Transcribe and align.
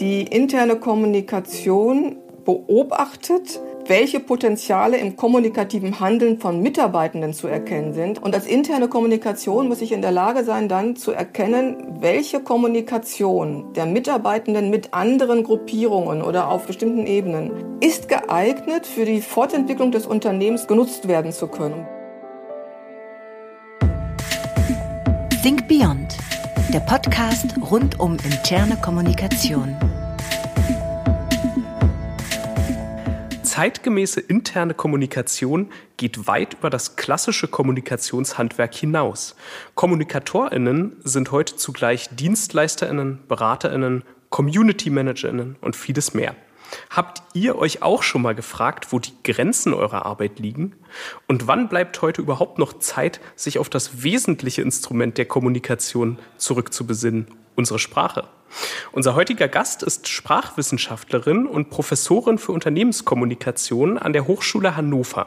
Die 0.00 0.22
interne 0.22 0.76
Kommunikation 0.76 2.16
beobachtet, 2.46 3.60
welche 3.86 4.18
Potenziale 4.18 4.96
im 4.96 5.14
kommunikativen 5.14 6.00
Handeln 6.00 6.38
von 6.38 6.62
Mitarbeitenden 6.62 7.34
zu 7.34 7.48
erkennen 7.48 7.92
sind. 7.92 8.22
Und 8.22 8.34
als 8.34 8.46
interne 8.46 8.88
Kommunikation 8.88 9.68
muss 9.68 9.82
ich 9.82 9.92
in 9.92 10.00
der 10.00 10.10
Lage 10.10 10.42
sein, 10.44 10.68
dann 10.70 10.96
zu 10.96 11.12
erkennen, 11.12 11.98
welche 12.00 12.40
Kommunikation 12.40 13.74
der 13.74 13.84
Mitarbeitenden 13.84 14.70
mit 14.70 14.94
anderen 14.94 15.44
Gruppierungen 15.44 16.22
oder 16.22 16.50
auf 16.50 16.66
bestimmten 16.66 17.06
Ebenen 17.06 17.50
ist 17.80 18.08
geeignet, 18.08 18.86
für 18.86 19.04
die 19.04 19.20
Fortentwicklung 19.20 19.92
des 19.92 20.06
Unternehmens 20.06 20.66
genutzt 20.66 21.08
werden 21.08 21.32
zu 21.32 21.46
können. 21.46 21.86
Think 25.42 25.68
Beyond, 25.68 26.16
der 26.70 26.80
Podcast 26.80 27.56
rund 27.70 27.98
um 27.98 28.16
interne 28.24 28.76
Kommunikation. 28.76 29.76
zeitgemäße 33.42 34.20
interne 34.20 34.72
Kommunikation 34.72 35.68
geht 35.96 36.26
weit 36.26 36.54
über 36.54 36.70
das 36.70 36.96
klassische 36.96 37.48
Kommunikationshandwerk 37.48 38.74
hinaus. 38.74 39.34
Kommunikatorinnen 39.74 40.96
sind 41.02 41.30
heute 41.30 41.56
zugleich 41.56 42.08
Dienstleisterinnen, 42.10 43.18
Beraterinnen, 43.28 44.04
Community 44.30 44.88
Managerinnen 44.88 45.56
und 45.60 45.76
vieles 45.76 46.14
mehr. 46.14 46.34
Habt 46.90 47.22
ihr 47.34 47.56
euch 47.58 47.82
auch 47.82 48.02
schon 48.02 48.22
mal 48.22 48.34
gefragt, 48.34 48.92
wo 48.92 48.98
die 48.98 49.14
Grenzen 49.24 49.74
eurer 49.74 50.06
Arbeit 50.06 50.38
liegen? 50.38 50.76
Und 51.26 51.46
wann 51.46 51.68
bleibt 51.68 52.00
heute 52.02 52.22
überhaupt 52.22 52.58
noch 52.58 52.78
Zeit, 52.78 53.20
sich 53.36 53.58
auf 53.58 53.68
das 53.68 54.02
wesentliche 54.02 54.62
Instrument 54.62 55.18
der 55.18 55.26
Kommunikation 55.26 56.18
zurückzubesinnen, 56.36 57.26
unsere 57.56 57.78
Sprache? 57.78 58.28
Unser 58.92 59.14
heutiger 59.14 59.48
Gast 59.48 59.82
ist 59.82 60.08
Sprachwissenschaftlerin 60.08 61.46
und 61.46 61.70
Professorin 61.70 62.38
für 62.38 62.52
Unternehmenskommunikation 62.52 63.98
an 63.98 64.12
der 64.12 64.26
Hochschule 64.26 64.76
Hannover. 64.76 65.26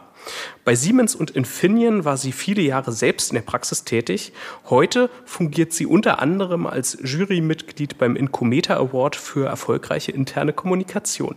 Bei 0.65 0.75
Siemens 0.75 1.15
und 1.15 1.31
Infineon 1.31 2.05
war 2.05 2.17
sie 2.17 2.31
viele 2.31 2.61
Jahre 2.61 2.91
selbst 2.91 3.31
in 3.31 3.35
der 3.35 3.41
Praxis 3.41 3.83
tätig. 3.83 4.33
Heute 4.69 5.09
fungiert 5.25 5.73
sie 5.73 5.85
unter 5.85 6.19
anderem 6.19 6.65
als 6.67 6.97
Jurymitglied 7.01 7.97
beim 7.97 8.15
Incometer 8.15 8.77
Award 8.77 9.15
für 9.15 9.47
erfolgreiche 9.47 10.11
interne 10.11 10.53
Kommunikation. 10.53 11.35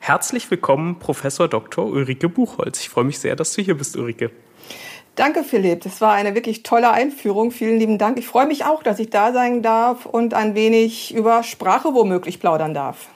Herzlich 0.00 0.50
willkommen, 0.50 0.98
Professor 0.98 1.48
Dr. 1.48 1.86
Ulrike 1.86 2.28
Buchholz. 2.28 2.80
Ich 2.80 2.88
freue 2.88 3.04
mich 3.04 3.18
sehr, 3.18 3.36
dass 3.36 3.52
du 3.52 3.62
hier 3.62 3.76
bist, 3.76 3.96
Ulrike. 3.96 4.30
Danke, 5.18 5.42
Philipp. 5.42 5.80
Das 5.80 6.00
war 6.00 6.12
eine 6.12 6.36
wirklich 6.36 6.62
tolle 6.62 6.92
Einführung. 6.92 7.50
Vielen 7.50 7.80
lieben 7.80 7.98
Dank. 7.98 8.20
Ich 8.20 8.26
freue 8.28 8.46
mich 8.46 8.64
auch, 8.64 8.84
dass 8.84 9.00
ich 9.00 9.10
da 9.10 9.32
sein 9.32 9.62
darf 9.62 10.06
und 10.06 10.32
ein 10.32 10.54
wenig 10.54 11.12
über 11.12 11.42
Sprache 11.42 11.92
womöglich 11.92 12.38
plaudern 12.38 12.72
darf. 12.72 13.08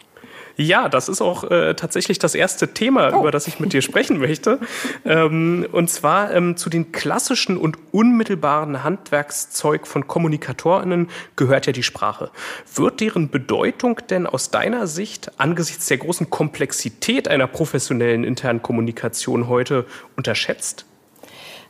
Ja, 0.56 0.88
das 0.88 1.08
ist 1.08 1.20
auch 1.22 1.48
äh, 1.48 1.74
tatsächlich 1.74 2.18
das 2.18 2.34
erste 2.34 2.74
Thema, 2.74 3.14
oh. 3.14 3.20
über 3.20 3.30
das 3.30 3.46
ich 3.46 3.60
mit 3.60 3.72
dir 3.72 3.82
sprechen 3.82 4.18
möchte. 4.18 4.58
Ähm, 5.04 5.64
und 5.70 5.90
zwar 5.90 6.34
ähm, 6.34 6.56
zu 6.56 6.70
den 6.70 6.90
klassischen 6.90 7.56
und 7.56 7.78
unmittelbaren 7.92 8.82
Handwerkszeug 8.82 9.86
von 9.86 10.08
KommunikatorInnen 10.08 11.08
gehört 11.36 11.68
ja 11.68 11.72
die 11.72 11.84
Sprache. 11.84 12.32
Wird 12.74 13.00
deren 13.00 13.30
Bedeutung 13.30 14.00
denn 14.10 14.26
aus 14.26 14.50
deiner 14.50 14.88
Sicht 14.88 15.30
angesichts 15.38 15.86
der 15.86 15.98
großen 15.98 16.30
Komplexität 16.30 17.28
einer 17.28 17.46
professionellen 17.46 18.24
internen 18.24 18.60
Kommunikation 18.60 19.46
heute 19.46 19.86
unterschätzt? 20.16 20.84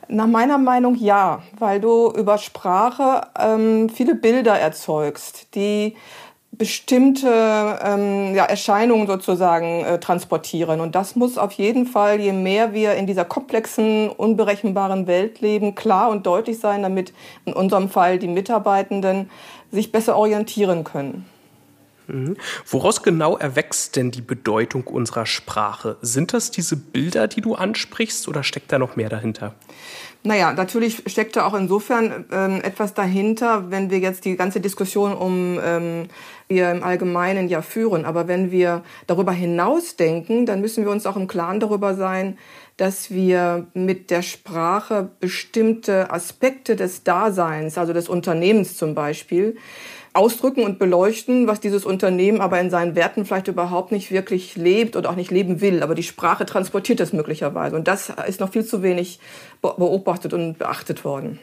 Nach 0.07 0.27
meiner 0.27 0.57
Meinung 0.57 0.95
ja, 0.95 1.41
weil 1.57 1.79
du 1.79 2.11
über 2.11 2.37
Sprache 2.37 3.21
ähm, 3.39 3.89
viele 3.89 4.15
Bilder 4.15 4.57
erzeugst, 4.59 5.55
die 5.55 5.95
bestimmte 6.51 7.79
ähm, 7.83 8.35
ja, 8.35 8.45
Erscheinungen 8.45 9.07
sozusagen 9.07 9.83
äh, 9.83 9.99
transportieren. 9.99 10.81
Und 10.81 10.93
das 10.93 11.15
muss 11.15 11.37
auf 11.37 11.53
jeden 11.53 11.87
Fall, 11.87 12.19
je 12.19 12.31
mehr 12.31 12.73
wir 12.73 12.93
in 12.93 13.07
dieser 13.07 13.25
komplexen, 13.25 14.09
unberechenbaren 14.09 15.07
Welt 15.07 15.41
leben, 15.41 15.73
klar 15.73 16.09
und 16.09 16.27
deutlich 16.27 16.59
sein, 16.59 16.83
damit 16.83 17.11
in 17.45 17.53
unserem 17.53 17.89
Fall 17.89 18.19
die 18.19 18.27
Mitarbeitenden 18.27 19.31
sich 19.71 19.91
besser 19.91 20.15
orientieren 20.15 20.83
können. 20.83 21.25
Mhm. 22.07 22.37
Woraus 22.65 23.03
genau 23.03 23.37
erwächst 23.37 23.95
denn 23.95 24.11
die 24.11 24.21
Bedeutung 24.21 24.85
unserer 24.85 25.25
Sprache? 25.25 25.97
Sind 26.01 26.33
das 26.33 26.51
diese 26.51 26.75
Bilder, 26.75 27.27
die 27.27 27.41
du 27.41 27.55
ansprichst, 27.55 28.27
oder 28.27 28.43
steckt 28.43 28.71
da 28.71 28.79
noch 28.79 28.95
mehr 28.95 29.09
dahinter? 29.09 29.55
Naja, 30.25 30.53
natürlich 30.53 31.03
steckt 31.07 31.35
da 31.35 31.45
auch 31.45 31.53
insofern 31.53 32.25
ähm, 32.31 32.61
etwas 32.63 32.93
dahinter, 32.93 33.69
wenn 33.71 33.89
wir 33.89 33.99
jetzt 33.99 34.23
die 34.23 34.37
ganze 34.37 34.61
Diskussion 34.61 35.13
um 35.13 35.59
ähm, 35.61 36.07
wir 36.47 36.71
im 36.71 36.81
Allgemeinen 36.81 37.49
ja 37.49 37.61
führen. 37.61 38.05
Aber 38.05 38.29
wenn 38.29 38.49
wir 38.49 38.83
darüber 39.05 39.33
hinaus 39.33 39.97
denken, 39.97 40.45
dann 40.45 40.61
müssen 40.61 40.85
wir 40.85 40.91
uns 40.91 41.05
auch 41.05 41.17
im 41.17 41.27
Klaren 41.27 41.59
darüber 41.59 41.95
sein, 41.95 42.37
dass 42.77 43.11
wir 43.11 43.67
mit 43.73 44.11
der 44.11 44.21
Sprache 44.21 45.09
bestimmte 45.19 46.09
Aspekte 46.09 46.77
des 46.77 47.03
Daseins, 47.03 47.77
also 47.77 47.91
des 47.91 48.07
Unternehmens 48.07 48.77
zum 48.77 48.95
Beispiel, 48.95 49.57
ausdrücken 50.13 50.63
und 50.63 50.79
beleuchten, 50.79 51.47
was 51.47 51.59
dieses 51.59 51.85
Unternehmen 51.85 52.39
aber 52.39 52.59
in 52.59 52.69
seinen 52.69 52.95
Werten 52.95 53.25
vielleicht 53.25 53.47
überhaupt 53.47 53.91
nicht 53.91 54.11
wirklich 54.11 54.55
lebt 54.55 54.95
oder 54.95 55.09
auch 55.09 55.15
nicht 55.15 55.31
leben 55.31 55.59
will. 55.59 55.81
Aber 55.81 55.95
die 55.95 56.03
Sprache 56.03 56.45
transportiert 56.45 56.99
das 56.99 57.13
möglicherweise. 57.13 57.75
Und 57.75 57.87
das 57.87 58.11
ist 58.27 58.39
noch 58.39 58.51
viel 58.51 58.63
zu 58.63 58.83
wenig 58.83 59.19
beobachtet 59.61 60.33
und 60.33 60.59
beachtet 60.59 61.03
worden. 61.03 61.39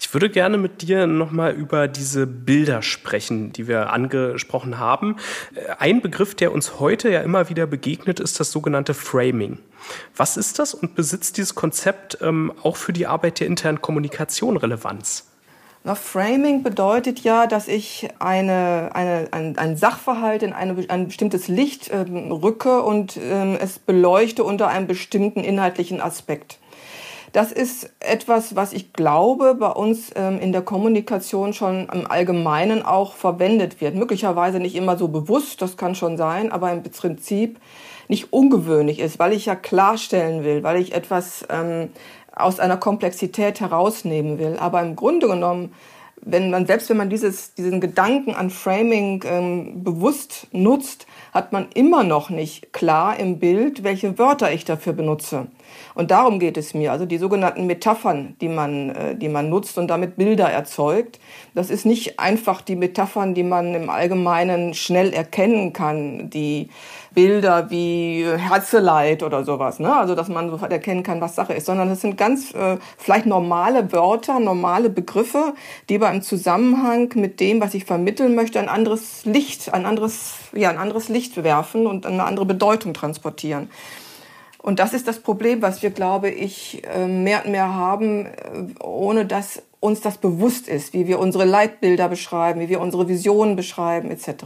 Ich 0.00 0.12
würde 0.14 0.30
gerne 0.30 0.56
mit 0.56 0.82
dir 0.82 1.06
nochmal 1.06 1.52
über 1.52 1.86
diese 1.86 2.26
Bilder 2.26 2.80
sprechen, 2.82 3.52
die 3.52 3.68
wir 3.68 3.92
angesprochen 3.92 4.78
haben. 4.78 5.16
Ein 5.78 6.00
Begriff, 6.00 6.34
der 6.34 6.52
uns 6.52 6.80
heute 6.80 7.10
ja 7.10 7.20
immer 7.20 7.50
wieder 7.50 7.66
begegnet, 7.66 8.20
ist 8.20 8.40
das 8.40 8.50
sogenannte 8.52 8.94
Framing. 8.94 9.58
Was 10.16 10.36
ist 10.36 10.58
das 10.58 10.72
und 10.72 10.94
besitzt 10.94 11.36
dieses 11.36 11.54
Konzept 11.54 12.18
ähm, 12.22 12.52
auch 12.62 12.76
für 12.76 12.92
die 12.92 13.06
Arbeit 13.06 13.40
der 13.40 13.46
internen 13.46 13.82
Kommunikation 13.82 14.56
Relevanz? 14.56 15.29
Na, 15.82 15.94
Framing 15.94 16.62
bedeutet 16.62 17.20
ja, 17.20 17.46
dass 17.46 17.66
ich 17.66 18.08
eine, 18.18 18.90
eine, 18.92 19.28
ein, 19.30 19.56
ein 19.56 19.76
Sachverhalt 19.78 20.42
in 20.42 20.52
eine, 20.52 20.76
ein 20.88 21.06
bestimmtes 21.06 21.48
Licht 21.48 21.90
ähm, 21.90 22.30
rücke 22.30 22.82
und 22.82 23.16
ähm, 23.16 23.56
es 23.58 23.78
beleuchte 23.78 24.44
unter 24.44 24.68
einem 24.68 24.86
bestimmten 24.86 25.40
inhaltlichen 25.40 26.02
Aspekt. 26.02 26.58
Das 27.32 27.50
ist 27.50 27.90
etwas, 28.00 28.56
was 28.56 28.74
ich 28.74 28.92
glaube, 28.92 29.54
bei 29.54 29.70
uns 29.70 30.10
ähm, 30.16 30.38
in 30.38 30.52
der 30.52 30.62
Kommunikation 30.62 31.54
schon 31.54 31.88
im 31.88 32.10
Allgemeinen 32.10 32.84
auch 32.84 33.14
verwendet 33.14 33.80
wird. 33.80 33.94
Möglicherweise 33.94 34.60
nicht 34.60 34.74
immer 34.74 34.98
so 34.98 35.08
bewusst, 35.08 35.62
das 35.62 35.78
kann 35.78 35.94
schon 35.94 36.18
sein, 36.18 36.52
aber 36.52 36.72
im 36.72 36.82
Prinzip 36.82 37.58
nicht 38.08 38.32
ungewöhnlich 38.32 38.98
ist, 38.98 39.20
weil 39.20 39.32
ich 39.32 39.46
ja 39.46 39.54
klarstellen 39.54 40.42
will, 40.42 40.64
weil 40.64 40.80
ich 40.80 40.92
etwas 40.92 41.46
ähm, 41.48 41.90
aus 42.34 42.60
einer 42.60 42.76
Komplexität 42.76 43.60
herausnehmen 43.60 44.38
will. 44.38 44.56
Aber 44.58 44.80
im 44.82 44.96
Grunde 44.96 45.28
genommen, 45.28 45.74
wenn 46.22 46.50
man, 46.50 46.66
selbst 46.66 46.90
wenn 46.90 46.96
man 46.96 47.10
dieses, 47.10 47.54
diesen 47.54 47.80
Gedanken 47.80 48.34
an 48.34 48.50
Framing 48.50 49.24
ähm, 49.26 49.82
bewusst 49.82 50.48
nutzt, 50.52 51.06
hat 51.32 51.52
man 51.52 51.68
immer 51.74 52.04
noch 52.04 52.30
nicht 52.30 52.72
klar 52.72 53.18
im 53.18 53.38
Bild, 53.38 53.84
welche 53.84 54.18
Wörter 54.18 54.52
ich 54.52 54.64
dafür 54.64 54.92
benutze. 54.92 55.46
Und 55.94 56.10
darum 56.10 56.38
geht 56.38 56.56
es 56.56 56.74
mir. 56.74 56.92
Also 56.92 57.06
die 57.06 57.18
sogenannten 57.18 57.66
Metaphern, 57.66 58.36
die 58.40 58.48
man, 58.48 58.90
äh, 58.90 59.16
die 59.16 59.28
man 59.28 59.48
nutzt 59.48 59.78
und 59.78 59.88
damit 59.88 60.16
Bilder 60.16 60.50
erzeugt. 60.50 61.18
Das 61.54 61.70
ist 61.70 61.86
nicht 61.86 62.20
einfach 62.20 62.60
die 62.62 62.76
Metaphern, 62.76 63.34
die 63.34 63.42
man 63.42 63.74
im 63.74 63.90
Allgemeinen 63.90 64.74
schnell 64.74 65.12
erkennen 65.12 65.72
kann, 65.72 66.30
die 66.30 66.68
Bilder 67.12 67.70
wie 67.70 68.24
Herzeleid 68.24 69.22
oder 69.22 69.44
sowas, 69.44 69.80
ne? 69.80 69.94
also 69.94 70.14
dass 70.14 70.28
man 70.28 70.48
sofort 70.50 70.70
erkennen 70.70 71.02
kann, 71.02 71.20
was 71.20 71.34
Sache 71.34 71.54
ist, 71.54 71.66
sondern 71.66 71.90
es 71.90 72.00
sind 72.00 72.16
ganz 72.16 72.54
äh, 72.54 72.78
vielleicht 72.98 73.26
normale 73.26 73.92
Wörter, 73.92 74.38
normale 74.38 74.90
Begriffe, 74.90 75.54
die 75.88 75.96
aber 75.96 76.10
im 76.12 76.22
Zusammenhang 76.22 77.10
mit 77.16 77.40
dem, 77.40 77.60
was 77.60 77.74
ich 77.74 77.84
vermitteln 77.84 78.34
möchte, 78.36 78.60
ein 78.60 78.68
anderes 78.68 79.24
Licht, 79.24 79.72
ein 79.74 79.86
anderes, 79.86 80.34
ja, 80.54 80.70
ein 80.70 80.78
anderes 80.78 81.08
Licht 81.08 81.42
werfen 81.42 81.86
und 81.86 82.06
eine 82.06 82.24
andere 82.24 82.46
Bedeutung 82.46 82.94
transportieren. 82.94 83.70
Und 84.62 84.78
das 84.78 84.92
ist 84.92 85.08
das 85.08 85.20
Problem, 85.20 85.62
was 85.62 85.82
wir, 85.82 85.90
glaube 85.90 86.30
ich, 86.30 86.82
äh, 86.84 87.06
mehr 87.06 87.44
und 87.44 87.52
mehr 87.52 87.74
haben, 87.74 88.26
äh, 88.26 88.30
ohne 88.82 89.24
dass 89.24 89.62
uns 89.80 90.02
das 90.02 90.18
bewusst 90.18 90.68
ist, 90.68 90.92
wie 90.92 91.06
wir 91.06 91.18
unsere 91.18 91.46
Leitbilder 91.46 92.08
beschreiben, 92.08 92.60
wie 92.60 92.68
wir 92.68 92.80
unsere 92.80 93.08
Visionen 93.08 93.56
beschreiben 93.56 94.10
etc. 94.10 94.44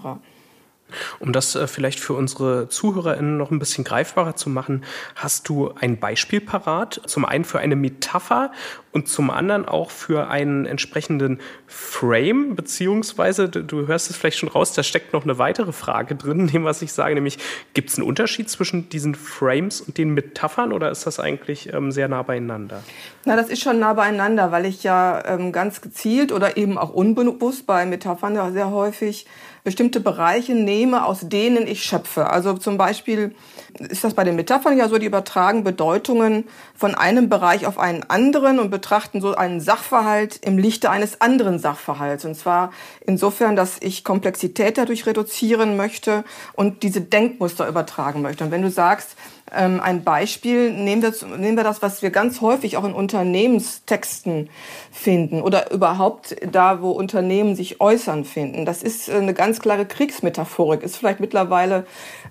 Um 1.18 1.32
das 1.32 1.54
äh, 1.54 1.66
vielleicht 1.66 2.00
für 2.00 2.14
unsere 2.14 2.68
ZuhörerInnen 2.68 3.36
noch 3.36 3.50
ein 3.50 3.58
bisschen 3.58 3.84
greifbarer 3.84 4.36
zu 4.36 4.50
machen, 4.50 4.84
hast 5.16 5.48
du 5.48 5.72
ein 5.80 5.98
Beispiel 5.98 6.40
parat? 6.40 7.00
Zum 7.06 7.24
einen 7.24 7.44
für 7.44 7.58
eine 7.58 7.76
Metapher 7.76 8.52
und 8.92 9.08
zum 9.08 9.30
anderen 9.30 9.66
auch 9.66 9.90
für 9.90 10.28
einen 10.28 10.66
entsprechenden 10.66 11.40
Frame, 11.66 12.54
beziehungsweise, 12.54 13.48
du 13.48 13.88
hörst 13.88 14.08
es 14.08 14.16
vielleicht 14.16 14.38
schon 14.38 14.48
raus, 14.48 14.72
da 14.72 14.84
steckt 14.84 15.12
noch 15.12 15.24
eine 15.24 15.38
weitere 15.38 15.72
Frage 15.72 16.14
drin, 16.14 16.46
dem 16.52 16.64
was 16.64 16.80
ich 16.80 16.92
sage, 16.92 17.14
nämlich 17.14 17.38
gibt 17.74 17.90
es 17.90 17.98
einen 17.98 18.06
Unterschied 18.06 18.48
zwischen 18.48 18.88
diesen 18.88 19.16
Frames 19.16 19.80
und 19.80 19.98
den 19.98 20.10
Metaphern 20.14 20.72
oder 20.72 20.90
ist 20.90 21.06
das 21.06 21.18
eigentlich 21.18 21.72
ähm, 21.72 21.90
sehr 21.90 22.08
nah 22.08 22.22
beieinander? 22.22 22.84
Na, 23.24 23.34
das 23.34 23.48
ist 23.48 23.62
schon 23.62 23.80
nah 23.80 23.94
beieinander, 23.94 24.52
weil 24.52 24.64
ich 24.64 24.84
ja 24.84 25.24
ähm, 25.26 25.50
ganz 25.50 25.80
gezielt 25.80 26.30
oder 26.30 26.56
eben 26.56 26.78
auch 26.78 26.90
unbewusst 26.90 27.66
bei 27.66 27.84
Metaphern 27.86 28.36
ja 28.36 28.52
sehr 28.52 28.70
häufig 28.70 29.26
bestimmte 29.64 29.98
Bereiche 29.98 30.54
nehme, 30.54 31.06
aus 31.06 31.20
denen 31.22 31.66
ich 31.66 31.82
schöpfe. 31.82 32.28
Also 32.28 32.52
zum 32.52 32.76
Beispiel 32.76 33.34
ist 33.78 34.04
das 34.04 34.12
bei 34.12 34.22
den 34.22 34.36
Metaphern 34.36 34.76
ja 34.76 34.88
so, 34.88 34.98
die 34.98 35.06
übertragen 35.06 35.64
Bedeutungen 35.64 36.44
von 36.74 36.94
einem 36.94 37.30
Bereich 37.30 37.66
auf 37.66 37.78
einen 37.78 38.02
anderen 38.04 38.58
und 38.58 38.70
betrachten 38.70 39.22
so 39.22 39.34
einen 39.34 39.60
Sachverhalt 39.60 40.38
im 40.44 40.58
Lichte 40.58 40.90
eines 40.90 41.22
anderen 41.22 41.58
Sachverhalts. 41.58 42.26
Und 42.26 42.36
zwar 42.36 42.72
insofern, 43.06 43.56
dass 43.56 43.78
ich 43.80 44.04
Komplexität 44.04 44.76
dadurch 44.76 45.06
reduzieren 45.06 45.78
möchte 45.78 46.24
und 46.52 46.82
diese 46.82 47.00
Denkmuster 47.00 47.66
übertragen 47.66 48.20
möchte. 48.20 48.44
Und 48.44 48.50
wenn 48.50 48.62
du 48.62 48.70
sagst, 48.70 49.16
ein 49.50 50.04
Beispiel, 50.04 50.72
nehmen 50.72 51.02
wir, 51.02 51.12
nehmen 51.36 51.56
wir 51.56 51.64
das, 51.64 51.82
was 51.82 52.02
wir 52.02 52.10
ganz 52.10 52.40
häufig 52.40 52.76
auch 52.76 52.84
in 52.84 52.94
Unternehmenstexten 52.94 54.48
finden 54.90 55.42
oder 55.42 55.70
überhaupt 55.70 56.36
da, 56.50 56.80
wo 56.80 56.90
Unternehmen 56.90 57.54
sich 57.54 57.80
äußern 57.80 58.24
finden. 58.24 58.64
Das 58.64 58.82
ist 58.82 59.08
äh, 59.08 59.14
eine 59.14 59.34
ganz 59.34 59.60
klare 59.60 59.86
Kriegsmetaphorik, 59.86 60.82
ist 60.82 60.96
vielleicht 60.96 61.20
mittlerweile 61.20 61.86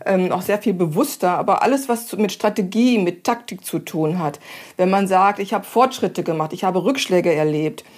ähm, 0.06 0.32
auch 0.32 0.42
sehr 0.42 0.58
viel 0.58 0.74
bewusster, 0.74 1.38
aber 1.38 1.62
alles, 1.62 1.88
was 1.88 2.12
mit 2.18 2.32
Strategie, 2.32 2.98
mit 2.98 3.24
Taktik 3.24 3.64
zu 3.64 3.80
tun 3.80 4.20
hat, 4.20 4.40
wenn 4.78 4.90
man 4.90 5.08
sagt, 5.08 5.40
ich 5.40 5.54
habe 5.54 5.66
Fortschritte 5.66 6.24
gemacht, 6.24 6.52
ich 6.52 6.64
habe 6.64 6.84
Rückschläge 6.84 7.34
erlebt, 7.34 7.84
ähm, 7.84 7.94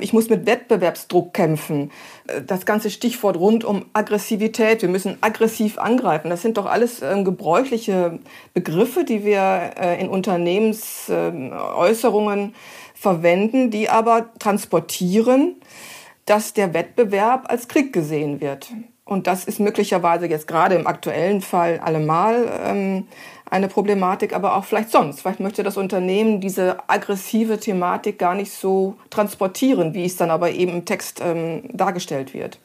ich 0.00 0.12
muss 0.12 0.28
mit 0.28 0.46
Wettbewerbsdruck 0.46 1.32
kämpfen. 1.32 1.92
Äh, 2.26 2.42
das 2.42 2.66
ganze 2.66 2.90
Stichwort 2.90 3.36
rund 3.36 3.64
um 3.64 3.84
Aggressivität. 3.92 4.82
Wir 4.82 4.88
müssen 4.88 5.18
aggressiv 5.20 5.78
angreifen. 5.78 6.30
Das 6.30 6.42
sind 6.42 6.58
doch 6.58 6.66
alles 6.66 7.00
ähm, 7.02 7.24
gebräuchliche 7.24 8.18
Begriffe, 8.54 9.04
die 9.04 9.24
wir 9.24 9.70
äh, 9.80 10.00
in 10.00 10.08
Unternehmensäußerungen 10.08 12.54
verwenden, 12.94 13.70
die 13.70 13.88
aber 13.88 14.32
transportieren, 14.38 15.56
dass 16.26 16.52
der 16.52 16.74
Wettbewerb 16.74 17.46
als 17.48 17.68
Krieg 17.68 17.92
gesehen 17.92 18.40
wird. 18.40 18.68
Und 19.08 19.26
das 19.26 19.44
ist 19.44 19.58
möglicherweise 19.58 20.26
jetzt 20.26 20.46
gerade 20.46 20.74
im 20.74 20.86
aktuellen 20.86 21.40
Fall 21.40 21.78
allemal 21.78 22.46
ähm, 22.62 23.08
eine 23.50 23.68
Problematik, 23.68 24.34
aber 24.34 24.56
auch 24.56 24.64
vielleicht 24.64 24.90
sonst. 24.90 25.20
Vielleicht 25.20 25.40
möchte 25.40 25.62
das 25.62 25.76
Unternehmen 25.76 26.40
diese 26.40 26.78
aggressive 26.88 27.58
Thematik 27.58 28.18
gar 28.18 28.34
nicht 28.34 28.52
so 28.52 28.96
transportieren, 29.10 29.94
wie 29.94 30.04
es 30.04 30.16
dann 30.16 30.30
aber 30.30 30.50
eben 30.50 30.72
im 30.72 30.84
Text 30.84 31.20
ähm, 31.22 31.62
dargestellt 31.72 32.34
wird. 32.34 32.58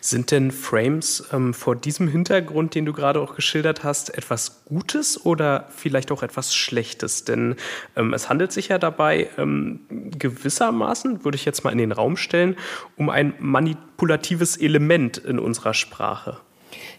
Sind 0.00 0.30
denn 0.30 0.50
Frames 0.50 1.28
ähm, 1.32 1.54
vor 1.54 1.76
diesem 1.76 2.08
Hintergrund, 2.08 2.74
den 2.74 2.84
du 2.84 2.92
gerade 2.92 3.20
auch 3.20 3.34
geschildert 3.34 3.84
hast, 3.84 4.16
etwas 4.16 4.64
Gutes 4.64 5.24
oder 5.24 5.68
vielleicht 5.74 6.12
auch 6.12 6.22
etwas 6.22 6.54
Schlechtes? 6.54 7.24
Denn 7.24 7.56
ähm, 7.96 8.14
es 8.14 8.28
handelt 8.28 8.52
sich 8.52 8.68
ja 8.68 8.78
dabei 8.78 9.28
ähm, 9.38 9.80
gewissermaßen, 9.88 11.24
würde 11.24 11.36
ich 11.36 11.44
jetzt 11.44 11.64
mal 11.64 11.70
in 11.70 11.78
den 11.78 11.92
Raum 11.92 12.16
stellen, 12.16 12.56
um 12.96 13.10
ein 13.10 13.34
manipulatives 13.38 14.56
Element 14.56 15.18
in 15.18 15.38
unserer 15.38 15.74
Sprache. 15.74 16.38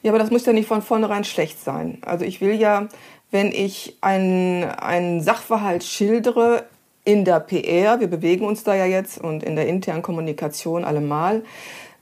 Ja, 0.04 0.12
aber 0.12 0.20
das 0.20 0.32
muss 0.32 0.46
ja 0.46 0.54
nicht 0.54 0.68
von 0.68 0.82
vornherein 0.82 1.24
schlecht 1.24 1.60
sein. 1.60 2.00
Also 2.06 2.26
ich 2.26 2.42
will 2.42 2.54
ja, 2.54 2.88
wenn 3.32 3.52
ich 3.52 3.98
einen, 4.02 5.22
Sachverhalt 5.22 5.84
schildere, 5.84 6.66
in 7.04 7.24
der 7.24 7.40
PR, 7.40 8.02
wir 8.02 8.08
bewegen 8.08 8.46
uns 8.46 8.66
da 8.66 8.76
ja 8.76 8.86
jetzt 8.86 9.18
und 9.18 9.42
in 9.42 9.56
der 9.56 9.68
internen 9.68 10.02
Kommunikation 10.02 10.84
allemal, 10.84 11.44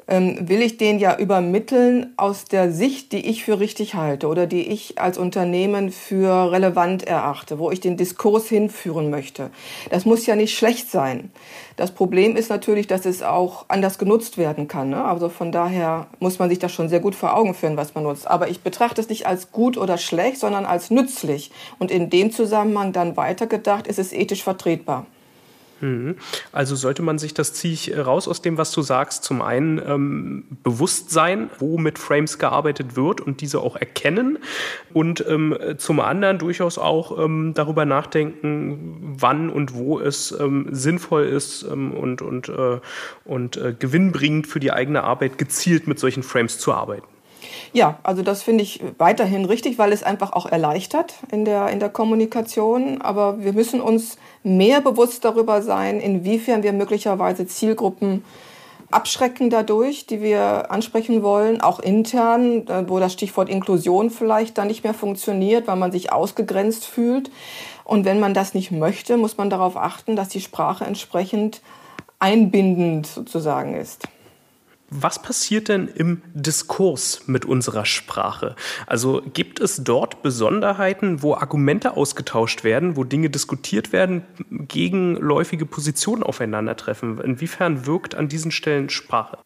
will 0.07 0.62
ich 0.62 0.78
den 0.78 1.00
ja 1.00 1.18
übermitteln 1.18 2.13
aus 2.16 2.46
der 2.46 2.72
Sicht, 2.72 3.12
die 3.12 3.25
ich 3.25 3.44
für 3.44 3.60
richtig 3.60 3.96
halte 3.96 4.28
oder 4.28 4.46
die 4.46 4.68
ich 4.68 5.00
als 5.00 5.18
Unternehmen 5.18 5.92
für 5.92 6.52
relevant 6.52 7.07
erachte, 7.07 7.57
wo 7.57 7.72
ich 7.72 7.80
den 7.80 7.98
Diskurs 7.98 8.48
hinführen 8.48 9.10
möchte. 9.10 9.50
Das 9.90 10.06
muss 10.06 10.28
ja 10.28 10.36
nicht 10.36 10.56
schlecht 10.56 10.92
sein. 10.92 11.31
Das 11.75 11.92
Problem 11.92 12.36
ist 12.36 12.50
natürlich, 12.50 12.86
dass 12.86 13.06
es 13.06 13.24
auch 13.24 13.66
anders 13.68 13.98
genutzt 13.98 14.38
werden 14.38 14.68
kann. 14.68 14.92
Ne? 14.92 15.04
Also 15.04 15.28
von 15.28 15.52
daher 15.52 16.08
muss 16.19 16.38
man 16.38 16.50
sich 16.50 16.60
das 16.60 16.72
schon 16.72 16.88
sehr 16.88 17.00
gut 17.00 17.16
vor 17.16 17.36
Augen 17.36 17.56
führen, 17.56 17.75
was 17.75 17.96
man 17.96 18.04
nutzt. 18.04 18.28
Aber 18.28 18.48
ich 18.48 18.62
betrachte 18.62 19.01
es 19.01 19.10
nicht 19.10 19.25
als 19.25 19.51
gut 19.51 19.75
oder 19.75 19.98
schlecht, 19.98 20.38
sondern 20.38 20.66
als 20.66 20.92
nützlich. 20.92 21.51
Und 21.80 21.90
in 21.90 22.12
dem 22.12 22.31
Zusammenhang 22.31 22.94
dann 22.94 23.18
weitergedacht 23.18 23.88
ist 23.88 24.00
es 24.00 24.13
ethisch 24.13 24.44
vertretbar. 24.44 25.08
Mhm. 25.81 26.16
Also 26.51 26.75
sollte 26.75 27.01
man 27.01 27.18
sich, 27.18 27.33
das 27.33 27.54
ziehe 27.54 27.74
ich 27.74 27.98
raus 27.98 28.27
aus 28.27 28.42
dem, 28.42 28.57
was 28.57 28.72
du 28.72 28.81
sagst, 28.81 29.24
zum 29.24 29.42
einen 29.42 29.81
ähm, 29.86 30.45
bewusst 30.63 31.10
sein, 31.10 31.50
wo 31.60 31.77
mit 31.77 32.00
Frames 32.00 32.39
gearbeitet 32.39 32.95
wird 32.95 33.22
und 33.22 33.42
diese 33.42 33.60
auch 33.60 33.75
erkennen 33.75 34.38
und 34.94 35.25
ähm, 35.27 35.57
zum 35.77 36.00
anderen 36.00 36.38
durchaus 36.38 36.77
auch 36.77 37.18
ähm, 37.24 37.54
darüber 37.54 37.86
nachdenken, 37.86 39.16
wann 39.18 39.50
und 39.50 39.74
wo 39.74 40.00
es 40.00 40.31
ähm, 40.39 40.68
sinnvoll 40.72 41.25
ist 41.25 41.63
ähm, 41.63 41.92
und, 41.92 42.22
und, 42.22 42.50
äh, 42.50 42.80
und 43.25 43.57
äh, 43.57 43.75
gewinnbringend 43.77 44.48
für 44.48 44.60
die 44.60 44.72
eigene 44.72 45.04
Arbeit 45.04 45.38
gezielt 45.38 45.88
mit 45.88 46.00
solchen 46.00 46.24
Frames 46.24 46.57
zu 46.57 46.74
arbeiten. 46.74 47.15
Ja, 47.74 48.00
also 48.04 48.22
das 48.22 48.44
finde 48.44 48.64
ich 48.64 48.82
weiterhin 48.98 49.46
richtig, 49.46 49.78
weil 49.78 49.92
es 49.92 50.04
einfach 50.04 50.34
auch 50.34 50.46
erleichtert 50.46 51.16
in 51.32 51.46
der, 51.46 51.70
in 51.70 51.80
der 51.80 51.90
Kommunikation. 51.90 53.02
Aber 53.02 53.44
wir 53.44 53.54
müssen 53.54 53.82
uns 53.82 54.18
mehr 54.44 54.82
bewusst 54.82 55.26
darüber 55.26 55.62
sein, 55.62 56.00
inwiefern 56.00 56.64
wir 56.64 56.74
möglicherweise 56.74 57.48
Zielgruppen 57.48 58.24
abschrecken 58.92 59.50
dadurch, 59.50 60.06
die 60.06 60.22
wir 60.22 60.72
ansprechen 60.72 61.24
wollen, 61.24 61.60
auch 61.60 61.80
intern, 61.80 62.68
äh, 62.68 62.88
wo 62.88 63.00
das 63.00 63.14
Stichwort 63.14 63.50
Inklusion 63.50 64.10
vielleicht 64.10 64.58
dann 64.58 64.68
nicht 64.68 64.84
mehr 64.84 64.94
funktioniert, 64.94 65.68
weil 65.68 65.76
man 65.76 65.92
sich 65.92 66.12
ausgegrenzt 66.12 66.86
fühlt. 66.86 67.32
Und 67.84 68.06
wenn 68.06 68.20
man 68.20 68.34
das 68.34 68.54
nicht 68.54 68.72
möchte, 68.72 69.18
muss 69.18 69.38
man 69.38 69.50
darauf 69.50 69.76
achten, 69.76 70.16
dass 70.16 70.30
die 70.30 70.42
Sprache 70.42 70.86
entsprechend 70.86 71.62
einbindend 72.20 73.08
sozusagen 73.08 73.76
ist. 73.76 74.08
Was 74.98 75.22
passiert 75.22 75.68
denn 75.68 75.90
im 75.90 76.22
Diskurs 76.34 77.24
mit 77.28 77.44
unserer 77.44 77.84
Sprache? 77.84 78.56
Also 78.88 79.22
gibt 79.34 79.60
es 79.60 79.84
dort 79.84 80.24
Besonderheiten, 80.24 81.22
wo 81.22 81.34
Argumente 81.34 81.98
ausgetauscht 81.98 82.64
werden, 82.64 82.96
wo 82.96 83.04
Dinge 83.04 83.30
diskutiert 83.30 83.92
werden, 83.92 84.24
gegenläufige 84.50 85.66
Positionen 85.66 86.24
aufeinandertreffen? 86.24 87.20
Inwiefern 87.20 87.86
wirkt 87.86 88.16
an 88.16 88.30
diesen 88.30 88.52
Stellen 88.52 88.90
Sprache? 88.90 89.38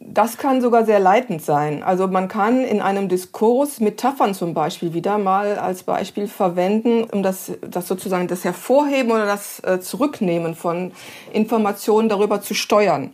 Das 0.00 0.38
kann 0.38 0.62
sogar 0.62 0.86
sehr 0.86 1.00
leitend 1.00 1.42
sein. 1.42 1.82
Also 1.82 2.06
man 2.06 2.28
kann 2.28 2.64
in 2.64 2.80
einem 2.80 3.10
Diskurs 3.10 3.78
Metaphern 3.78 4.32
zum 4.32 4.54
Beispiel 4.54 4.94
wieder 4.94 5.18
mal 5.18 5.58
als 5.58 5.82
Beispiel 5.82 6.28
verwenden, 6.28 7.04
um 7.04 7.22
das, 7.22 7.52
das 7.60 7.88
sozusagen 7.88 8.26
das 8.26 8.42
Hervorheben 8.42 9.10
oder 9.10 9.26
das 9.26 9.62
äh, 9.64 9.80
Zurücknehmen 9.80 10.54
von 10.54 10.92
Informationen 11.32 12.08
darüber 12.08 12.40
zu 12.40 12.54
steuern 12.54 13.10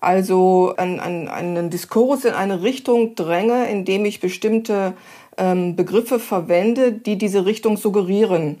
also 0.00 0.74
an, 0.76 0.98
an, 1.00 1.28
einen 1.28 1.70
Diskurs 1.70 2.24
in 2.24 2.32
eine 2.32 2.62
Richtung 2.62 3.14
dränge, 3.14 3.68
indem 3.68 4.04
ich 4.04 4.20
bestimmte 4.20 4.94
ähm, 5.36 5.76
Begriffe 5.76 6.18
verwende, 6.18 6.92
die 6.92 7.18
diese 7.18 7.44
Richtung 7.46 7.76
suggerieren. 7.76 8.58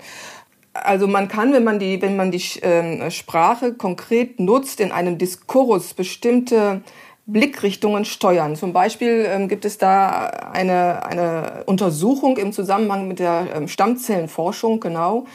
Also 0.72 1.06
man 1.06 1.28
kann, 1.28 1.52
wenn 1.52 1.64
man 1.64 1.78
die, 1.78 2.00
wenn 2.00 2.16
man 2.16 2.30
die 2.30 2.42
ähm, 2.62 3.10
Sprache 3.10 3.74
konkret 3.74 4.38
nutzt, 4.38 4.80
in 4.80 4.92
einem 4.92 5.18
Diskurs 5.18 5.94
bestimmte 5.94 6.82
Blickrichtungen 7.26 8.04
steuern. 8.04 8.56
Zum 8.56 8.72
Beispiel 8.72 9.26
ähm, 9.28 9.48
gibt 9.48 9.64
es 9.64 9.78
da 9.78 10.26
eine, 10.52 11.04
eine 11.04 11.64
Untersuchung 11.66 12.36
im 12.36 12.52
Zusammenhang 12.52 13.08
mit 13.08 13.18
der 13.18 13.48
ähm, 13.54 13.68
Stammzellenforschung, 13.68 14.80
genau, 14.80 15.26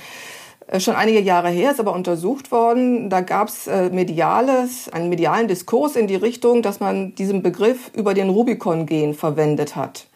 schon 0.79 0.95
einige 0.95 1.19
Jahre 1.19 1.49
her, 1.49 1.71
ist 1.71 1.79
aber 1.79 1.93
untersucht 1.93 2.51
worden. 2.51 3.09
Da 3.09 3.21
gab 3.21 3.49
es 3.49 3.67
äh, 3.67 3.89
mediales, 3.89 4.89
einen 4.89 5.09
medialen 5.09 5.47
Diskurs 5.47 5.95
in 5.95 6.07
die 6.07 6.15
Richtung, 6.15 6.61
dass 6.61 6.79
man 6.79 7.13
diesen 7.15 7.43
Begriff 7.43 7.91
über 7.95 8.13
den 8.13 8.29
Rubicon-Gen 8.29 9.13
verwendet 9.13 9.75
hat. 9.75 10.07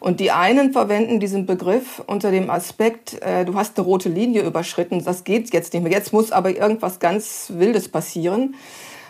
Und 0.00 0.20
die 0.20 0.30
einen 0.30 0.72
verwenden 0.72 1.18
diesen 1.18 1.46
Begriff 1.46 2.02
unter 2.06 2.30
dem 2.30 2.50
Aspekt, 2.50 3.20
äh, 3.22 3.44
du 3.44 3.54
hast 3.54 3.76
eine 3.76 3.86
rote 3.86 4.08
Linie 4.08 4.42
überschritten, 4.42 5.04
das 5.04 5.24
geht 5.24 5.52
jetzt 5.52 5.74
nicht 5.74 5.82
mehr. 5.82 5.92
Jetzt 5.92 6.12
muss 6.12 6.30
aber 6.30 6.56
irgendwas 6.56 7.00
ganz 7.00 7.52
Wildes 7.54 7.88
passieren. 7.88 8.54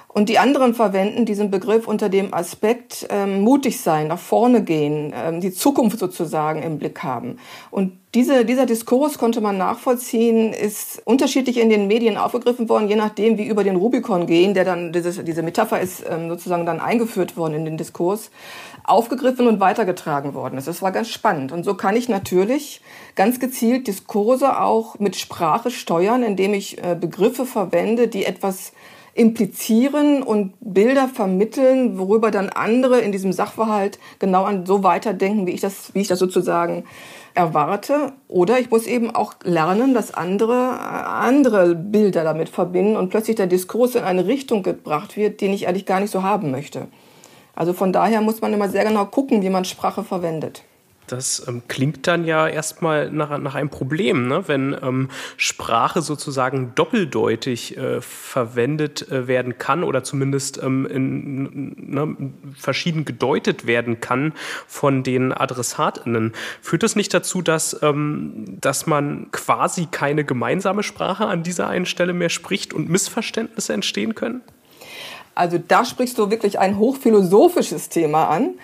Und 0.09 0.31
die 0.31 0.39
anderen 0.39 0.75
verwenden 0.75 1.27
diesen 1.27 1.51
Begriff 1.51 1.87
unter 1.87 2.09
dem 2.09 2.33
Aspekt 2.33 3.07
ähm, 3.11 3.43
mutig 3.43 3.81
sein, 3.81 4.09
nach 4.09 4.19
vorne 4.19 4.63
gehen, 4.63 5.13
ähm, 5.15 5.41
die 5.41 5.53
Zukunft 5.53 5.99
sozusagen 5.99 6.63
im 6.63 6.79
Blick 6.79 7.03
haben. 7.03 7.39
Und 7.71 7.93
diese, 8.15 8.47
dieser 8.47 8.65
Diskurs 8.65 9.19
konnte 9.19 9.43
man 9.43 9.59
nachvollziehen, 9.59 10.55
ist 10.55 11.03
unterschiedlich 11.05 11.59
in 11.59 11.69
den 11.69 11.89
Medien 11.89 12.17
aufgegriffen 12.17 12.71
worden, 12.71 12.89
je 12.89 12.97
nachdem, 12.97 13.37
wie 13.37 13.47
über 13.47 13.65
den 13.65 13.77
Rubikon 13.77 14.27
gehen, 14.27 14.55
der 14.55 14.65
dann, 14.65 14.93
dieses, 14.93 15.23
diese 15.23 15.43
Metapher 15.43 15.79
ist 15.79 16.03
ähm, 16.09 16.31
sozusagen 16.31 16.65
dann 16.65 16.81
eingeführt 16.81 17.37
worden 17.37 17.55
in 17.55 17.65
den 17.67 17.77
Diskurs, 17.77 18.31
aufgegriffen 18.85 19.47
und 19.47 19.61
weitergetragen 19.61 20.33
worden 20.33 20.57
ist. 20.57 20.67
Das 20.67 20.81
war 20.81 20.91
ganz 20.91 21.11
spannend. 21.11 21.53
Und 21.53 21.65
so 21.65 21.75
kann 21.75 21.97
ich 21.97 22.09
natürlich 22.09 22.81
ganz 23.15 23.41
gezielt 23.41 23.87
Diskurse 23.87 24.59
auch 24.59 24.99
mit 24.99 25.17
Sprache 25.17 25.71
steuern, 25.71 26.23
indem 26.23 26.55
ich 26.55 26.83
äh, 26.83 26.97
Begriffe 26.99 27.45
verwende, 27.45 28.09
die 28.09 28.25
etwas 28.25 28.73
implizieren 29.19 30.23
und 30.23 30.53
Bilder 30.61 31.09
vermitteln, 31.09 31.99
worüber 31.99 32.31
dann 32.31 32.51
andere 32.51 33.01
in 33.01 33.11
diesem 33.11 33.33
Sachverhalt 33.33 33.99
genau 34.21 34.45
an 34.45 34.65
so 34.65 34.85
weiterdenken, 34.85 35.47
wie 35.47 35.51
ich 35.51 35.61
das, 35.61 35.93
wie 35.93 36.01
ich 36.03 36.09
das 36.09 36.21
sozusagen 36.21 36.85
erwarte. 37.35 38.13
Oder 38.29 38.61
ich 38.61 38.71
muss 38.71 38.87
eben 38.87 39.13
auch 39.13 39.35
lernen, 39.43 39.93
dass 39.93 40.15
andere 40.15 40.79
andere 40.79 41.75
Bilder 41.75 42.23
damit 42.23 42.49
verbinden 42.49 42.97
und 42.97 43.09
plötzlich 43.09 43.35
der 43.35 43.49
Diskurs 43.49 43.97
in 43.97 44.05
eine 44.05 44.27
Richtung 44.27 44.63
gebracht 44.63 45.17
wird, 45.17 45.41
den 45.41 45.53
ich 45.53 45.67
eigentlich 45.67 45.87
gar 45.87 45.99
nicht 45.99 46.13
so 46.13 46.23
haben 46.23 46.53
möchte. 46.53 46.87
Also 47.57 47.73
von 47.73 47.93
daher 47.93 48.21
muss 48.21 48.41
man 48.41 48.53
immer 48.53 48.69
sehr 48.69 48.85
genau 48.85 49.07
gucken, 49.07 49.43
wie 49.43 49.51
man 49.51 49.65
Sprache 49.65 50.05
verwendet. 50.05 50.63
Das 51.09 51.43
ähm, 51.49 51.63
klingt 51.69 52.07
dann 52.07 52.25
ja 52.25 52.47
erstmal 52.47 53.11
nach, 53.11 53.37
nach 53.39 53.55
einem 53.55 53.71
Problem, 53.71 54.29
ne? 54.29 54.45
wenn 54.47 54.77
ähm, 54.83 55.09
Sprache 55.37 56.03
sozusagen 56.03 56.73
doppeldeutig 56.75 57.77
äh, 57.77 58.01
verwendet 58.01 59.11
äh, 59.11 59.27
werden 59.27 59.59
kann 59.59 59.85
oder 59.85 60.05
zumindest 60.05 60.63
ähm, 60.63 60.87
in, 60.87 61.75
ne, 61.77 62.17
verschieden 62.57 63.05
gedeutet 63.05 63.67
werden 63.67 64.01
kann 64.01 64.33
von 64.67 65.03
den 65.03 65.33
AdressatInnen. 65.33 66.33
Führt 66.61 66.83
das 66.83 66.97
nicht 66.97 67.13
dazu, 67.13 67.43
dass, 67.43 67.83
ähm, 67.83 68.59
dass 68.61 68.87
man 68.87 69.31
quasi 69.33 69.87
keine 69.91 70.25
gemeinsame 70.25 70.83
Sprache 70.83 71.27
an 71.27 71.43
dieser 71.43 71.69
einen 71.69 71.87
Stelle 71.87 72.13
mehr 72.13 72.31
spricht 72.31 72.73
und 72.73 72.89
Missverständnisse 72.89 73.73
entstehen 73.73 74.15
können? 74.15 74.43
Also 75.39 75.57
da 75.57 75.85
sprichst 75.85 76.19
du 76.19 76.31
wirklich 76.31 76.59
ein 76.59 76.79
hochphilosophisches 76.79 77.91
Thema 77.91 78.29
an 78.29 78.55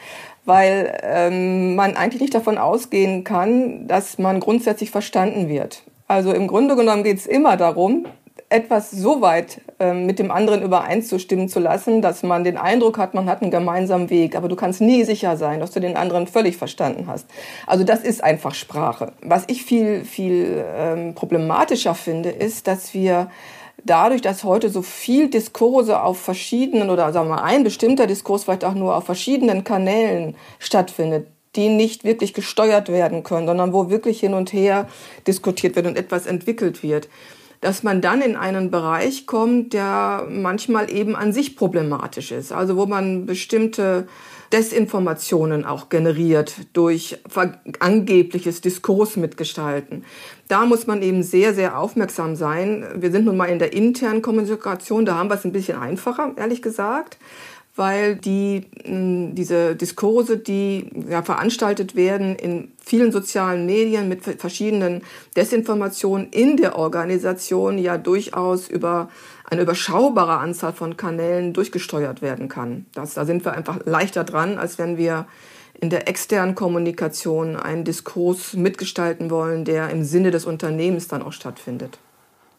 weil 0.45 0.99
ähm, 1.03 1.75
man 1.75 1.97
eigentlich 1.97 2.21
nicht 2.21 2.35
davon 2.35 2.59
ausgehen 2.59 3.25
kann, 3.25 3.87
dass 3.87 4.19
man 4.19 4.41
grundsätzlich 4.41 4.91
verstanden 4.91 5.49
wird. 5.49 5.83
Also 6.07 6.33
im 6.33 6.47
Grunde 6.47 6.77
genommen 6.77 7.03
geht 7.03 7.19
es 7.19 7.27
immer 7.27 7.57
darum, 7.57 8.07
etwas 8.51 8.91
so 8.91 9.21
weit 9.21 9.61
ähm, 9.81 10.07
mit 10.07 10.19
dem 10.19 10.31
anderen 10.31 10.63
übereinzustimmen 10.63 11.49
zu 11.49 11.61
lassen, 11.61 12.03
dass 12.03 12.23
man 12.23 12.45
den 12.45 12.57
Eindruck 12.57 12.99
hat, 12.99 13.15
man 13.15 13.29
hat 13.29 13.43
einen 13.43 13.51
gemeinsamen 13.51 14.11
Weg, 14.11 14.37
aber 14.37 14.49
du 14.49 14.55
kannst 14.55 14.81
nie 14.81 15.03
sicher 15.05 15.37
sein, 15.37 15.61
dass 15.61 15.73
du 15.73 15.81
den 15.81 15.97
anderen 15.97 16.27
völlig 16.27 16.57
verstanden 16.57 17.07
hast. 17.07 17.27
Also 17.67 17.85
das 17.85 18.01
ist 18.01 18.23
einfach 18.23 18.55
Sprache. 18.55 19.13
Was 19.23 19.45
ich 19.49 19.65
viel, 19.65 20.05
viel 20.05 20.65
ähm, 20.77 21.15
problematischer 21.15 21.95
finde, 21.95 22.29
ist, 22.29 22.69
dass 22.69 22.95
wir 22.95 23.29
dadurch, 23.85 24.23
dass 24.23 24.45
heute 24.45 24.71
so 24.71 24.83
viel 24.83 25.29
Diskurse 25.29 26.03
auf 26.03 26.21
verschiedenen 26.21 26.91
oder 26.91 27.13
sagen 27.13 27.29
wir 27.29 27.37
mal 27.37 27.43
ein 27.43 27.65
bestimmter 27.65 28.07
Diskurs 28.07 28.45
vielleicht 28.45 28.65
auch 28.65 28.75
nur 28.75 28.97
auf 28.97 29.05
verschiedenen 29.05 29.65
Kanälen 29.65 30.37
stattfindet, 30.59 31.29
die 31.57 31.69
nicht 31.69 32.05
wirklich 32.05 32.35
gesteuert 32.35 32.89
werden 32.89 33.23
können, 33.23 33.47
sondern 33.47 33.73
wo 33.73 33.91
wirklich 33.91 34.21
hin 34.21 34.35
und 34.35 34.53
her 34.53 34.89
diskutiert 35.27 35.77
wird 35.77 35.87
und 35.87 35.97
etwas 35.97 36.27
entwickelt 36.27 36.83
wird, 36.83 37.09
dass 37.65 37.83
man 37.83 38.03
dann 38.03 38.21
in 38.21 38.37
einen 38.37 38.71
Bereich 38.71 39.27
kommt, 39.27 39.73
der 39.73 40.27
manchmal 40.29 40.93
eben 40.93 41.17
an 41.17 41.33
sich 41.33 41.57
problematisch 41.57 42.31
ist. 42.31 42.53
Also 42.53 42.77
wo 42.77 42.85
man 42.85 43.25
bestimmte 43.25 44.07
Desinformationen 44.53 45.65
auch 45.65 45.89
generiert 45.89 46.57
durch 46.75 47.21
angebliches 47.81 48.61
Diskurs 48.61 49.17
mitgestalten. 49.17 50.05
Da 50.47 50.67
muss 50.67 50.87
man 50.87 51.01
eben 51.01 51.23
sehr, 51.23 51.55
sehr 51.55 51.79
aufmerksam 51.79 52.37
sein. 52.37 52.87
Wir 52.97 53.11
sind 53.11 53.25
nun 53.25 53.39
mal 53.39 53.47
in 53.47 53.59
der 53.59 53.73
internen 53.73 54.21
Kommunikation, 54.21 55.07
da 55.07 55.15
haben 55.15 55.31
wir 55.31 55.37
es 55.37 55.47
ein 55.47 55.53
bisschen 55.53 55.79
einfacher, 55.79 56.33
ehrlich 56.37 56.61
gesagt 56.61 57.17
weil 57.77 58.15
die, 58.15 58.67
diese 58.85 59.75
Diskurse, 59.75 60.39
die 60.39 60.91
ja, 61.09 61.23
veranstaltet 61.23 61.97
werden 61.97 62.37
in 62.37 62.73
vielen 62.81 63.11
sozialen 63.11 63.67
Medien 63.67 64.09
mit 64.09 64.23
verschiedenen 64.23 65.03
Desinformationen 65.37 66.29
in 66.31 66.57
der 66.57 66.79
Organisation 66.79 67.79
ja 67.79 67.99
durchaus 67.99 68.69
über 68.69 69.09
eine 69.51 69.63
überschaubare 69.63 70.39
Anzahl 70.39 70.73
von 70.73 70.97
Kanälen 70.97 71.53
durchgesteuert 71.53 72.23
werden 72.23 72.49
kann. 72.49 72.87
Das, 72.95 73.15
da 73.15 73.25
sind 73.25 73.45
wir 73.45 73.53
einfach 73.53 73.81
leichter 73.85 74.23
dran, 74.23 74.59
als 74.59 74.79
wenn 74.79 74.97
wir 74.97 75.27
in 75.81 75.91
der 75.91 76.09
externen 76.09 76.55
Kommunikation 76.55 77.57
einen 77.57 77.85
Diskurs 77.85 78.55
mitgestalten 78.55 79.31
wollen, 79.31 79.65
der 79.65 79.91
im 79.91 80.05
Sinne 80.05 80.31
des 80.31 80.47
Unternehmens 80.47 81.09
dann 81.09 81.23
auch 81.23 81.33
stattfindet. 81.33 81.99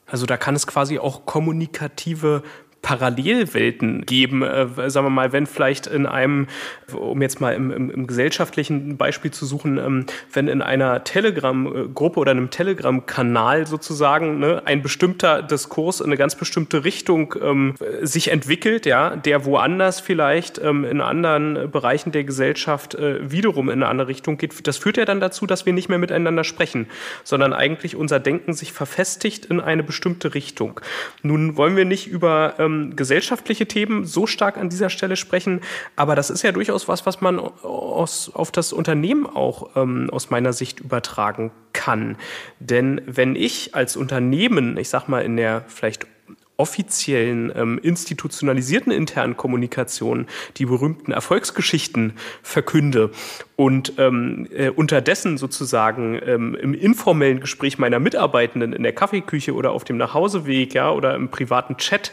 Also 0.08 0.26
da 0.26 0.38
kann 0.38 0.56
es 0.56 0.68
quasi 0.68 1.00
auch 1.00 1.26
kommunikative 1.26 2.44
Parallelwelten 2.86 4.06
geben. 4.06 4.44
Äh, 4.44 4.92
sagen 4.92 5.08
wir 5.08 5.10
mal, 5.10 5.34
wenn 5.34 5.48
vielleicht 5.48 5.88
in 5.88 6.06
einem, 6.06 6.46
um 6.94 7.20
jetzt 7.20 7.42
mal 7.42 7.56
im, 7.56 7.72
im, 7.72 7.90
im 7.90 8.06
gesellschaftlichen 8.06 8.96
Beispiel 8.96 9.32
zu 9.32 9.48
suchen, 9.48 9.80
ähm, 9.80 10.06
wenn 10.32 10.48
in 10.48 10.62
einer 10.62 11.04
Telegram-Gruppe 11.04 12.20
oder 12.20 12.30
einem 12.30 12.52
Telegram-Kanal 12.52 13.66
sozusagen 13.66 14.38
ne, 14.38 14.62
ein 14.66 14.84
bestimmter 14.84 15.42
Diskurs 15.42 16.00
in 16.00 16.06
eine 16.06 16.16
ganz 16.16 16.36
bestimmte 16.36 16.84
Richtung 16.84 17.34
ähm, 17.42 17.74
sich 18.04 18.30
entwickelt, 18.30 18.86
ja, 18.86 19.16
der 19.16 19.46
woanders 19.46 20.00
vielleicht 20.00 20.60
ähm, 20.60 20.86
in 20.86 21.02
anderen 21.02 21.72
Bereichen 21.72 22.12
der 22.12 22.24
Gesellschaft 22.24 22.94
äh, 22.94 23.32
wiederum 23.32 23.70
in 23.70 23.82
eine 23.82 23.88
andere 23.88 24.10
Richtung 24.10 24.38
geht, 24.38 24.68
das 24.68 24.78
führt 24.78 24.98
ja 24.98 25.06
dann 25.06 25.20
dazu, 25.20 25.48
dass 25.48 25.66
wir 25.66 25.74
nicht 25.74 25.90
mehr 25.90 25.98
miteinander 25.98 26.44
sprechen, 26.44 26.86
sondern 27.24 27.52
eigentlich 27.52 27.96
unser 27.96 28.20
Denken 28.20 28.54
sich 28.54 28.74
verfestigt 28.74 29.46
in 29.46 29.60
eine 29.60 29.82
bestimmte 29.82 30.36
Richtung. 30.36 30.82
Nun 31.24 31.58
wollen 31.58 31.76
wir 31.76 31.86
nicht 31.86 32.06
über 32.06 32.54
ähm, 32.60 32.75
gesellschaftliche 32.96 33.68
Themen 33.68 34.06
so 34.06 34.28
stark 34.28 34.58
an 34.58 34.70
dieser 34.70 34.90
Stelle 34.90 35.16
sprechen. 35.16 35.62
Aber 35.96 36.16
das 36.16 36.30
ist 36.30 36.44
ja 36.44 36.52
durchaus 36.52 36.88
was, 36.88 37.06
was 37.06 37.22
man 37.22 37.40
aus, 37.40 38.32
auf 38.34 38.52
das 38.52 38.74
Unternehmen 38.74 39.26
auch 39.26 39.76
ähm, 39.76 40.10
aus 40.12 40.30
meiner 40.30 40.54
Sicht 40.54 40.80
übertragen 40.80 41.52
kann. 41.74 42.18
Denn 42.60 43.02
wenn 43.06 43.36
ich 43.36 43.76
als 43.76 43.96
Unternehmen, 43.96 44.78
ich 44.78 44.90
sag 44.90 45.08
mal 45.08 45.24
in 45.24 45.38
der 45.38 45.64
vielleicht 45.68 46.08
offiziellen, 46.58 47.52
ähm, 47.56 47.80
institutionalisierten 47.82 48.92
internen 48.92 49.36
Kommunikation 49.36 50.28
die 50.58 50.66
berühmten 50.66 51.12
Erfolgsgeschichten 51.12 52.14
verkünde 52.44 53.12
und 53.56 53.94
ähm, 53.98 54.48
äh, 54.52 54.70
unterdessen 54.70 55.38
sozusagen 55.38 56.20
ähm, 56.26 56.56
im 56.56 56.74
informellen 56.74 57.40
Gespräch 57.40 57.78
meiner 57.78 58.00
Mitarbeitenden 58.00 58.74
in 58.74 58.84
der 58.84 58.94
Kaffeeküche 58.94 59.54
oder 59.54 59.72
auf 59.72 59.84
dem 59.84 59.98
Nachhauseweg 59.98 60.74
ja, 60.74 60.92
oder 60.92 61.16
im 61.16 61.30
privaten 61.30 61.78
Chat 61.78 62.12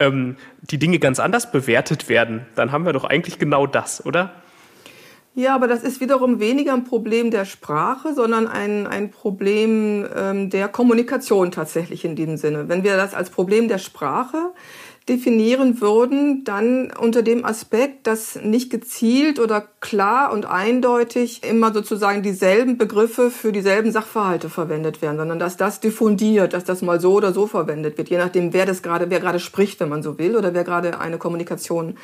ähm, 0.00 0.36
die 0.62 0.78
Dinge 0.78 0.98
ganz 0.98 1.20
anders 1.20 1.52
bewertet 1.52 2.08
werden, 2.08 2.46
dann 2.56 2.72
haben 2.72 2.86
wir 2.86 2.92
doch 2.92 3.04
eigentlich 3.04 3.38
genau 3.38 3.66
das, 3.66 4.04
oder? 4.04 4.34
Ja, 5.36 5.56
aber 5.56 5.66
das 5.66 5.82
ist 5.82 6.00
wiederum 6.00 6.38
weniger 6.38 6.72
ein 6.74 6.84
Problem 6.84 7.32
der 7.32 7.44
Sprache, 7.44 8.14
sondern 8.14 8.46
ein, 8.46 8.86
ein 8.86 9.10
Problem 9.10 10.06
ähm, 10.14 10.48
der 10.48 10.68
Kommunikation 10.68 11.50
tatsächlich 11.50 12.04
in 12.04 12.14
diesem 12.14 12.36
Sinne. 12.36 12.68
Wenn 12.68 12.84
wir 12.84 12.96
das 12.96 13.14
als 13.14 13.30
Problem 13.30 13.66
der 13.66 13.78
Sprache 13.78 14.52
definieren 15.08 15.82
würden, 15.82 16.44
dann 16.44 16.90
unter 16.90 17.22
dem 17.22 17.44
Aspekt, 17.44 18.06
dass 18.06 18.36
nicht 18.36 18.70
gezielt 18.70 19.38
oder 19.38 19.68
klar 19.80 20.32
und 20.32 20.46
eindeutig 20.46 21.42
immer 21.44 21.74
sozusagen 21.74 22.22
dieselben 22.22 22.78
Begriffe 22.78 23.30
für 23.30 23.52
dieselben 23.52 23.92
Sachverhalte 23.92 24.48
verwendet 24.48 25.02
werden, 25.02 25.18
sondern 25.18 25.38
dass 25.38 25.58
das 25.58 25.80
diffundiert, 25.80 26.54
dass 26.54 26.64
das 26.64 26.80
mal 26.80 27.00
so 27.00 27.12
oder 27.12 27.34
so 27.34 27.46
verwendet 27.46 27.98
wird, 27.98 28.08
je 28.08 28.16
nachdem, 28.16 28.54
wer 28.54 28.64
das 28.64 28.82
gerade, 28.82 29.10
wer 29.10 29.20
gerade 29.20 29.40
spricht, 29.40 29.78
wenn 29.80 29.90
man 29.90 30.02
so 30.02 30.18
will, 30.18 30.36
oder 30.36 30.54
wer 30.54 30.64
gerade 30.64 30.98
eine 30.98 31.18
Kommunikation 31.18 31.98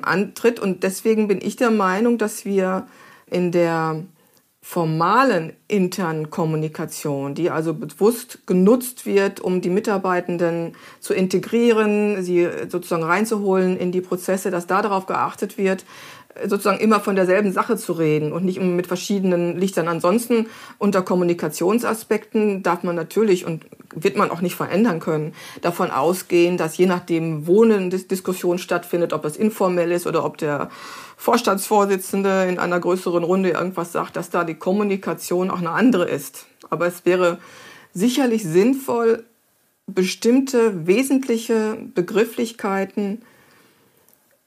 antritt. 0.00 0.58
Und 0.58 0.82
deswegen 0.82 1.28
bin 1.28 1.40
ich 1.42 1.56
der 1.56 1.70
Meinung, 1.70 2.16
dass 2.16 2.46
wir 2.46 2.86
in 3.30 3.52
der 3.52 4.02
formalen 4.68 5.52
internen 5.68 6.28
Kommunikation, 6.28 7.36
die 7.36 7.50
also 7.50 7.72
bewusst 7.72 8.48
genutzt 8.48 9.06
wird, 9.06 9.38
um 9.38 9.60
die 9.60 9.70
Mitarbeitenden 9.70 10.72
zu 10.98 11.14
integrieren, 11.14 12.24
sie 12.24 12.48
sozusagen 12.68 13.04
reinzuholen 13.04 13.76
in 13.76 13.92
die 13.92 14.00
Prozesse, 14.00 14.50
dass 14.50 14.66
da 14.66 14.82
darauf 14.82 15.06
geachtet 15.06 15.56
wird, 15.56 15.84
sozusagen 16.44 16.80
immer 16.80 16.98
von 16.98 17.14
derselben 17.14 17.52
Sache 17.52 17.76
zu 17.76 17.92
reden 17.92 18.32
und 18.32 18.44
nicht 18.44 18.60
mit 18.60 18.88
verschiedenen 18.88 19.56
Lichtern. 19.56 19.86
Ansonsten 19.86 20.46
unter 20.78 21.02
Kommunikationsaspekten 21.02 22.64
darf 22.64 22.82
man 22.82 22.96
natürlich 22.96 23.46
und 23.46 23.64
wird 23.94 24.16
man 24.16 24.32
auch 24.32 24.40
nicht 24.40 24.56
verändern 24.56 24.98
können, 24.98 25.32
davon 25.62 25.92
ausgehen, 25.92 26.56
dass 26.56 26.76
je 26.76 26.86
nachdem, 26.86 27.46
wo 27.46 27.64
Diskussion 27.64 28.58
stattfindet, 28.58 29.12
ob 29.12 29.22
das 29.22 29.36
informell 29.36 29.92
ist 29.92 30.08
oder 30.08 30.24
ob 30.24 30.38
der 30.38 30.70
Vorstandsvorsitzende 31.16 32.46
in 32.48 32.58
einer 32.58 32.78
größeren 32.78 33.24
Runde 33.24 33.50
irgendwas 33.50 33.92
sagt, 33.92 34.16
dass 34.16 34.30
da 34.30 34.44
die 34.44 34.54
Kommunikation 34.54 35.50
auch 35.50 35.58
eine 35.58 35.70
andere 35.70 36.08
ist. 36.08 36.46
Aber 36.70 36.86
es 36.86 37.04
wäre 37.04 37.38
sicherlich 37.92 38.44
sinnvoll, 38.44 39.24
bestimmte 39.86 40.86
wesentliche 40.86 41.78
Begrifflichkeiten 41.94 43.22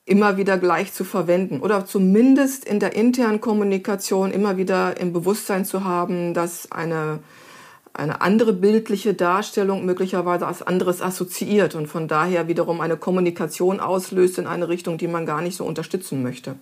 immer 0.06 0.38
wieder 0.38 0.58
gleich 0.58 0.92
zu 0.92 1.04
verwenden 1.04 1.62
oder 1.62 1.86
zumindest 1.86 2.66
in 2.66 2.80
der 2.80 2.96
internen 2.96 3.42
Kommunikation 3.42 4.32
immer 4.32 4.58
wieder 4.58 5.00
im 5.00 5.14
Bewusstsein 5.14 5.66
zu 5.66 5.84
haben, 5.84 6.34
dass 6.34 6.72
eine, 6.72 7.20
eine 7.94 8.22
andere 8.22 8.54
bildliche 8.54 9.14
Darstellung 9.14 9.86
möglicherweise 9.86 10.48
als 10.48 10.62
anderes 10.62 11.02
assoziiert 11.02 11.76
und 11.76 11.88
von 11.88 12.08
daher 12.08 12.48
wiederum 12.48 12.82
eine 12.82 12.98
Kommunikation 12.98 13.80
auslöst 13.80 14.38
in 14.38 14.48
eine 14.48 14.70
Richtung, 14.70 14.98
die 14.98 15.08
man 15.08 15.26
gar 15.26 15.42
nicht 15.42 15.58
so 15.58 15.66
unterstützen 15.66 16.24
möchte. 16.24 16.56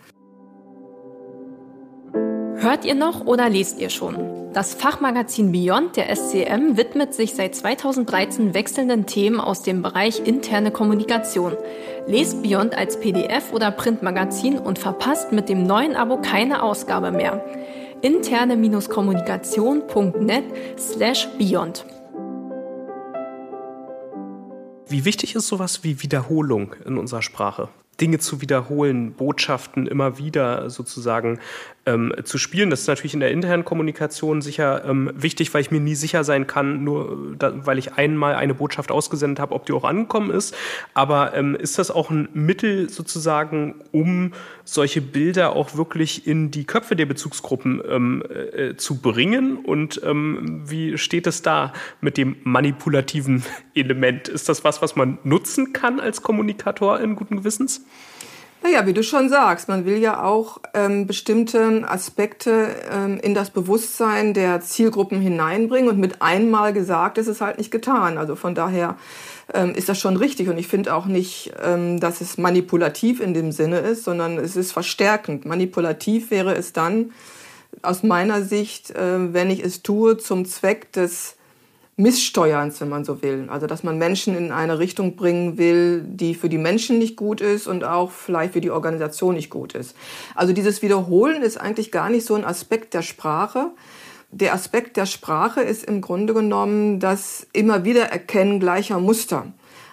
Hört 2.60 2.86
ihr 2.86 2.96
noch 2.96 3.25
oder 3.25 3.50
lest 3.50 3.79
ihr 3.79 3.89
schon? 3.89 4.38
Das 4.53 4.74
Fachmagazin 4.74 5.51
Beyond 5.51 5.96
der 5.96 6.13
SCM 6.15 6.75
widmet 6.75 7.13
sich 7.13 7.36
seit 7.36 7.53
2013 7.53 8.55
wechselnden 8.55 9.05
Themen 9.05 9.39
aus 9.39 9.62
dem 9.62 9.84
Bereich 9.84 10.25
interne 10.25 10.72
Kommunikation. 10.72 11.55
Lest 12.07 12.41
Beyond 12.41 12.75
als 12.75 13.00
PDF 13.00 13.53
oder 13.53 13.69
Printmagazin 13.69 14.57
und 14.57 14.79
verpasst 14.79 15.31
mit 15.31 15.48
dem 15.50 15.67
neuen 15.67 15.96
Abo 15.96 16.17
keine 16.17 16.63
Ausgabe 16.63 17.12
mehr. 17.12 17.46
interne-kommunikation.net 18.01 20.43
slash 20.77 21.27
beyond. 21.37 21.85
Wie 24.89 25.03
wichtig 25.03 25.35
ist 25.35 25.47
sowas 25.47 25.83
wie 25.83 26.01
Wiederholung 26.01 26.73
in 26.85 26.97
unserer 26.97 27.21
Sprache? 27.21 27.67
Dinge 27.99 28.19
zu 28.19 28.41
wiederholen, 28.41 29.13
Botschaften 29.13 29.87
immer 29.87 30.17
wieder 30.17 30.69
sozusagen 30.69 31.39
ähm, 31.88 32.13
zu 32.24 32.38
spielen. 32.38 32.70
Das 32.70 32.82
ist 32.82 32.88
natürlich 32.88 33.13
in 33.13 33.22
der 33.22 33.32
internen 33.32 33.65
Kommunikation 33.65 34.41
sicher 34.41 34.84
ähm, 34.86 35.10
wichtig, 35.15 35.53
weil 35.53 35.62
ich 35.62 35.72
mir 35.72 35.79
nie 35.79 35.96
sicher 35.96 36.24
sein 36.24 36.46
kann, 36.46 36.84
nur 36.84 37.36
da, 37.39 37.65
weil 37.65 37.79
ich 37.79 37.94
einmal 37.94 38.36
eine 38.36 38.53
Botschaft 38.53 38.91
ausgesendet 38.91 39.39
habe, 39.39 39.56
ob 39.56 39.65
die 39.65 39.74
auch 39.74 39.86
angekommen 39.86 40.29
ist. 40.29 40.56
Aber 40.94 41.34
ähm, 41.34 41.56
ist 41.56 41.79
das 41.79 41.89
auch 41.89 42.12
ein 42.12 42.27
Mittel 42.34 42.89
sozusagen, 42.89 43.75
um 43.91 44.34
solche 44.65 45.01
Bilder 45.01 45.56
auch 45.56 45.75
wirklich 45.75 46.27
in 46.27 46.51
die 46.51 46.65
Köpfe 46.65 46.96
der 46.96 47.06
Bezugsgruppen 47.06 47.82
ähm, 47.89 48.24
äh, 48.29 48.75
zu 48.75 49.01
bringen? 49.01 49.58
Und 49.58 50.01
ähm, 50.03 50.63
wie 50.65 50.98
steht 50.98 51.25
es 51.25 51.41
da 51.41 51.72
mit 52.01 52.17
dem 52.17 52.36
manipulativen 52.44 53.44
Element? 53.74 54.27
Ist 54.27 54.50
das 54.50 54.63
was, 54.63 54.82
was 54.82 54.96
man 54.98 55.20
nutzen 55.24 55.72
kann 55.72 56.00
als 56.01 56.22
Kommunikator 56.22 57.00
in 57.00 57.15
guten 57.15 57.38
Gewissens? 57.38 57.86
Naja, 58.63 58.85
wie 58.87 58.93
du 58.93 59.03
schon 59.03 59.29
sagst, 59.29 59.69
man 59.69 59.85
will 59.85 59.97
ja 59.97 60.23
auch 60.23 60.59
ähm, 60.73 61.05
bestimmte 61.05 61.85
Aspekte 61.87 62.75
ähm, 62.91 63.19
in 63.21 63.33
das 63.33 63.51
Bewusstsein 63.51 64.33
der 64.33 64.61
Zielgruppen 64.61 65.21
hineinbringen 65.21 65.89
und 65.89 65.99
mit 65.99 66.21
einmal 66.21 66.73
gesagt 66.73 67.17
ist 67.17 67.27
es 67.27 67.39
halt 67.39 67.59
nicht 67.59 67.71
getan. 67.71 68.17
Also 68.17 68.35
von 68.35 68.55
daher 68.55 68.97
ähm, 69.53 69.73
ist 69.75 69.89
das 69.89 69.99
schon 69.99 70.17
richtig 70.17 70.49
und 70.49 70.57
ich 70.57 70.67
finde 70.67 70.93
auch 70.95 71.05
nicht, 71.05 71.53
ähm, 71.63 71.99
dass 71.99 72.19
es 72.19 72.37
manipulativ 72.37 73.21
in 73.21 73.33
dem 73.33 73.51
Sinne 73.51 73.79
ist, 73.79 74.03
sondern 74.03 74.37
es 74.37 74.55
ist 74.55 74.71
verstärkend. 74.71 75.45
Manipulativ 75.45 76.31
wäre 76.31 76.55
es 76.55 76.73
dann 76.73 77.11
aus 77.83 78.03
meiner 78.03 78.41
Sicht, 78.41 78.91
äh, 78.91 79.33
wenn 79.33 79.51
ich 79.51 79.63
es 79.63 79.83
tue 79.83 80.17
zum 80.17 80.45
Zweck 80.45 80.91
des 80.93 81.37
Misssteuerns, 81.99 82.79
wenn 82.79 82.89
man 82.89 83.03
so 83.03 83.23
will. 83.23 83.47
Also 83.49 83.65
dass 83.65 83.83
man 83.83 83.97
Menschen 83.97 84.37
in 84.37 84.51
eine 84.51 84.77
Richtung 84.77 85.15
bringen 85.15 85.57
will, 85.57 86.03
die 86.05 86.35
für 86.35 86.47
die 86.47 86.59
Menschen 86.59 86.99
nicht 86.99 87.15
gut 87.15 87.41
ist 87.41 87.65
und 87.65 87.83
auch 87.83 88.11
vielleicht 88.11 88.53
für 88.53 88.61
die 88.61 88.69
Organisation 88.69 89.33
nicht 89.33 89.49
gut 89.49 89.73
ist. 89.73 89.95
Also 90.35 90.53
dieses 90.53 90.83
Wiederholen 90.83 91.41
ist 91.41 91.57
eigentlich 91.57 91.91
gar 91.91 92.09
nicht 92.09 92.25
so 92.25 92.35
ein 92.35 92.45
Aspekt 92.45 92.93
der 92.93 93.01
Sprache. 93.01 93.71
Der 94.29 94.53
Aspekt 94.53 94.95
der 94.95 95.07
Sprache 95.07 95.61
ist 95.61 95.85
im 95.85 96.01
Grunde 96.01 96.35
genommen 96.35 96.99
das 96.99 97.47
immer 97.51 97.83
wieder 97.83 98.03
Erkennen 98.03 98.59
gleicher 98.59 98.99
Muster. 98.99 99.47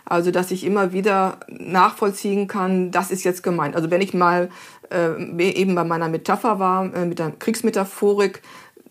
Also 0.04 0.30
dass 0.30 0.50
ich 0.50 0.64
immer 0.64 0.92
wieder 0.92 1.40
nachvollziehen 1.48 2.48
kann, 2.48 2.90
das 2.90 3.10
ist 3.10 3.24
jetzt 3.24 3.42
gemeint. 3.42 3.76
Also 3.76 3.90
wenn 3.90 4.02
ich 4.02 4.12
mal 4.12 4.50
äh, 4.92 5.52
eben 5.52 5.74
bei 5.74 5.84
meiner 5.84 6.10
Metapher 6.10 6.58
war, 6.58 6.94
äh, 6.94 7.06
mit 7.06 7.18
der 7.18 7.30
Kriegsmetaphorik, 7.30 8.42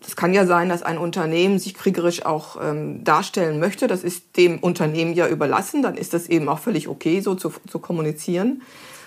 es 0.06 0.16
kann 0.16 0.34
ja 0.34 0.46
sein, 0.46 0.68
dass 0.68 0.82
ein 0.82 0.98
Unternehmen 0.98 1.58
sich 1.58 1.74
kriegerisch 1.74 2.24
auch 2.26 2.56
ähm, 2.62 3.04
darstellen 3.04 3.58
möchte. 3.58 3.86
Das 3.86 4.04
ist 4.04 4.36
dem 4.36 4.58
Unternehmen 4.58 5.14
ja 5.14 5.28
überlassen. 5.28 5.82
Dann 5.82 5.96
ist 5.96 6.14
das 6.14 6.28
eben 6.28 6.48
auch 6.48 6.58
völlig 6.58 6.88
okay, 6.88 7.20
so 7.20 7.34
zu, 7.34 7.52
zu 7.68 7.78
kommunizieren. 7.78 8.62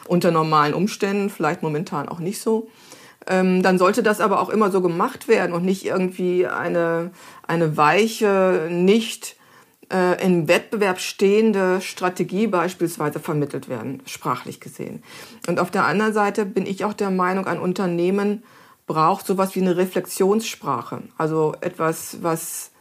Unter 0.07 0.31
normalen 0.31 0.73
Umständen, 0.73 1.29
vielleicht 1.29 1.63
momentan 1.63 2.09
auch 2.09 2.19
nicht 2.19 2.39
so. 2.39 2.69
Ähm, 3.27 3.61
dann 3.61 3.77
sollte 3.77 4.03
das 4.03 4.21
aber 4.21 4.39
auch 4.41 4.49
immer 4.49 4.71
so 4.71 4.81
gemacht 4.81 5.27
werden 5.27 5.53
und 5.53 5.65
nicht 5.65 5.85
irgendwie 5.85 6.47
eine, 6.47 7.11
eine 7.45 7.75
weiche, 7.75 8.69
nicht 8.71 9.35
äh, 9.91 10.23
im 10.23 10.47
Wettbewerb 10.47 10.99
stehende 10.99 11.81
Strategie 11.81 12.47
beispielsweise 12.47 13.19
vermittelt 13.19 13.69
werden, 13.69 14.01
sprachlich 14.05 14.59
gesehen. 14.59 15.03
Und 15.47 15.59
auf 15.59 15.71
der 15.71 15.85
anderen 15.85 16.13
Seite 16.13 16.45
bin 16.45 16.65
ich 16.65 16.85
auch 16.85 16.93
der 16.93 17.11
Meinung, 17.11 17.47
ein 17.47 17.59
Unternehmen 17.59 18.43
braucht 18.87 19.27
sowas 19.27 19.53
wie 19.55 19.61
eine 19.61 19.77
Reflexionssprache. 19.77 21.03
Also 21.17 21.53
etwas, 21.61 22.17
was, 22.23 22.71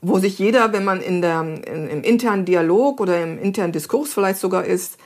wo 0.00 0.18
sich 0.18 0.38
jeder, 0.38 0.72
wenn 0.72 0.84
man 0.84 1.00
in 1.00 1.22
der, 1.22 1.42
in, 1.42 1.88
im 1.88 2.02
internen 2.02 2.46
Dialog 2.46 3.00
oder 3.00 3.22
im 3.22 3.38
internen 3.38 3.72
Diskurs 3.72 4.12
vielleicht 4.12 4.40
sogar 4.40 4.64
ist, 4.64 4.98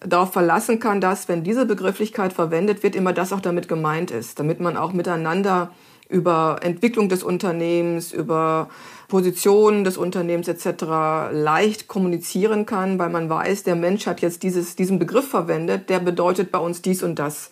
darauf 0.00 0.32
verlassen 0.32 0.78
kann, 0.78 1.00
dass, 1.00 1.28
wenn 1.28 1.42
diese 1.42 1.66
Begrifflichkeit 1.66 2.32
verwendet 2.32 2.82
wird, 2.82 2.94
immer 2.94 3.12
das 3.12 3.32
auch 3.32 3.40
damit 3.40 3.66
gemeint 3.66 4.10
ist, 4.10 4.38
damit 4.38 4.60
man 4.60 4.76
auch 4.76 4.92
miteinander 4.92 5.72
über 6.08 6.60
Entwicklung 6.62 7.08
des 7.08 7.22
Unternehmens, 7.22 8.12
über 8.12 8.68
Positionen 9.08 9.84
des 9.84 9.96
Unternehmens 9.96 10.48
etc. 10.48 10.84
leicht 11.32 11.88
kommunizieren 11.88 12.66
kann, 12.66 12.98
weil 12.98 13.10
man 13.10 13.28
weiß, 13.28 13.62
der 13.64 13.74
Mensch 13.74 14.06
hat 14.06 14.20
jetzt 14.20 14.42
dieses, 14.42 14.76
diesen 14.76 14.98
Begriff 14.98 15.28
verwendet, 15.28 15.90
der 15.90 15.98
bedeutet 15.98 16.50
bei 16.50 16.58
uns 16.58 16.82
dies 16.82 17.02
und 17.02 17.18
das. 17.18 17.50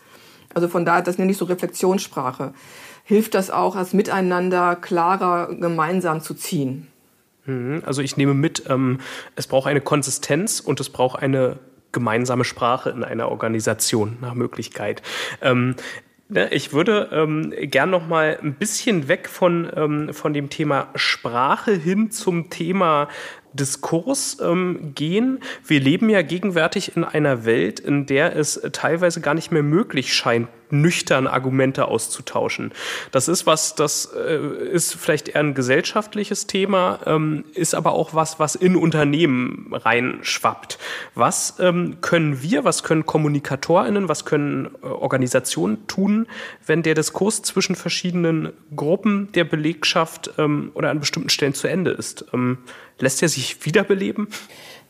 Also 0.56 0.68
von 0.68 0.86
daher, 0.86 1.02
das 1.02 1.18
nenne 1.18 1.30
ich 1.30 1.36
so 1.36 1.44
Reflexionssprache. 1.44 2.54
Hilft 3.04 3.34
das 3.34 3.50
auch, 3.50 3.76
als 3.76 3.92
Miteinander 3.92 4.74
klarer 4.74 5.54
gemeinsam 5.54 6.22
zu 6.22 6.32
ziehen? 6.32 6.86
Mhm. 7.44 7.82
Also 7.84 8.00
ich 8.00 8.16
nehme 8.16 8.32
mit, 8.32 8.64
ähm, 8.70 9.00
es 9.36 9.48
braucht 9.48 9.66
eine 9.66 9.82
Konsistenz 9.82 10.60
und 10.60 10.80
es 10.80 10.88
braucht 10.88 11.22
eine 11.22 11.58
gemeinsame 11.92 12.44
Sprache 12.44 12.88
in 12.88 13.04
einer 13.04 13.28
Organisation 13.28 14.16
nach 14.22 14.32
Möglichkeit. 14.32 15.02
Ähm, 15.42 15.74
ne, 16.30 16.48
ich 16.54 16.72
würde 16.72 17.10
ähm, 17.12 17.52
gern 17.60 17.90
noch 17.90 18.06
mal 18.06 18.38
ein 18.42 18.54
bisschen 18.54 19.08
weg 19.08 19.28
von, 19.28 19.70
ähm, 19.76 20.14
von 20.14 20.32
dem 20.32 20.48
Thema 20.48 20.88
Sprache 20.94 21.72
hin 21.72 22.10
zum 22.10 22.48
Thema 22.48 23.08
Diskurs 23.52 24.38
ähm, 24.42 24.92
gehen. 24.94 25.40
Wir 25.64 25.80
leben 25.80 26.08
ja 26.08 26.22
gegenwärtig 26.22 26.96
in 26.96 27.04
einer 27.04 27.44
Welt, 27.44 27.80
in 27.80 28.06
der 28.06 28.36
es 28.36 28.60
teilweise 28.72 29.20
gar 29.20 29.34
nicht 29.34 29.50
mehr 29.50 29.62
möglich 29.62 30.14
scheint, 30.14 30.48
nüchtern 30.70 31.26
Argumente 31.26 31.86
auszutauschen. 31.86 32.72
Das 33.12 33.28
ist 33.28 33.46
was, 33.46 33.74
das 33.74 34.12
äh, 34.14 34.38
ist 34.70 34.94
vielleicht 34.94 35.28
eher 35.28 35.40
ein 35.40 35.54
gesellschaftliches 35.54 36.46
Thema, 36.46 37.00
ähm, 37.06 37.44
ist 37.54 37.74
aber 37.74 37.92
auch 37.92 38.14
was, 38.14 38.38
was 38.38 38.54
in 38.54 38.76
Unternehmen 38.76 39.72
reinschwappt. 39.72 40.78
Was 41.14 41.56
ähm, 41.60 41.98
können 42.00 42.42
wir, 42.42 42.64
was 42.64 42.82
können 42.82 43.06
KommunikatorInnen, 43.06 44.08
was 44.08 44.24
können 44.24 44.74
äh, 44.82 44.86
Organisationen 44.86 45.86
tun, 45.86 46.26
wenn 46.66 46.82
der 46.82 46.94
Diskurs 46.94 47.42
zwischen 47.42 47.76
verschiedenen 47.76 48.52
Gruppen 48.74 49.30
der 49.32 49.44
Belegschaft 49.44 50.32
ähm, 50.38 50.70
oder 50.74 50.90
an 50.90 51.00
bestimmten 51.00 51.30
Stellen 51.30 51.54
zu 51.54 51.68
Ende 51.68 51.92
ist? 51.92 52.26
Ähm, 52.32 52.58
lässt 52.98 53.22
er 53.22 53.28
sich 53.28 53.45
wiederbeleben? 53.64 54.28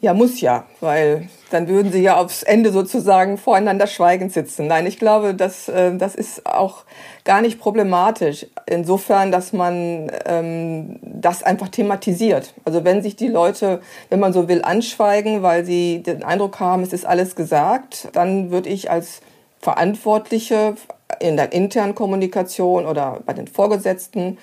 Ja, 0.00 0.12
muss 0.12 0.42
ja, 0.42 0.66
weil 0.80 1.28
dann 1.50 1.68
würden 1.68 1.90
sie 1.90 2.02
ja 2.02 2.16
aufs 2.16 2.42
Ende 2.42 2.70
sozusagen 2.70 3.38
voreinander 3.38 3.86
schweigend 3.86 4.30
sitzen. 4.30 4.66
Nein, 4.66 4.86
ich 4.86 4.98
glaube, 4.98 5.34
das, 5.34 5.68
äh, 5.68 5.96
das 5.96 6.14
ist 6.14 6.44
auch 6.44 6.84
gar 7.24 7.40
nicht 7.40 7.58
problematisch. 7.58 8.46
Insofern, 8.66 9.32
dass 9.32 9.54
man 9.54 10.12
ähm, 10.26 10.98
das 11.02 11.42
einfach 11.42 11.68
thematisiert. 11.68 12.52
Also 12.66 12.84
wenn 12.84 13.02
sich 13.02 13.16
die 13.16 13.28
Leute, 13.28 13.80
wenn 14.10 14.20
man 14.20 14.34
so 14.34 14.48
will, 14.48 14.62
anschweigen, 14.62 15.42
weil 15.42 15.64
sie 15.64 16.02
den 16.02 16.22
Eindruck 16.22 16.60
haben, 16.60 16.82
es 16.82 16.92
ist 16.92 17.06
alles 17.06 17.34
gesagt, 17.34 18.08
dann 18.12 18.50
würde 18.50 18.68
ich 18.68 18.90
als 18.90 19.22
Verantwortliche 19.60 20.74
in 21.20 21.36
der 21.36 21.52
internen 21.52 21.94
Kommunikation 21.94 22.86
oder 22.86 23.20
bei 23.24 23.32
den 23.32 23.46
Vorgesetzten 23.46 24.36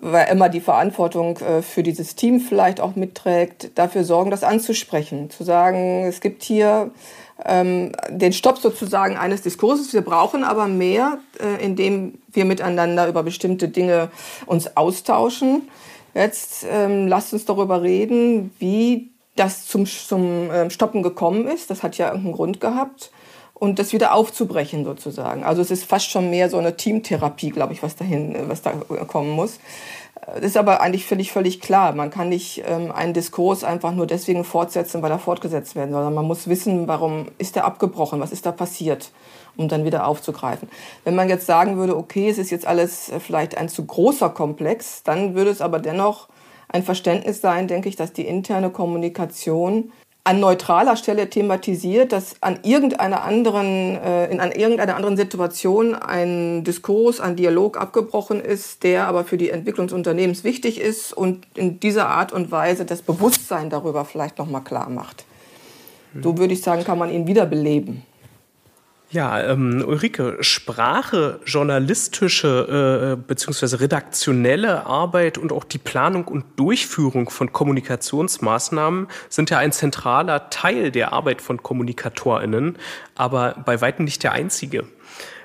weil 0.00 0.28
immer 0.30 0.48
die 0.48 0.60
Verantwortung 0.60 1.38
äh, 1.38 1.62
für 1.62 1.82
dieses 1.82 2.14
Team 2.16 2.40
vielleicht 2.40 2.80
auch 2.80 2.96
mitträgt, 2.96 3.70
dafür 3.76 4.04
sorgen, 4.04 4.30
das 4.30 4.44
anzusprechen. 4.44 5.30
Zu 5.30 5.44
sagen, 5.44 6.04
es 6.04 6.20
gibt 6.20 6.42
hier 6.42 6.90
ähm, 7.44 7.92
den 8.08 8.32
Stopp 8.32 8.58
sozusagen 8.58 9.16
eines 9.16 9.42
Diskurses. 9.42 9.92
Wir 9.92 10.02
brauchen 10.02 10.44
aber 10.44 10.66
mehr, 10.66 11.18
äh, 11.40 11.64
indem 11.64 12.18
wir 12.32 12.44
miteinander 12.44 13.08
über 13.08 13.22
bestimmte 13.22 13.68
Dinge 13.68 14.10
uns 14.46 14.76
austauschen. 14.76 15.68
Jetzt 16.14 16.66
ähm, 16.70 17.06
lasst 17.06 17.32
uns 17.32 17.44
darüber 17.44 17.82
reden, 17.82 18.50
wie 18.58 19.10
das 19.36 19.66
zum, 19.66 19.86
zum 19.86 20.50
äh, 20.50 20.70
Stoppen 20.70 21.02
gekommen 21.02 21.46
ist. 21.46 21.70
Das 21.70 21.82
hat 21.82 21.96
ja 21.96 22.08
irgendeinen 22.08 22.34
Grund 22.34 22.60
gehabt 22.60 23.10
und 23.58 23.78
das 23.78 23.92
wieder 23.92 24.14
aufzubrechen 24.14 24.84
sozusagen. 24.84 25.44
Also 25.44 25.62
es 25.62 25.70
ist 25.70 25.84
fast 25.84 26.10
schon 26.10 26.30
mehr 26.30 26.48
so 26.48 26.58
eine 26.58 26.76
Teamtherapie, 26.76 27.50
glaube 27.50 27.72
ich, 27.72 27.82
was 27.82 27.96
dahin, 27.96 28.36
was 28.48 28.62
da 28.62 28.72
kommen 29.06 29.30
muss. 29.30 29.58
Das 30.34 30.44
ist 30.44 30.56
aber 30.56 30.80
eigentlich 30.80 31.06
völlig, 31.06 31.32
völlig 31.32 31.60
klar. 31.60 31.94
Man 31.94 32.10
kann 32.10 32.28
nicht 32.28 32.62
ähm, 32.66 32.92
einen 32.92 33.14
Diskurs 33.14 33.64
einfach 33.64 33.92
nur 33.92 34.06
deswegen 34.06 34.44
fortsetzen, 34.44 35.00
weil 35.00 35.10
er 35.10 35.18
fortgesetzt 35.18 35.74
werden 35.74 35.92
soll, 35.92 36.10
man 36.10 36.24
muss 36.24 36.48
wissen, 36.48 36.86
warum 36.86 37.28
ist 37.38 37.56
er 37.56 37.64
abgebrochen, 37.64 38.20
was 38.20 38.32
ist 38.32 38.44
da 38.44 38.52
passiert, 38.52 39.10
um 39.56 39.68
dann 39.68 39.84
wieder 39.84 40.06
aufzugreifen. 40.06 40.68
Wenn 41.04 41.14
man 41.14 41.28
jetzt 41.28 41.46
sagen 41.46 41.78
würde, 41.78 41.96
okay, 41.96 42.28
es 42.28 42.38
ist 42.38 42.50
jetzt 42.50 42.66
alles 42.66 43.08
äh, 43.08 43.20
vielleicht 43.20 43.56
ein 43.56 43.68
zu 43.68 43.86
großer 43.86 44.28
Komplex, 44.30 45.02
dann 45.02 45.34
würde 45.34 45.50
es 45.50 45.60
aber 45.60 45.78
dennoch 45.78 46.28
ein 46.68 46.82
Verständnis 46.82 47.40
sein, 47.40 47.66
denke 47.66 47.88
ich, 47.88 47.96
dass 47.96 48.12
die 48.12 48.26
interne 48.26 48.70
Kommunikation 48.70 49.92
an 50.28 50.40
neutraler 50.40 50.96
Stelle 50.96 51.30
thematisiert, 51.30 52.12
dass 52.12 52.36
an 52.42 52.58
irgendeiner 52.62 53.24
anderen, 53.24 53.96
äh, 53.96 54.30
in 54.30 54.40
an 54.40 54.52
irgendeiner 54.52 54.94
anderen 54.94 55.16
Situation 55.16 55.94
ein 55.94 56.64
Diskurs, 56.64 57.18
ein 57.18 57.34
Dialog 57.34 57.80
abgebrochen 57.80 58.38
ist, 58.38 58.82
der 58.82 59.08
aber 59.08 59.24
für 59.24 59.38
die 59.38 59.48
Entwicklung 59.48 59.86
des 59.86 59.94
Unternehmens 59.94 60.44
wichtig 60.44 60.82
ist 60.82 61.14
und 61.14 61.46
in 61.54 61.80
dieser 61.80 62.08
Art 62.10 62.32
und 62.32 62.50
Weise 62.50 62.84
das 62.84 63.00
Bewusstsein 63.00 63.70
darüber 63.70 64.04
vielleicht 64.04 64.36
nochmal 64.36 64.62
klar 64.62 64.90
macht. 64.90 65.24
So 66.22 66.36
würde 66.36 66.52
ich 66.52 66.60
sagen, 66.60 66.84
kann 66.84 66.98
man 66.98 67.10
ihn 67.10 67.26
wiederbeleben. 67.26 68.02
Ja, 69.10 69.42
ähm, 69.42 69.82
Ulrike, 69.86 70.36
Sprache, 70.40 71.40
journalistische 71.46 73.16
äh, 73.16 73.26
bzw. 73.26 73.76
redaktionelle 73.76 74.84
Arbeit 74.84 75.38
und 75.38 75.50
auch 75.50 75.64
die 75.64 75.78
Planung 75.78 76.28
und 76.28 76.44
Durchführung 76.56 77.30
von 77.30 77.50
Kommunikationsmaßnahmen 77.50 79.08
sind 79.30 79.48
ja 79.48 79.56
ein 79.56 79.72
zentraler 79.72 80.50
Teil 80.50 80.90
der 80.90 81.14
Arbeit 81.14 81.40
von 81.40 81.62
Kommunikatorinnen, 81.62 82.76
aber 83.14 83.56
bei 83.64 83.80
weitem 83.80 84.04
nicht 84.04 84.22
der 84.24 84.32
einzige. 84.32 84.84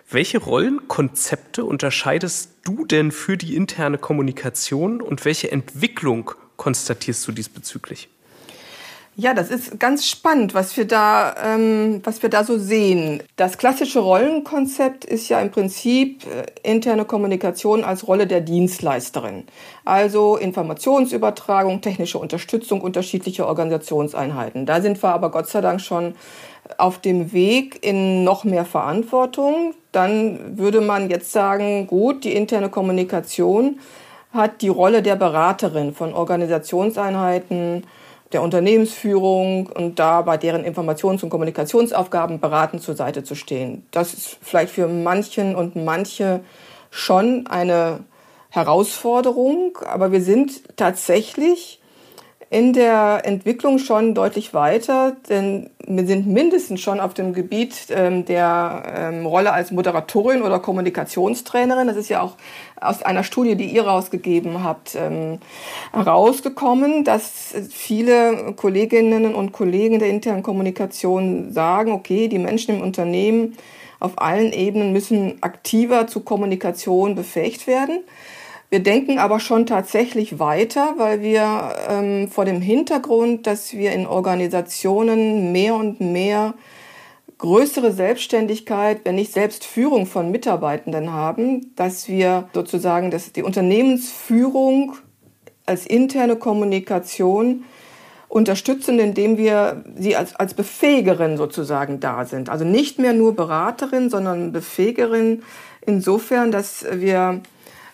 Welche 0.09 0.39
Rollenkonzepte 0.39 1.63
unterscheidest 1.63 2.51
du 2.65 2.85
denn 2.85 3.13
für 3.13 3.37
die 3.37 3.55
interne 3.55 3.97
Kommunikation 3.97 5.01
und 5.01 5.23
welche 5.23 5.49
Entwicklung 5.49 6.31
konstatierst 6.57 7.25
du 7.29 7.31
diesbezüglich? 7.31 8.09
Ja, 9.15 9.35
das 9.35 9.51
ist 9.51 9.79
ganz 9.79 10.07
spannend, 10.07 10.55
was 10.55 10.75
wir 10.75 10.85
da, 10.85 11.35
ähm, 11.43 12.01
was 12.03 12.23
wir 12.23 12.29
da 12.29 12.43
so 12.43 12.57
sehen. 12.57 13.21
Das 13.35 13.59
klassische 13.59 13.99
Rollenkonzept 13.99 15.05
ist 15.05 15.29
ja 15.29 15.39
im 15.39 15.51
Prinzip 15.51 16.23
äh, 16.25 16.45
interne 16.67 17.05
Kommunikation 17.05 17.83
als 17.83 18.07
Rolle 18.07 18.25
der 18.25 18.41
Dienstleisterin. 18.41 19.43
Also 19.85 20.35
Informationsübertragung, 20.35 21.81
technische 21.81 22.17
Unterstützung 22.17 22.81
unterschiedlicher 22.81 23.47
Organisationseinheiten. 23.47 24.65
Da 24.65 24.81
sind 24.81 25.01
wir 25.03 25.09
aber 25.09 25.29
Gott 25.29 25.47
sei 25.47 25.61
Dank 25.61 25.79
schon 25.79 26.15
auf 26.79 26.97
dem 26.97 27.33
Weg 27.33 27.85
in 27.85 28.23
noch 28.23 28.45
mehr 28.45 28.65
Verantwortung. 28.65 29.75
Dann 29.91 30.57
würde 30.57 30.81
man 30.81 31.11
jetzt 31.11 31.31
sagen, 31.31 31.85
gut, 31.85 32.23
die 32.23 32.33
interne 32.33 32.69
Kommunikation 32.69 33.79
hat 34.31 34.63
die 34.63 34.69
Rolle 34.69 35.03
der 35.03 35.15
Beraterin 35.15 35.93
von 35.93 36.15
Organisationseinheiten, 36.15 37.83
der 38.33 38.41
Unternehmensführung 38.41 39.67
und 39.67 39.99
da 39.99 40.21
bei 40.21 40.37
deren 40.37 40.65
Informations- 40.65 41.23
und 41.23 41.29
Kommunikationsaufgaben 41.29 42.39
beratend 42.39 42.81
zur 42.81 42.95
Seite 42.95 43.23
zu 43.23 43.35
stehen. 43.35 43.85
Das 43.91 44.13
ist 44.13 44.37
vielleicht 44.41 44.73
für 44.73 44.87
manchen 44.87 45.55
und 45.55 45.75
manche 45.75 46.41
schon 46.89 47.47
eine 47.47 48.03
Herausforderung, 48.49 49.77
aber 49.85 50.11
wir 50.11 50.21
sind 50.21 50.77
tatsächlich 50.77 51.79
in 52.53 52.71
der 52.71 53.21
Entwicklung 53.23 53.79
schon 53.79 54.13
deutlich 54.13 54.53
weiter, 54.53 55.17
denn 55.27 55.71
wir 55.87 56.05
sind 56.05 56.27
mindestens 56.27 56.81
schon 56.81 56.99
auf 56.99 57.15
dem 57.15 57.33
Gebiet 57.33 57.87
ähm, 57.89 58.25
der 58.25 58.83
ähm, 58.95 59.25
Rolle 59.25 59.51
als 59.53 59.71
Moderatorin 59.71 60.43
oder 60.43 60.59
Kommunikationstrainerin. 60.59 61.87
Das 61.87 61.97
ist 61.97 62.09
ja 62.09 62.21
auch 62.21 62.35
aus 62.79 63.01
einer 63.01 63.23
Studie, 63.23 63.55
die 63.55 63.65
ihr 63.65 63.87
rausgegeben 63.87 64.63
habt, 64.63 64.93
ähm, 64.93 65.39
herausgekommen, 65.93 67.03
dass 67.03 67.55
viele 67.71 68.53
Kolleginnen 68.55 69.33
und 69.33 69.51
Kollegen 69.51 69.97
der 69.97 70.09
internen 70.09 70.43
Kommunikation 70.43 71.51
sagen, 71.51 71.91
okay, 71.91 72.27
die 72.27 72.37
Menschen 72.37 72.75
im 72.75 72.81
Unternehmen 72.83 73.57
auf 73.99 74.21
allen 74.21 74.53
Ebenen 74.53 74.93
müssen 74.93 75.41
aktiver 75.41 76.05
zu 76.05 76.19
Kommunikation 76.19 77.15
befähigt 77.15 77.65
werden. 77.65 78.03
Wir 78.73 78.81
denken 78.81 79.19
aber 79.19 79.39
schon 79.39 79.67
tatsächlich 79.67 80.39
weiter, 80.39 80.95
weil 80.97 81.21
wir 81.21 81.75
ähm, 81.87 82.27
vor 82.27 82.43
dem 82.43 82.59
Hintergrund, 82.59 83.45
dass 83.45 83.73
wir 83.73 83.91
in 83.91 84.07
Organisationen 84.07 85.51
mehr 85.51 85.75
und 85.75 86.01
mehr 86.01 86.55
größere 87.37 87.91
Selbstständigkeit, 87.91 89.01
wenn 89.03 89.13
nicht 89.13 89.31
Selbstführung 89.31 90.07
von 90.07 90.31
Mitarbeitenden 90.31 91.13
haben, 91.13 91.75
dass 91.75 92.07
wir 92.07 92.49
sozusagen 92.55 93.11
dass 93.11 93.31
die 93.31 93.43
Unternehmensführung 93.43 94.93
als 95.67 95.85
interne 95.85 96.35
Kommunikation 96.35 97.65
unterstützen, 98.27 98.97
indem 98.97 99.37
wir 99.37 99.83
sie 99.95 100.15
als, 100.15 100.35
als 100.35 100.55
Befähigerin 100.55 101.37
sozusagen 101.37 101.99
da 101.99 102.25
sind. 102.25 102.49
Also 102.49 102.65
nicht 102.65 102.97
mehr 102.97 103.13
nur 103.13 103.35
Beraterin, 103.35 104.09
sondern 104.09 104.51
Befähigerin 104.51 105.43
insofern, 105.85 106.51
dass 106.51 106.83
wir 106.91 107.43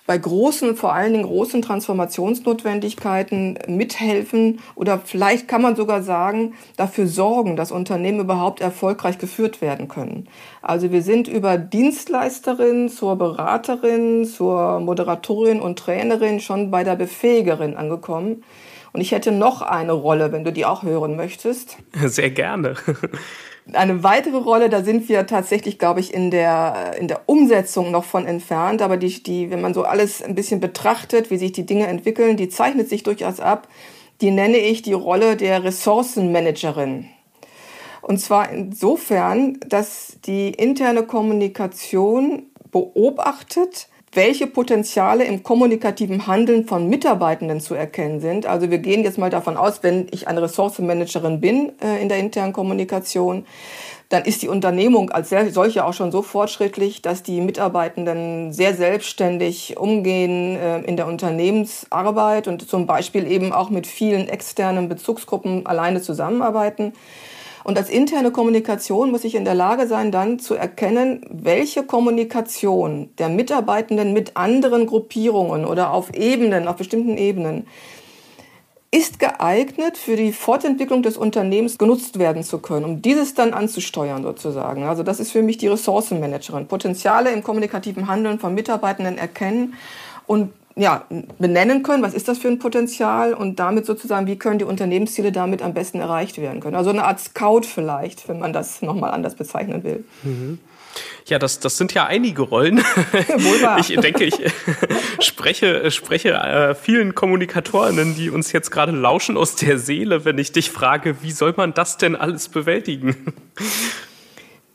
bei 0.09 0.17
großen, 0.17 0.75
vor 0.75 0.91
allen 0.91 1.13
Dingen 1.13 1.25
großen 1.25 1.61
Transformationsnotwendigkeiten 1.61 3.59
mithelfen 3.67 4.59
oder 4.73 4.97
vielleicht 4.97 5.47
kann 5.47 5.61
man 5.61 5.75
sogar 5.75 6.01
sagen, 6.01 6.55
dafür 6.77 7.05
sorgen, 7.05 7.55
dass 7.55 7.71
Unternehmen 7.71 8.21
überhaupt 8.21 8.59
erfolgreich 8.59 9.19
geführt 9.19 9.61
werden 9.61 9.87
können. 9.87 10.27
Also 10.63 10.91
wir 10.91 11.03
sind 11.03 11.27
über 11.27 11.59
Dienstleisterin 11.59 12.89
zur 12.89 13.17
Beraterin, 13.17 14.25
zur 14.25 14.79
Moderatorin 14.79 15.61
und 15.61 15.77
Trainerin 15.77 16.39
schon 16.39 16.71
bei 16.71 16.83
der 16.83 16.95
Befähigerin 16.95 17.77
angekommen. 17.77 18.43
Und 18.93 19.01
ich 19.01 19.11
hätte 19.11 19.31
noch 19.31 19.61
eine 19.61 19.93
Rolle, 19.93 20.31
wenn 20.31 20.43
du 20.43 20.51
die 20.51 20.65
auch 20.65 20.83
hören 20.83 21.15
möchtest. 21.15 21.77
Sehr 22.05 22.29
gerne. 22.31 22.75
Eine 23.73 24.03
weitere 24.03 24.37
Rolle, 24.37 24.69
da 24.69 24.83
sind 24.83 25.09
wir 25.09 25.27
tatsächlich, 25.27 25.77
glaube 25.77 25.99
ich, 25.99 26.13
in 26.13 26.31
der, 26.31 26.95
in 26.99 27.07
der 27.07 27.21
Umsetzung 27.27 27.91
noch 27.91 28.03
von 28.03 28.25
entfernt. 28.25 28.81
Aber 28.81 28.97
die, 28.97 29.21
die, 29.21 29.51
wenn 29.51 29.61
man 29.61 29.73
so 29.73 29.83
alles 29.83 30.23
ein 30.23 30.33
bisschen 30.33 30.59
betrachtet, 30.59 31.29
wie 31.29 31.37
sich 31.37 31.51
die 31.51 31.65
Dinge 31.65 31.87
entwickeln, 31.87 32.35
die 32.35 32.49
zeichnet 32.49 32.89
sich 32.89 33.03
durchaus 33.03 33.39
ab. 33.39 33.67
Die 34.21 34.31
nenne 34.31 34.57
ich 34.57 34.81
die 34.81 34.93
Rolle 34.93 35.37
der 35.37 35.63
Ressourcenmanagerin. 35.63 37.09
Und 38.01 38.19
zwar 38.19 38.49
insofern, 38.49 39.59
dass 39.67 40.17
die 40.25 40.49
interne 40.49 41.03
Kommunikation 41.03 42.43
beobachtet, 42.71 43.88
welche 44.13 44.47
Potenziale 44.47 45.25
im 45.25 45.43
kommunikativen 45.43 46.25
Handeln 46.27 46.65
von 46.65 46.89
Mitarbeitenden 46.89 47.59
zu 47.59 47.75
erkennen 47.75 48.19
sind. 48.19 48.45
Also 48.45 48.71
wir 48.71 48.79
gehen 48.79 49.03
jetzt 49.03 49.17
mal 49.17 49.29
davon 49.29 49.57
aus, 49.57 49.83
wenn 49.83 50.07
ich 50.11 50.27
eine 50.27 50.41
Ressourcenmanagerin 50.41 51.39
bin 51.39 51.73
äh, 51.81 52.01
in 52.01 52.09
der 52.09 52.17
internen 52.17 52.53
Kommunikation, 52.53 53.45
dann 54.09 54.25
ist 54.25 54.41
die 54.41 54.47
Unternehmung 54.47 55.11
als 55.11 55.29
solche 55.29 55.85
auch 55.85 55.93
schon 55.93 56.11
so 56.11 56.23
fortschrittlich, 56.23 57.03
dass 57.03 57.21
die 57.21 57.41
Mitarbeitenden 57.41 58.51
sehr 58.51 58.73
selbstständig 58.73 59.77
umgehen 59.77 60.57
äh, 60.57 60.79
in 60.79 60.97
der 60.97 61.05
Unternehmensarbeit 61.05 62.47
und 62.47 62.67
zum 62.67 62.87
Beispiel 62.87 63.31
eben 63.31 63.53
auch 63.53 63.69
mit 63.69 63.85
vielen 63.85 64.27
externen 64.27 64.89
Bezugsgruppen 64.89 65.67
alleine 65.67 66.01
zusammenarbeiten. 66.01 66.93
Und 67.69 67.77
als 67.77 67.91
interne 67.91 68.31
Kommunikation 68.31 69.11
muss 69.11 69.23
ich 69.23 69.35
in 69.35 69.45
der 69.45 69.53
Lage 69.53 69.85
sein, 69.85 70.11
dann 70.11 70.39
zu 70.39 70.55
erkennen, 70.55 71.23
welche 71.29 71.83
Kommunikation 71.83 73.11
der 73.19 73.29
Mitarbeitenden 73.29 74.11
mit 74.11 74.35
anderen 74.35 74.87
Gruppierungen 74.87 75.65
oder 75.65 75.93
auf 75.93 76.11
Ebenen, 76.15 76.67
auf 76.67 76.77
bestimmten 76.77 77.15
Ebenen, 77.15 77.67
ist 78.89 79.19
geeignet 79.19 79.99
für 79.99 80.15
die 80.15 80.33
Fortentwicklung 80.33 81.03
des 81.03 81.15
Unternehmens 81.15 81.77
genutzt 81.77 82.17
werden 82.17 82.41
zu 82.41 82.57
können, 82.57 82.85
um 82.85 83.03
dieses 83.03 83.35
dann 83.35 83.53
anzusteuern 83.53 84.23
sozusagen. 84.23 84.85
Also 84.85 85.03
das 85.03 85.19
ist 85.19 85.31
für 85.31 85.43
mich 85.43 85.59
die 85.59 85.67
Ressourcenmanagerin. 85.67 86.65
Potenziale 86.65 87.29
im 87.29 87.43
kommunikativen 87.43 88.07
Handeln 88.07 88.39
von 88.39 88.55
Mitarbeitenden 88.55 89.19
erkennen 89.19 89.75
und 90.25 90.53
ja, 90.79 91.05
benennen 91.37 91.83
können, 91.83 92.01
was 92.01 92.13
ist 92.13 92.27
das 92.29 92.37
für 92.37 92.47
ein 92.47 92.57
Potenzial 92.57 93.33
und 93.33 93.59
damit 93.59 93.85
sozusagen, 93.85 94.27
wie 94.27 94.37
können 94.37 94.59
die 94.59 94.65
Unternehmensziele 94.65 95.31
damit 95.31 95.61
am 95.61 95.73
besten 95.73 95.99
erreicht 95.99 96.37
werden 96.37 96.61
können. 96.61 96.75
Also 96.75 96.89
eine 96.89 97.03
Art 97.03 97.19
Scout 97.19 97.63
vielleicht, 97.63 98.29
wenn 98.29 98.39
man 98.39 98.53
das 98.53 98.81
nochmal 98.81 99.11
anders 99.11 99.35
bezeichnen 99.35 99.83
will. 99.83 100.05
Mhm. 100.23 100.59
Ja, 101.25 101.37
das, 101.37 101.59
das 101.59 101.77
sind 101.77 101.93
ja 101.93 102.05
einige 102.05 102.41
Rollen. 102.41 102.83
Ich 103.79 103.95
denke, 103.95 104.23
ich 104.23 104.35
spreche, 105.19 105.91
spreche 105.91 106.29
äh, 106.33 106.75
vielen 106.75 107.13
Kommunikatorinnen, 107.13 108.15
die 108.15 108.29
uns 108.29 108.51
jetzt 108.51 108.71
gerade 108.71 108.91
lauschen, 108.91 109.37
aus 109.37 109.55
der 109.55 109.77
Seele, 109.77 110.25
wenn 110.25 110.37
ich 110.37 110.51
dich 110.51 110.71
frage, 110.71 111.21
wie 111.21 111.31
soll 111.31 111.53
man 111.55 111.73
das 111.73 111.97
denn 111.97 112.15
alles 112.15 112.49
bewältigen? 112.49 113.33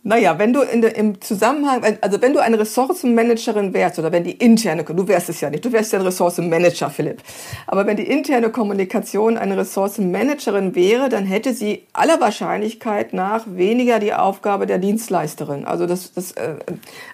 Naja, 0.07 0.39
wenn 0.39 0.53
du 0.53 0.61
in 0.61 0.83
de, 0.83 0.93
im 0.93 1.19
Zusammenhang, 1.23 1.83
also 2.03 2.21
wenn 2.21 2.35
du 2.35 2.41
eine 2.41 2.59
Ressourcenmanagerin 2.59 3.73
wärst 3.73 3.99
oder 3.99 4.13
wenn 4.13 4.23
die 4.23 4.33
interne, 4.33 4.85
du 4.85 5.09
wärst 5.09 5.31
es 5.31 5.41
ja 5.41 5.49
nicht, 5.49 5.65
du 5.65 5.73
wärst 5.73 5.95
ja 5.95 5.99
ein 5.99 6.05
Ressourcenmanager, 6.05 6.91
Philipp. 6.91 7.23
Aber 7.67 7.87
wenn 7.87 7.97
die 7.97 8.07
interne 8.07 8.51
Kommunikation 8.51 9.39
eine 9.39 9.57
Ressourcenmanagerin 9.57 10.75
wäre, 10.75 11.09
dann 11.09 11.25
hätte 11.25 11.55
sie 11.55 11.87
aller 11.95 12.21
Wahrscheinlichkeit 12.21 13.15
nach 13.15 13.47
weniger 13.47 13.99
die 13.99 14.13
Aufgabe 14.13 14.67
der 14.67 14.77
Dienstleisterin. 14.77 15.65
Also 15.65 15.87
das, 15.87 16.13
das 16.13 16.33
äh, 16.33 16.57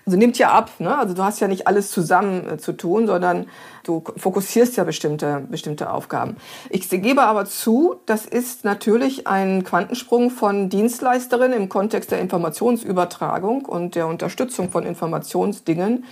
also 0.05 0.19
nimmt 0.19 0.37
ja 0.39 0.51
ab. 0.51 0.73
Ne? 0.81 0.99
Also 0.99 1.15
du 1.15 1.23
hast 1.23 1.39
ja 1.39 1.47
nicht 1.47 1.69
alles 1.69 1.93
zusammen 1.93 2.55
äh, 2.55 2.59
zu 2.59 2.73
tun, 2.73 3.07
sondern 3.07 3.47
Du 3.83 4.03
fokussierst 4.17 4.77
ja 4.77 4.85
bestimmte, 4.85 5.47
bestimmte 5.49 5.91
Aufgaben. 5.93 6.37
Ich 6.69 6.89
gebe 6.89 7.23
aber 7.23 7.47
zu, 7.47 7.97
das 8.07 8.27
ist 8.27 8.65
natürlich 8.65 9.27
ein 9.27 9.65
Quantensprung 9.65 10.31
von 10.31 10.69
Dienstleisterin 10.69 11.53
im 11.53 11.69
Kontext 11.69 12.11
der 12.11 12.21
Informationsübertragung 12.21 13.65
und 13.65 13.95
der 13.95 14.07
Unterstützung 14.07 14.71
von 14.71 14.85
Informationsdingen 14.85 16.05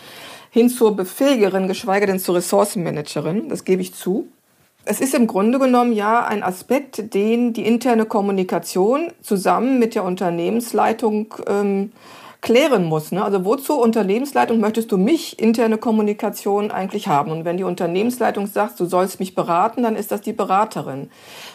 hin 0.50 0.70
zur 0.70 0.96
Befähigerin, 0.96 1.68
geschweige 1.68 2.07
denn 2.07 2.18
zur 2.18 2.37
Ressourcenmanagerin. 2.37 3.48
Das 3.48 3.64
gebe 3.64 3.83
ich 3.83 3.94
zu. 3.94 4.28
Es 4.85 5.00
ist 5.00 5.12
im 5.12 5.26
Grunde 5.26 5.59
genommen 5.59 5.92
ja 5.92 6.24
ein 6.24 6.42
Aspekt, 6.42 7.12
den 7.12 7.52
die 7.52 7.66
interne 7.66 8.07
Kommunikation 8.07 9.12
zusammen 9.20 9.78
mit 9.78 9.94
der 9.94 10.04
Unternehmensleitung 10.04 11.35
ähm, 11.46 11.92
klären 12.40 12.85
muss. 12.85 13.12
Ne? 13.12 13.24
Also 13.24 13.44
wozu 13.44 13.81
Unternehmensleitung 13.81 14.61
möchtest 14.61 14.92
du 14.92 14.96
mich, 14.96 15.38
interne 15.38 15.79
Kommunikation, 15.79 16.70
eigentlich 16.70 17.09
haben? 17.09 17.33
Und 17.33 17.44
wenn 17.44 17.57
die 17.57 17.64
Unternehmensleitung 17.64 18.46
sagt, 18.46 18.79
du 18.79 18.87
sollst 18.87 19.18
mich 19.18 19.35
beraten, 19.35 19.83
dann 19.83 19.96
ist 19.96 20.12
das 20.12 20.20
die 20.20 20.33
Beraterin. 20.33 21.11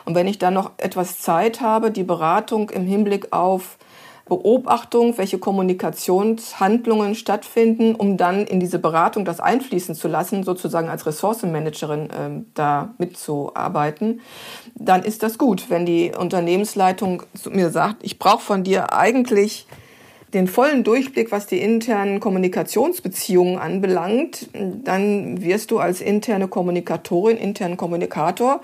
Und 0.05 0.15
wenn 0.15 0.27
ich 0.27 0.39
dann 0.39 0.53
noch 0.53 0.71
etwas 0.77 1.19
Zeit 1.19 1.61
habe, 1.61 1.91
die 1.91 2.03
Beratung 2.03 2.69
im 2.69 2.85
Hinblick 2.85 3.31
auf 3.31 3.77
Beobachtung, 4.25 5.17
welche 5.17 5.37
Kommunikationshandlungen 5.37 7.13
stattfinden, 7.15 7.93
um 7.93 8.15
dann 8.15 8.45
in 8.45 8.61
diese 8.61 8.79
Beratung 8.79 9.25
das 9.25 9.41
einfließen 9.41 9.95
zu 9.95 10.07
lassen, 10.07 10.43
sozusagen 10.43 10.87
als 10.87 11.05
Ressourcenmanagerin 11.05 12.09
äh, 12.09 12.43
da 12.53 12.93
mitzuarbeiten, 12.97 14.21
dann 14.75 15.03
ist 15.03 15.23
das 15.23 15.37
gut. 15.37 15.69
Wenn 15.69 15.85
die 15.85 16.13
Unternehmensleitung 16.17 17.23
mir 17.49 17.69
sagt, 17.69 17.97
ich 18.03 18.17
brauche 18.17 18.41
von 18.41 18.63
dir 18.63 18.93
eigentlich 18.93 19.67
den 20.33 20.47
vollen 20.47 20.83
Durchblick, 20.83 21.31
was 21.31 21.45
die 21.45 21.59
internen 21.59 22.19
Kommunikationsbeziehungen 22.19 23.57
anbelangt, 23.57 24.49
dann 24.53 25.41
wirst 25.41 25.71
du 25.71 25.79
als 25.79 26.01
interne 26.01 26.47
Kommunikatorin, 26.47 27.37
internen 27.37 27.77
Kommunikator 27.77 28.61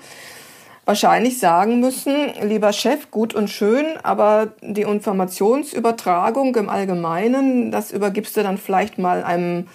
wahrscheinlich 0.84 1.38
sagen 1.38 1.78
müssen, 1.78 2.14
lieber 2.42 2.72
Chef, 2.72 3.12
gut 3.12 3.32
und 3.32 3.48
schön, 3.48 3.86
aber 4.02 4.48
die 4.60 4.82
Informationsübertragung 4.82 6.56
im 6.56 6.68
Allgemeinen, 6.68 7.70
das 7.70 7.92
übergibst 7.92 8.36
du 8.36 8.42
dann 8.42 8.58
vielleicht 8.58 8.98
mal 8.98 9.22
einem 9.22 9.68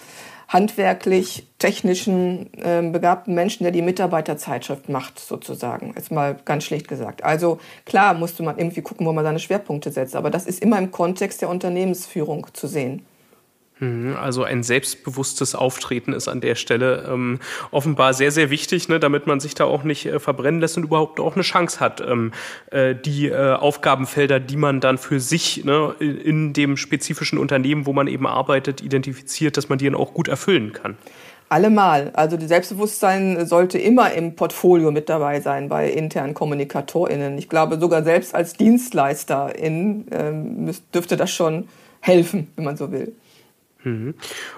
handwerklich 0.48 1.46
technischen 1.58 2.52
äh, 2.54 2.82
begabten 2.82 3.34
Menschen, 3.34 3.64
der 3.64 3.72
die 3.72 3.82
Mitarbeiterzeitschrift 3.82 4.88
macht, 4.88 5.18
sozusagen. 5.18 5.92
Jetzt 5.96 6.12
mal 6.12 6.36
ganz 6.44 6.64
schlicht 6.64 6.88
gesagt. 6.88 7.24
Also 7.24 7.58
klar 7.84 8.14
musste 8.14 8.42
man 8.42 8.58
irgendwie 8.58 8.82
gucken, 8.82 9.06
wo 9.06 9.12
man 9.12 9.24
seine 9.24 9.38
Schwerpunkte 9.38 9.90
setzt, 9.90 10.14
aber 10.14 10.30
das 10.30 10.46
ist 10.46 10.62
immer 10.62 10.78
im 10.78 10.90
Kontext 10.90 11.42
der 11.42 11.48
Unternehmensführung 11.48 12.46
zu 12.52 12.66
sehen. 12.66 13.04
Mhm, 13.78 14.16
also 14.16 14.42
ein 14.42 14.62
selbstbewusstes 14.62 15.54
Auftreten 15.54 16.14
ist 16.14 16.28
an 16.28 16.40
der 16.40 16.54
Stelle 16.54 17.06
ähm, 17.12 17.40
offenbar 17.70 18.14
sehr, 18.14 18.30
sehr 18.30 18.48
wichtig, 18.48 18.88
ne, 18.88 18.98
damit 18.98 19.26
man 19.26 19.38
sich 19.38 19.54
da 19.54 19.64
auch 19.64 19.82
nicht 19.82 20.06
äh, 20.06 20.18
verbrennen 20.18 20.62
lässt 20.62 20.78
und 20.78 20.84
überhaupt 20.84 21.20
auch 21.20 21.34
eine 21.34 21.42
Chance 21.42 21.78
hat, 21.78 22.00
ähm, 22.00 22.32
äh, 22.70 22.94
die 22.94 23.28
äh, 23.28 23.52
Aufgabenfelder, 23.52 24.40
die 24.40 24.56
man 24.56 24.80
dann 24.80 24.96
für 24.96 25.20
sich 25.20 25.64
ne, 25.64 25.94
in 25.98 26.54
dem 26.54 26.78
spezifischen 26.78 27.38
Unternehmen, 27.38 27.84
wo 27.84 27.92
man 27.92 28.06
eben 28.06 28.26
arbeitet, 28.26 28.80
identifiziert, 28.80 29.58
dass 29.58 29.68
man 29.68 29.76
die 29.76 29.84
dann 29.84 29.94
auch 29.94 30.14
gut 30.14 30.28
erfüllen 30.28 30.72
kann. 30.72 30.96
Allemal. 31.50 32.10
Also 32.14 32.38
das 32.38 32.48
Selbstbewusstsein 32.48 33.46
sollte 33.46 33.78
immer 33.78 34.10
im 34.12 34.36
Portfolio 34.36 34.90
mit 34.90 35.10
dabei 35.10 35.40
sein 35.40 35.68
bei 35.68 35.90
internen 35.90 36.32
KommunikatorInnen. 36.32 37.36
Ich 37.36 37.50
glaube, 37.50 37.78
sogar 37.78 38.02
selbst 38.02 38.34
als 38.34 38.54
DienstleisterIn 38.54 40.06
ähm, 40.10 40.70
dürfte 40.94 41.16
das 41.16 41.30
schon 41.30 41.68
helfen, 42.00 42.50
wenn 42.56 42.64
man 42.64 42.76
so 42.76 42.90
will. 42.90 43.12
Mhm. 43.86 44.14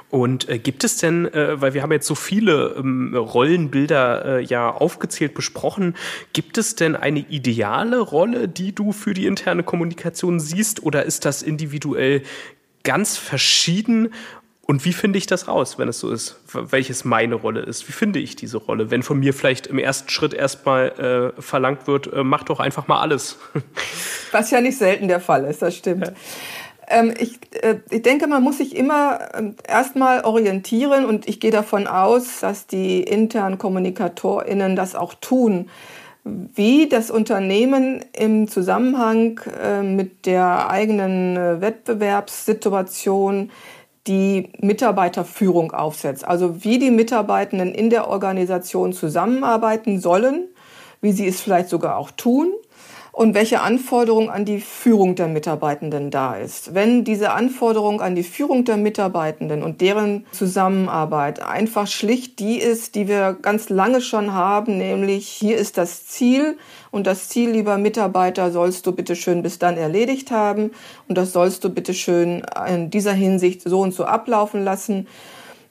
Und 0.08 0.48
äh, 0.48 0.58
gibt 0.58 0.84
es 0.84 0.96
denn, 0.96 1.26
äh, 1.26 1.60
weil 1.60 1.74
wir 1.74 1.82
haben 1.82 1.92
jetzt 1.92 2.06
so 2.06 2.14
viele 2.14 2.76
ähm, 2.78 3.14
Rollenbilder 3.14 4.38
äh, 4.38 4.42
ja 4.42 4.70
aufgezählt 4.70 5.34
besprochen, 5.34 5.94
gibt 6.32 6.56
es 6.56 6.76
denn 6.76 6.96
eine 6.96 7.20
ideale 7.20 8.00
Rolle, 8.00 8.48
die 8.48 8.74
du 8.74 8.92
für 8.92 9.12
die 9.12 9.26
interne 9.26 9.62
Kommunikation 9.62 10.40
siehst 10.40 10.82
oder 10.82 11.04
ist 11.04 11.26
das 11.26 11.42
individuell 11.42 12.22
ganz 12.84 13.18
verschieden? 13.18 14.14
Und 14.62 14.84
wie 14.86 14.92
finde 14.94 15.18
ich 15.18 15.26
das 15.26 15.48
raus, 15.48 15.78
wenn 15.78 15.88
es 15.88 15.98
so 15.98 16.10
ist, 16.10 16.40
welches 16.52 17.04
meine 17.04 17.34
Rolle 17.34 17.60
ist? 17.60 17.86
Wie 17.88 17.92
finde 17.92 18.18
ich 18.18 18.36
diese 18.36 18.56
Rolle? 18.56 18.90
Wenn 18.90 19.02
von 19.02 19.18
mir 19.18 19.34
vielleicht 19.34 19.66
im 19.66 19.78
ersten 19.78 20.08
Schritt 20.08 20.32
erstmal 20.32 21.34
äh, 21.36 21.40
verlangt 21.42 21.86
wird, 21.86 22.12
äh, 22.12 22.24
mach 22.24 22.44
doch 22.44 22.60
einfach 22.60 22.86
mal 22.86 23.00
alles. 23.00 23.38
Was 24.32 24.50
ja 24.50 24.60
nicht 24.60 24.78
selten 24.78 25.08
der 25.08 25.20
Fall 25.20 25.44
ist, 25.44 25.60
das 25.60 25.76
stimmt. 25.76 26.06
Ja. 26.06 26.12
Ähm, 26.88 27.12
ich, 27.18 27.38
äh, 27.62 27.76
ich 27.90 28.02
denke, 28.02 28.26
man 28.26 28.42
muss 28.42 28.58
sich 28.58 28.74
immer 28.74 29.18
äh, 29.34 29.52
erstmal 29.66 30.24
orientieren 30.24 31.04
und 31.04 31.28
ich 31.28 31.40
gehe 31.40 31.50
davon 31.50 31.86
aus, 31.86 32.40
dass 32.40 32.66
die 32.66 33.02
internen 33.02 33.58
KommunikatorInnen 33.58 34.74
das 34.74 34.94
auch 34.94 35.14
tun. 35.14 35.68
Wie 36.24 36.88
das 36.88 37.10
Unternehmen 37.10 38.04
im 38.12 38.48
Zusammenhang 38.48 39.40
äh, 39.62 39.82
mit 39.82 40.26
der 40.26 40.70
eigenen 40.70 41.36
äh, 41.36 41.60
Wettbewerbssituation 41.60 43.50
die 44.06 44.50
Mitarbeiterführung 44.60 45.72
aufsetzt. 45.72 46.26
Also 46.26 46.64
wie 46.64 46.78
die 46.78 46.90
Mitarbeitenden 46.90 47.74
in 47.74 47.90
der 47.90 48.08
Organisation 48.08 48.94
zusammenarbeiten 48.94 50.00
sollen, 50.00 50.48
wie 51.02 51.12
sie 51.12 51.28
es 51.28 51.40
vielleicht 51.40 51.68
sogar 51.68 51.98
auch 51.98 52.10
tun 52.10 52.52
und 53.18 53.34
welche 53.34 53.62
Anforderung 53.62 54.30
an 54.30 54.44
die 54.44 54.60
Führung 54.60 55.16
der 55.16 55.26
Mitarbeitenden 55.26 56.12
da 56.12 56.36
ist. 56.36 56.72
Wenn 56.72 57.02
diese 57.02 57.32
Anforderung 57.32 58.00
an 58.00 58.14
die 58.14 58.22
Führung 58.22 58.64
der 58.64 58.76
Mitarbeitenden 58.76 59.64
und 59.64 59.80
deren 59.80 60.24
Zusammenarbeit 60.30 61.42
einfach 61.42 61.88
schlicht 61.88 62.38
die 62.38 62.60
ist, 62.60 62.94
die 62.94 63.08
wir 63.08 63.36
ganz 63.42 63.70
lange 63.70 64.02
schon 64.02 64.34
haben, 64.34 64.78
nämlich 64.78 65.26
hier 65.26 65.58
ist 65.58 65.78
das 65.78 66.06
Ziel 66.06 66.58
und 66.92 67.08
das 67.08 67.28
Ziel, 67.28 67.50
lieber 67.50 67.76
Mitarbeiter, 67.76 68.52
sollst 68.52 68.86
du 68.86 68.92
bitte 68.92 69.16
schön 69.16 69.42
bis 69.42 69.58
dann 69.58 69.76
erledigt 69.76 70.30
haben 70.30 70.70
und 71.08 71.18
das 71.18 71.32
sollst 71.32 71.64
du 71.64 71.70
bitte 71.70 71.94
schön 71.94 72.46
in 72.68 72.88
dieser 72.88 73.14
Hinsicht 73.14 73.62
so 73.62 73.80
und 73.80 73.94
so 73.94 74.04
ablaufen 74.04 74.62
lassen, 74.62 75.08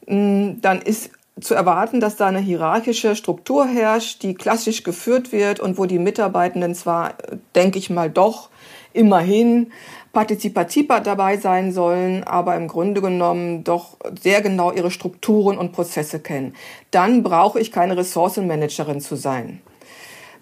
mm, 0.05 0.59
dann 0.59 0.81
ist 0.81 1.11
zu 1.39 1.53
erwarten, 1.53 1.99
dass 1.99 2.15
da 2.15 2.27
eine 2.27 2.39
hierarchische 2.39 3.15
Struktur 3.15 3.67
herrscht, 3.67 4.23
die 4.23 4.33
klassisch 4.33 4.83
geführt 4.83 5.31
wird 5.31 5.59
und 5.59 5.77
wo 5.77 5.85
die 5.85 5.99
Mitarbeitenden 5.99 6.75
zwar, 6.75 7.15
denke 7.55 7.77
ich 7.79 7.89
mal, 7.89 8.09
doch 8.09 8.49
immerhin 8.93 9.71
partizipativer 10.13 10.99
dabei 10.99 11.37
sein 11.37 11.71
sollen, 11.71 12.23
aber 12.23 12.55
im 12.55 12.67
Grunde 12.67 13.01
genommen 13.01 13.63
doch 13.63 13.97
sehr 14.19 14.41
genau 14.41 14.71
ihre 14.71 14.89
Strukturen 14.89 15.57
und 15.57 15.73
Prozesse 15.73 16.19
kennen. 16.19 16.55
Dann 16.89 17.21
brauche 17.21 17.59
ich 17.59 17.71
keine 17.71 17.97
Ressourcenmanagerin 17.97 18.99
zu 18.99 19.15
sein. 19.15 19.61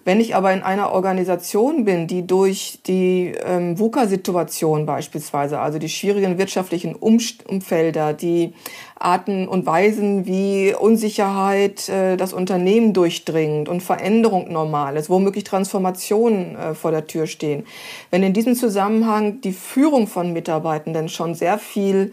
Wenn 0.06 0.20
ich 0.20 0.36
aber 0.36 0.52
in 0.52 0.62
einer 0.62 0.92
Organisation 0.92 1.84
bin, 1.84 2.06
die 2.06 2.28
durch 2.28 2.78
die 2.86 3.34
ähm, 3.44 3.76
VUCA-Situation 3.76 4.86
beispielsweise, 4.86 5.58
also 5.58 5.80
die 5.80 5.88
schwierigen 5.88 6.38
wirtschaftlichen 6.38 6.94
Umfelder, 6.94 8.12
die 8.12 8.54
Arten 8.94 9.48
und 9.48 9.66
Weisen, 9.66 10.24
wie 10.24 10.72
Unsicherheit 10.78 11.88
äh, 11.88 12.16
das 12.16 12.32
Unternehmen 12.32 12.92
durchdringt 12.92 13.68
und 13.68 13.82
Veränderung 13.82 14.52
normal 14.52 14.96
ist, 14.96 15.10
womöglich 15.10 15.42
Transformationen 15.42 16.54
äh, 16.54 16.74
vor 16.74 16.92
der 16.92 17.08
Tür 17.08 17.26
stehen. 17.26 17.66
Wenn 18.12 18.22
in 18.22 18.32
diesem 18.32 18.54
Zusammenhang 18.54 19.40
die 19.40 19.52
Führung 19.52 20.06
von 20.06 20.32
Mitarbeitenden 20.32 21.08
schon 21.08 21.34
sehr 21.34 21.58
viel 21.58 22.12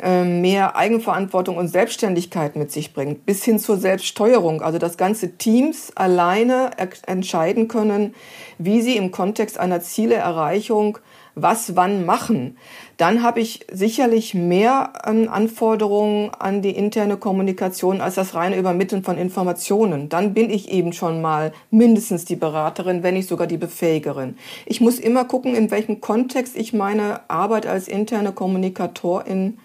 mehr 0.00 0.74
Eigenverantwortung 0.74 1.56
und 1.56 1.68
Selbstständigkeit 1.68 2.56
mit 2.56 2.72
sich 2.72 2.92
bringt, 2.92 3.24
bis 3.24 3.44
hin 3.44 3.58
zur 3.58 3.76
Selbststeuerung, 3.76 4.62
also 4.62 4.78
dass 4.78 4.96
ganze 4.96 5.36
Teams 5.36 5.92
alleine 5.94 6.70
entscheiden 7.06 7.68
können, 7.68 8.14
wie 8.58 8.80
sie 8.80 8.96
im 8.96 9.10
Kontext 9.12 9.60
einer 9.60 9.80
Zieleerreichung 9.80 10.98
was 11.34 11.76
wann 11.76 12.04
machen, 12.04 12.58
dann 12.96 13.22
habe 13.22 13.40
ich 13.40 13.66
sicherlich 13.72 14.34
mehr 14.34 14.92
ähm, 15.06 15.28
Anforderungen 15.30 16.30
an 16.38 16.62
die 16.62 16.76
interne 16.76 17.16
Kommunikation 17.16 18.00
als 18.00 18.16
das 18.16 18.34
reine 18.34 18.56
Übermitteln 18.56 19.02
von 19.02 19.16
Informationen. 19.16 20.08
Dann 20.08 20.34
bin 20.34 20.50
ich 20.50 20.70
eben 20.70 20.92
schon 20.92 21.22
mal 21.22 21.52
mindestens 21.70 22.24
die 22.24 22.36
Beraterin, 22.36 23.02
wenn 23.02 23.14
nicht 23.14 23.28
sogar 23.28 23.46
die 23.46 23.56
Befähigerin. 23.56 24.36
Ich 24.66 24.80
muss 24.80 24.98
immer 24.98 25.24
gucken, 25.24 25.54
in 25.54 25.70
welchem 25.70 26.00
Kontext 26.00 26.56
ich 26.56 26.72
meine 26.72 27.20
Arbeit 27.28 27.66
als 27.66 27.88
interne 27.88 28.32
Kommunikatorin 28.32 29.58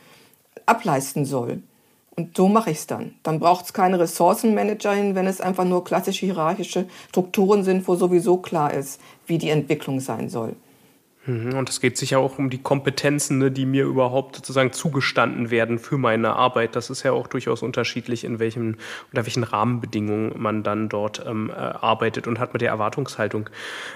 ableisten 0.65 1.25
soll. 1.25 1.61
Und 2.15 2.35
so 2.35 2.47
mache 2.47 2.71
ich 2.71 2.77
es 2.77 2.87
dann. 2.87 3.13
Dann 3.21 3.39
braucht 3.39 3.65
es 3.65 3.73
keine 3.73 3.99
Ressourcenmanagerin, 3.99 5.13
wenn 5.13 5.27
es 5.27 5.39
einfach 5.39 5.65
nur 5.65 5.83
klassische 5.83 6.25
hierarchische 6.25 6.87
Strukturen 7.09 7.63
sind, 7.63 7.87
wo 7.87 7.95
sowieso 7.95 8.37
klar 8.37 8.73
ist, 8.73 8.99
wie 9.27 9.37
die 9.37 9.51
Entwicklung 9.51 9.99
sein 9.99 10.29
soll. 10.29 10.55
Mhm, 11.27 11.53
und 11.55 11.69
es 11.69 11.81
geht 11.81 11.97
sicher 11.97 12.19
auch 12.19 12.39
um 12.39 12.49
die 12.49 12.61
Kompetenzen, 12.61 13.37
ne, 13.37 13.51
die 13.51 13.65
mir 13.65 13.83
überhaupt 13.83 14.37
sozusagen 14.37 14.71
zugestanden 14.71 15.51
werden 15.51 15.77
für 15.77 15.97
meine 15.97 16.35
Arbeit. 16.35 16.75
Das 16.75 16.89
ist 16.89 17.03
ja 17.03 17.11
auch 17.11 17.27
durchaus 17.27 17.61
unterschiedlich, 17.61 18.23
in 18.23 18.39
welchen 18.39 18.77
unter 19.11 19.25
welchen 19.25 19.43
Rahmenbedingungen 19.43 20.33
man 20.41 20.63
dann 20.63 20.87
dort 20.87 21.23
ähm, 21.25 21.49
äh, 21.49 21.53
arbeitet 21.53 22.27
und 22.27 22.39
hat 22.39 22.53
mit 22.53 22.61
der 22.61 22.69
Erwartungshaltung 22.69 23.49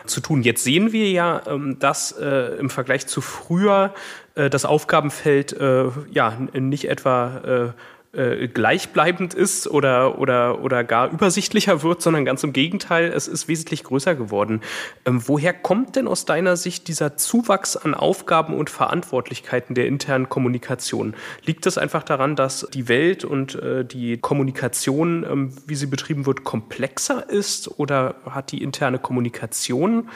zu 0.06 0.20
tun. 0.20 0.44
Jetzt 0.44 0.64
sehen 0.66 0.92
wir 0.92 1.10
ja, 1.10 1.42
ähm, 1.48 1.80
dass 1.80 2.12
äh, 2.12 2.58
im 2.60 2.70
Vergleich 2.70 3.08
zu 3.08 3.22
früher 3.22 3.94
äh, 4.36 4.50
das 4.50 4.66
Aufgabenfeld 4.66 5.54
äh, 5.54 5.86
ja 6.12 6.38
nicht 6.54 6.90
etwa 6.90 7.74
äh, 8.14 8.50
gleichbleibend 8.50 9.34
ist 9.34 9.68
oder, 9.68 10.20
oder, 10.20 10.62
oder 10.62 10.84
gar 10.84 11.12
übersichtlicher 11.12 11.82
wird, 11.82 12.02
sondern 12.02 12.26
ganz 12.26 12.44
im 12.44 12.52
Gegenteil, 12.52 13.06
es 13.06 13.28
ist 13.28 13.48
wesentlich 13.48 13.84
größer 13.84 14.16
geworden. 14.16 14.62
Ähm, 15.06 15.24
woher 15.28 15.54
kommt 15.54 15.96
denn 15.96 16.08
aus 16.08 16.26
deiner 16.26 16.58
Sicht 16.58 16.90
dieser 16.90 17.16
Zuwachs 17.16 17.78
an 17.78 17.94
Aufgaben 17.94 18.54
und 18.54 18.70
Verantwortlichkeiten 18.70 19.76
der 19.76 19.88
internen 19.88 20.28
Kommunikation? 20.28 21.16
Liegt 21.46 21.66
es 21.66 21.78
einfach 21.78 22.04
daran, 22.04 22.36
dass 22.36 22.68
die 22.74 22.90
Welt 22.90 23.24
und 23.24 23.56
äh, 23.56 23.86
die 23.86 24.18
Kommunikation, 24.18 25.24
ähm, 25.24 25.54
wie 25.66 25.76
sie 25.76 25.88
betrieben 25.88 26.26
wird, 26.26 26.44
komplexer 26.44 27.30
ist 27.30 27.80
oder 27.80 28.16
hat 28.30 28.52
die 28.52 28.62
interne 28.62 29.00
Kommunikation 29.00 30.10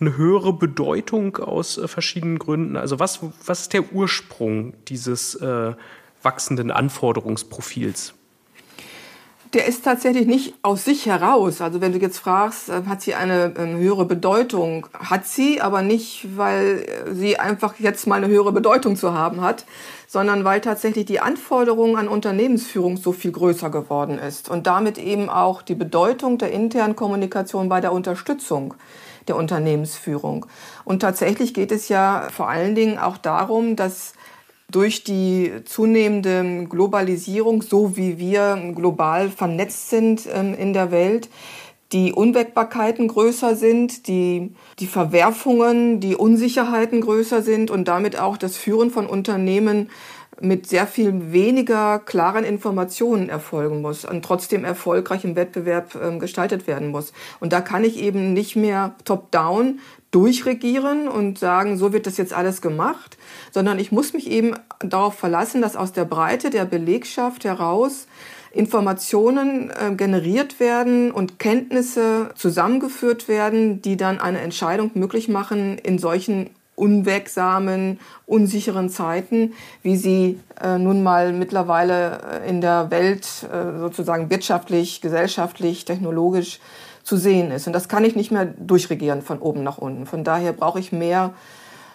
eine 0.00 0.16
höhere 0.16 0.52
Bedeutung 0.52 1.36
aus 1.36 1.76
äh, 1.76 1.86
verschiedenen 1.86 2.38
Gründen? 2.38 2.76
Also 2.76 2.98
was, 2.98 3.20
was 3.44 3.62
ist 3.62 3.72
der 3.74 3.92
Ursprung 3.92 4.72
dieses 4.88 5.34
äh, 5.34 5.74
wachsenden 6.26 6.70
Anforderungsprofils? 6.70 8.12
Der 9.52 9.66
ist 9.66 9.84
tatsächlich 9.84 10.26
nicht 10.26 10.54
aus 10.62 10.84
sich 10.84 11.06
heraus. 11.06 11.60
Also 11.60 11.80
wenn 11.80 11.92
du 11.92 11.98
jetzt 11.98 12.18
fragst, 12.18 12.68
äh, 12.68 12.82
hat 12.88 13.00
sie 13.00 13.14
eine 13.14 13.54
ähm, 13.56 13.78
höhere 13.78 14.04
Bedeutung? 14.04 14.88
Hat 14.92 15.26
sie, 15.26 15.60
aber 15.60 15.82
nicht, 15.82 16.36
weil 16.36 16.84
sie 17.12 17.38
einfach 17.38 17.78
jetzt 17.78 18.06
mal 18.06 18.16
eine 18.16 18.26
höhere 18.26 18.52
Bedeutung 18.52 18.96
zu 18.96 19.14
haben 19.14 19.40
hat, 19.40 19.64
sondern 20.08 20.44
weil 20.44 20.60
tatsächlich 20.60 21.06
die 21.06 21.20
Anforderung 21.20 21.96
an 21.96 22.08
Unternehmensführung 22.08 22.96
so 22.96 23.12
viel 23.12 23.32
größer 23.32 23.70
geworden 23.70 24.18
ist 24.18 24.50
und 24.50 24.66
damit 24.66 24.98
eben 24.98 25.30
auch 25.30 25.62
die 25.62 25.76
Bedeutung 25.76 26.38
der 26.38 26.50
internen 26.50 26.96
Kommunikation 26.96 27.68
bei 27.68 27.80
der 27.80 27.92
Unterstützung 27.92 28.74
der 29.28 29.36
Unternehmensführung. 29.36 30.46
Und 30.84 31.00
tatsächlich 31.00 31.54
geht 31.54 31.72
es 31.72 31.88
ja 31.88 32.28
vor 32.30 32.48
allen 32.48 32.74
Dingen 32.74 32.98
auch 32.98 33.16
darum, 33.16 33.74
dass 33.76 34.15
durch 34.70 35.04
die 35.04 35.52
zunehmende 35.64 36.66
Globalisierung, 36.68 37.62
so 37.62 37.96
wie 37.96 38.18
wir 38.18 38.72
global 38.74 39.30
vernetzt 39.30 39.90
sind 39.90 40.28
ähm, 40.32 40.54
in 40.54 40.72
der 40.72 40.90
Welt, 40.90 41.28
die 41.92 42.12
Unwägbarkeiten 42.12 43.06
größer 43.06 43.54
sind, 43.54 44.08
die, 44.08 44.52
die 44.80 44.88
Verwerfungen, 44.88 46.00
die 46.00 46.16
Unsicherheiten 46.16 47.00
größer 47.00 47.42
sind 47.42 47.70
und 47.70 47.86
damit 47.86 48.18
auch 48.18 48.36
das 48.36 48.56
Führen 48.56 48.90
von 48.90 49.06
Unternehmen 49.06 49.88
mit 50.40 50.66
sehr 50.66 50.86
viel 50.86 51.32
weniger 51.32 51.98
klaren 51.98 52.44
Informationen 52.44 53.28
erfolgen 53.28 53.80
muss 53.80 54.04
und 54.04 54.24
trotzdem 54.24 54.64
erfolgreich 54.64 55.24
im 55.24 55.36
Wettbewerb 55.36 55.94
äh, 55.94 56.18
gestaltet 56.18 56.66
werden 56.66 56.88
muss. 56.88 57.12
Und 57.40 57.52
da 57.52 57.60
kann 57.60 57.84
ich 57.84 57.98
eben 57.98 58.32
nicht 58.32 58.56
mehr 58.56 58.94
top-down 59.04 59.80
durchregieren 60.10 61.08
und 61.08 61.38
sagen, 61.38 61.76
so 61.76 61.92
wird 61.92 62.06
das 62.06 62.16
jetzt 62.16 62.32
alles 62.32 62.62
gemacht, 62.62 63.18
sondern 63.52 63.78
ich 63.78 63.92
muss 63.92 64.12
mich 64.12 64.30
eben 64.30 64.54
darauf 64.80 65.14
verlassen, 65.14 65.60
dass 65.62 65.76
aus 65.76 65.92
der 65.92 66.04
Breite 66.04 66.50
der 66.50 66.64
Belegschaft 66.64 67.44
heraus 67.44 68.06
Informationen 68.52 69.70
äh, 69.70 69.94
generiert 69.94 70.60
werden 70.60 71.10
und 71.10 71.38
Kenntnisse 71.38 72.30
zusammengeführt 72.34 73.28
werden, 73.28 73.82
die 73.82 73.96
dann 73.96 74.18
eine 74.18 74.40
Entscheidung 74.40 74.92
möglich 74.94 75.28
machen 75.28 75.76
in 75.78 75.98
solchen 75.98 76.50
unwegsamen, 76.74 77.98
unsicheren 78.26 78.88
Zeiten, 78.90 79.54
wie 79.82 79.96
sie 79.96 80.38
äh, 80.62 80.78
nun 80.78 81.02
mal 81.02 81.32
mittlerweile 81.32 82.20
äh, 82.44 82.48
in 82.48 82.60
der 82.60 82.90
Welt 82.90 83.26
äh, 83.50 83.78
sozusagen 83.78 84.30
wirtschaftlich, 84.30 85.00
gesellschaftlich, 85.00 85.84
technologisch 85.84 86.60
zu 87.06 87.16
sehen 87.16 87.52
ist. 87.52 87.68
Und 87.68 87.72
das 87.72 87.88
kann 87.88 88.04
ich 88.04 88.16
nicht 88.16 88.32
mehr 88.32 88.44
durchregieren 88.44 89.22
von 89.22 89.38
oben 89.38 89.62
nach 89.62 89.78
unten. 89.78 90.06
Von 90.06 90.24
daher 90.24 90.52
brauche 90.52 90.80
ich 90.80 90.90
mehr 90.90 91.34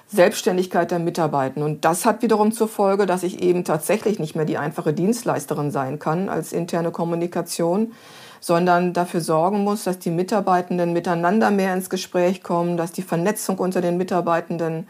Selbstständigkeit 0.07 0.89
der 0.89 0.99
Mitarbeiter. 0.99 1.65
Und 1.65 1.83
das 1.83 2.05
hat 2.05 2.21
wiederum 2.21 2.53
zur 2.53 2.69
Folge, 2.69 3.05
dass 3.05 3.23
ich 3.23 3.41
eben 3.41 3.65
tatsächlich 3.65 4.19
nicht 4.19 4.35
mehr 4.35 4.45
die 4.45 4.57
einfache 4.57 4.93
Dienstleisterin 4.93 5.69
sein 5.69 5.99
kann 5.99 6.29
als 6.29 6.53
interne 6.53 6.91
Kommunikation, 6.91 7.91
sondern 8.39 8.93
dafür 8.93 9.19
sorgen 9.19 9.65
muss, 9.65 9.83
dass 9.83 9.99
die 9.99 10.11
Mitarbeitenden 10.11 10.93
miteinander 10.93 11.51
mehr 11.51 11.73
ins 11.73 11.89
Gespräch 11.89 12.41
kommen, 12.41 12.77
dass 12.77 12.93
die 12.93 13.01
Vernetzung 13.01 13.57
unter 13.59 13.81
den 13.81 13.97
Mitarbeitenden 13.97 14.87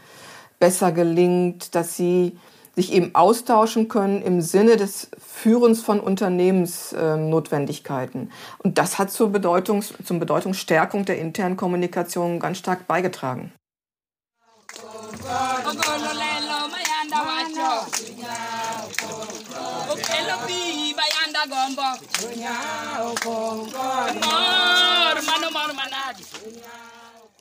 besser 0.60 0.92
gelingt, 0.92 1.74
dass 1.74 1.98
sie 1.98 2.38
sich 2.76 2.94
eben 2.94 3.16
austauschen 3.16 3.88
können 3.88 4.22
im 4.22 4.42
Sinne 4.42 4.78
des 4.78 5.10
Führens 5.18 5.82
von 5.82 6.00
Unternehmensnotwendigkeiten. 6.00 8.32
Und 8.60 8.78
das 8.78 8.98
hat 8.98 9.12
zur, 9.12 9.30
Bedeutungs-, 9.30 9.94
zur 10.04 10.20
Bedeutungsstärkung 10.20 11.04
der 11.06 11.20
internen 11.20 11.58
Kommunikation 11.58 12.40
ganz 12.40 12.60
stark 12.60 12.88
beigetragen. 12.88 13.52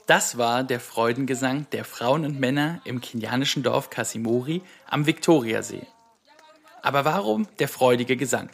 Das 0.07 0.39
war 0.39 0.65
der 0.65 0.81
Freudengesang 0.81 1.67
der 1.73 1.85
Frauen 1.85 2.25
und 2.25 2.41
Männer 2.41 2.81
im 2.85 3.01
kenianischen 3.01 3.63
Dorf 3.63 3.91
Kasimori 3.91 4.63
am 4.89 5.07
Viktoriasee. 5.07 5.87
Aber 6.83 7.05
warum 7.05 7.47
der 7.59 7.69
freudige 7.69 8.17
Gesang? 8.17 8.51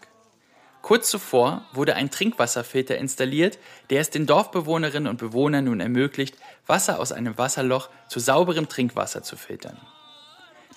Kurz 0.82 1.10
zuvor 1.10 1.64
wurde 1.72 1.96
ein 1.96 2.10
Trinkwasserfilter 2.10 2.96
installiert, 2.96 3.58
der 3.90 4.00
es 4.00 4.10
den 4.10 4.26
Dorfbewohnerinnen 4.26 5.08
und 5.08 5.16
Bewohnern 5.16 5.64
nun 5.64 5.80
ermöglicht, 5.80 6.36
Wasser 6.66 7.00
aus 7.00 7.10
einem 7.10 7.36
Wasserloch 7.38 7.88
zu 8.08 8.20
sauberem 8.20 8.68
Trinkwasser 8.68 9.22
zu 9.22 9.36
filtern. 9.36 9.80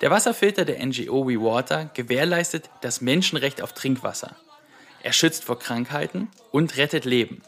Der 0.02 0.10
Wasserfilter 0.10 0.66
der 0.66 0.84
NGO 0.84 1.28
WeWater 1.28 1.92
gewährleistet 1.94 2.70
das 2.82 3.02
Menschenrecht 3.02 3.62
auf 3.62 3.74
Trinkwasser. 3.74 4.36
Er 5.04 5.14
schützt 5.14 5.44
vor 5.44 5.60
Krankheiten 5.60 6.30
und 6.52 6.78
rettet 6.78 7.06
Leben. 7.06 7.42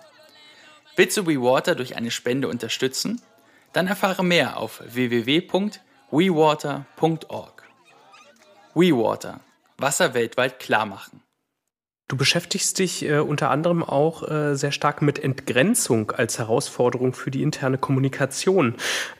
Willst 0.95 1.17
du 1.17 1.25
WeWater 1.25 1.73
durch 1.75 1.95
eine 1.95 2.11
Spende 2.11 2.47
unterstützen? 2.47 3.19
Dann 3.73 3.87
erfahre 3.87 4.23
mehr 4.23 4.57
auf 4.57 4.83
www.wewater.org. 4.85 7.63
WeWater. 8.73 9.39
Wasser 9.77 10.13
weltweit 10.13 10.59
klar 10.59 10.85
machen. 10.85 11.21
Du 12.11 12.17
beschäftigst 12.17 12.77
dich 12.77 13.07
äh, 13.07 13.19
unter 13.19 13.51
anderem 13.51 13.85
auch 13.85 14.29
äh, 14.29 14.53
sehr 14.57 14.73
stark 14.73 15.01
mit 15.01 15.17
Entgrenzung 15.17 16.11
als 16.11 16.39
Herausforderung 16.39 17.13
für 17.13 17.31
die 17.31 17.41
interne 17.41 17.77
Kommunikation. 17.77 18.75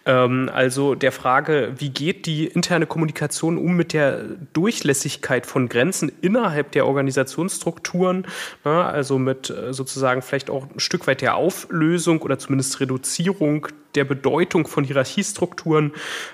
Ähm, 0.05 0.49
also 0.53 0.93
der 0.93 1.13
Frage, 1.13 1.71
wie 1.77 1.91
geht 1.91 2.25
die 2.25 2.47
interne 2.47 2.87
Kommunikation 2.87 3.57
um 3.57 3.77
mit 3.77 3.93
der 3.93 4.25
Durchlässigkeit 4.51 5.45
von 5.45 5.69
Grenzen 5.69 6.11
innerhalb 6.19 6.73
der 6.73 6.85
Organisationsstrukturen, 6.85 8.27
na, 8.65 8.89
also 8.89 9.17
mit 9.17 9.49
äh, 9.49 9.71
sozusagen 9.71 10.21
vielleicht 10.21 10.49
auch 10.49 10.65
ein 10.69 10.81
Stück 10.81 11.07
weit 11.07 11.21
der 11.21 11.35
Auflösung 11.35 12.21
oder 12.21 12.39
zumindest 12.39 12.81
Reduzierung 12.81 13.67
der 13.95 14.05
Bedeutung 14.05 14.67
von 14.67 14.83
Hierarchiestrukturen 14.83 15.93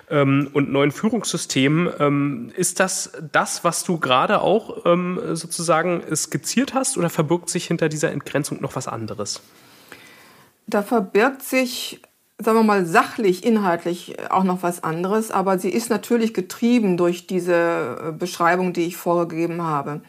ähm, 0.10 0.50
und 0.54 0.72
neuen 0.72 0.92
Führungssystemen. 0.92 1.90
Ähm, 2.00 2.52
ist 2.56 2.80
das 2.80 3.12
das, 3.32 3.64
was 3.64 3.84
du 3.84 4.00
gerade 4.00 4.42
auch 4.42 4.86
ähm, 4.86 5.20
sozusagen 5.34 6.04
skizziert 6.16 6.74
hast 6.74 6.98
oder 6.98 7.10
verbirgt 7.10 7.50
sich 7.50 7.66
hinter 7.66 7.90
dieser 7.90 8.12
Entgrenzung 8.12 8.62
noch 8.62 8.76
was 8.76 8.88
anderes? 8.88 9.42
Da 10.68 10.84
verbirgt 10.84 11.44
sich, 11.44 12.02
sagen 12.40 12.58
wir 12.58 12.64
mal, 12.64 12.86
sachlich, 12.86 13.46
inhaltlich 13.46 14.18
auch 14.30 14.44
noch 14.44 14.64
was 14.64 14.84
anderes, 14.84 15.32
aber 15.32 15.60
sie 15.60 15.70
ist 15.70 15.90
natürlich 15.90 16.34
getrieben 16.34 16.98
durch 16.98 17.26
diese 17.26 18.16
Beschreibung, 18.20 18.74
die 18.74 18.86
ich 18.86 18.98
vorgegeben 18.98 19.62
habe. 19.62 20.02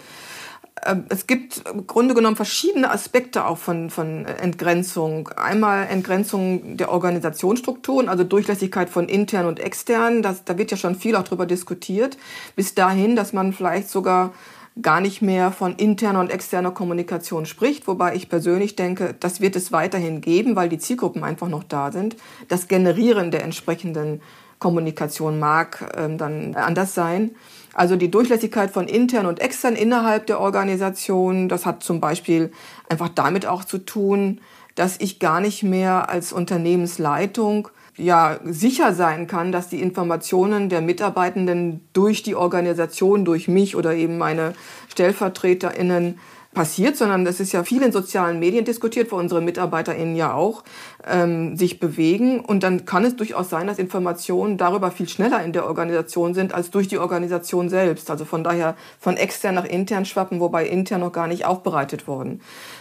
Ähm, 0.88 1.04
es 1.08 1.26
gibt 1.26 1.62
im 1.72 1.86
Grunde 1.86 2.14
genommen 2.14 2.36
verschiedene 2.36 2.90
Aspekte 2.90 3.44
auch 3.44 3.58
von, 3.58 3.90
von 3.90 4.24
Entgrenzung. 4.24 5.28
Einmal 5.36 5.86
Entgrenzung 5.86 6.76
der 6.76 6.90
Organisationsstrukturen, 6.90 8.08
also 8.08 8.24
Durchlässigkeit 8.24 8.88
von 8.90 9.08
intern 9.08 9.46
und 9.46 9.60
extern. 9.60 10.22
Das, 10.22 10.44
da 10.44 10.58
wird 10.58 10.70
ja 10.70 10.76
schon 10.76 10.96
viel 10.96 11.16
auch 11.16 11.24
drüber 11.24 11.46
diskutiert. 11.46 12.16
Bis 12.56 12.74
dahin, 12.74 13.16
dass 13.16 13.32
man 13.32 13.52
vielleicht 13.52 13.90
sogar 13.90 14.32
gar 14.80 15.00
nicht 15.00 15.22
mehr 15.22 15.50
von 15.50 15.74
interner 15.74 16.20
und 16.20 16.30
externer 16.30 16.70
Kommunikation 16.70 17.46
spricht, 17.46 17.88
wobei 17.88 18.14
ich 18.14 18.28
persönlich 18.28 18.76
denke, 18.76 19.12
das 19.18 19.40
wird 19.40 19.56
es 19.56 19.72
weiterhin 19.72 20.20
geben, 20.20 20.54
weil 20.54 20.68
die 20.68 20.78
Zielgruppen 20.78 21.24
einfach 21.24 21.48
noch 21.48 21.64
da 21.64 21.90
sind. 21.90 22.16
Das 22.46 22.68
Generieren 22.68 23.32
der 23.32 23.42
entsprechenden 23.42 24.20
Kommunikation 24.60 25.38
mag 25.38 25.92
ähm, 25.96 26.16
dann 26.16 26.54
anders 26.54 26.94
sein. 26.94 27.32
Also 27.78 27.94
die 27.94 28.10
Durchlässigkeit 28.10 28.72
von 28.72 28.88
intern 28.88 29.26
und 29.26 29.38
extern 29.38 29.76
innerhalb 29.76 30.26
der 30.26 30.40
Organisation, 30.40 31.48
das 31.48 31.64
hat 31.64 31.84
zum 31.84 32.00
Beispiel 32.00 32.50
einfach 32.88 33.08
damit 33.08 33.46
auch 33.46 33.62
zu 33.62 33.78
tun, 33.78 34.40
dass 34.74 34.96
ich 34.98 35.20
gar 35.20 35.40
nicht 35.40 35.62
mehr 35.62 36.10
als 36.10 36.32
Unternehmensleitung 36.32 37.68
ja 37.96 38.40
sicher 38.42 38.94
sein 38.94 39.28
kann, 39.28 39.52
dass 39.52 39.68
die 39.68 39.80
Informationen 39.80 40.68
der 40.68 40.80
Mitarbeitenden 40.80 41.86
durch 41.92 42.24
die 42.24 42.34
Organisation, 42.34 43.24
durch 43.24 43.46
mich 43.46 43.76
oder 43.76 43.94
eben 43.94 44.18
meine 44.18 44.54
Stellvertreterinnen 44.88 46.18
passiert, 46.54 46.96
sondern 46.96 47.24
das 47.24 47.40
ist 47.40 47.52
ja 47.52 47.62
viel 47.62 47.82
in 47.82 47.92
sozialen 47.92 48.38
Medien 48.38 48.64
diskutiert, 48.64 49.12
wo 49.12 49.16
unsere 49.16 49.40
MitarbeiterInnen 49.40 50.16
ja 50.16 50.32
auch 50.32 50.64
ähm, 51.06 51.56
sich 51.56 51.78
bewegen. 51.78 52.40
Und 52.40 52.62
dann 52.62 52.84
kann 52.84 53.04
es 53.04 53.16
durchaus 53.16 53.50
sein, 53.50 53.66
dass 53.66 53.78
Informationen 53.78 54.56
darüber 54.56 54.90
viel 54.90 55.08
schneller 55.08 55.42
in 55.44 55.52
der 55.52 55.66
Organisation 55.66 56.34
sind 56.34 56.54
als 56.54 56.70
durch 56.70 56.88
die 56.88 56.98
Organisation 56.98 57.68
selbst. 57.68 58.10
Also 58.10 58.24
von 58.24 58.42
daher 58.42 58.76
von 58.98 59.16
extern 59.16 59.56
nach 59.56 59.66
intern 59.66 60.06
schwappen, 60.06 60.40
wobei 60.40 60.66
intern 60.66 61.00
noch 61.00 61.12
gar 61.12 61.28
nicht 61.28 61.44
aufbereitet 61.44 62.08
worden 62.08 62.40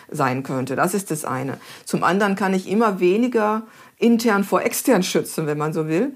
sein 0.09 0.43
könnte. 0.43 0.75
Das 0.75 0.93
ist 0.93 1.11
das 1.11 1.25
eine. 1.25 1.57
Zum 1.83 2.03
anderen 2.03 2.35
kann 2.35 2.53
ich 2.53 2.69
immer 2.69 2.99
weniger 2.99 3.63
intern 3.97 4.43
vor 4.43 4.61
extern 4.61 5.03
schützen, 5.03 5.45
wenn 5.45 5.57
man 5.57 5.73
so 5.73 5.87
will. 5.87 6.15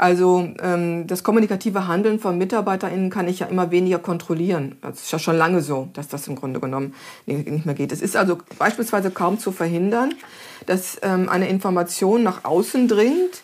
Also 0.00 0.48
ähm, 0.62 1.06
das 1.08 1.22
kommunikative 1.22 1.86
Handeln 1.86 2.20
von 2.20 2.38
MitarbeiterInnen 2.38 3.10
kann 3.10 3.28
ich 3.28 3.40
ja 3.40 3.46
immer 3.48 3.70
weniger 3.70 3.98
kontrollieren. 3.98 4.76
Das 4.80 5.02
ist 5.02 5.12
ja 5.12 5.18
schon 5.18 5.36
lange 5.36 5.60
so, 5.60 5.90
dass 5.92 6.08
das 6.08 6.26
im 6.26 6.36
Grunde 6.36 6.58
genommen 6.58 6.94
nicht 7.26 7.66
mehr 7.66 7.74
geht. 7.74 7.92
Es 7.92 8.00
ist 8.00 8.16
also 8.16 8.38
beispielsweise 8.58 9.10
kaum 9.10 9.38
zu 9.38 9.52
verhindern, 9.52 10.14
dass 10.64 10.98
ähm, 11.02 11.28
eine 11.28 11.50
Information 11.50 12.22
nach 12.22 12.44
außen 12.44 12.88
dringt, 12.88 13.42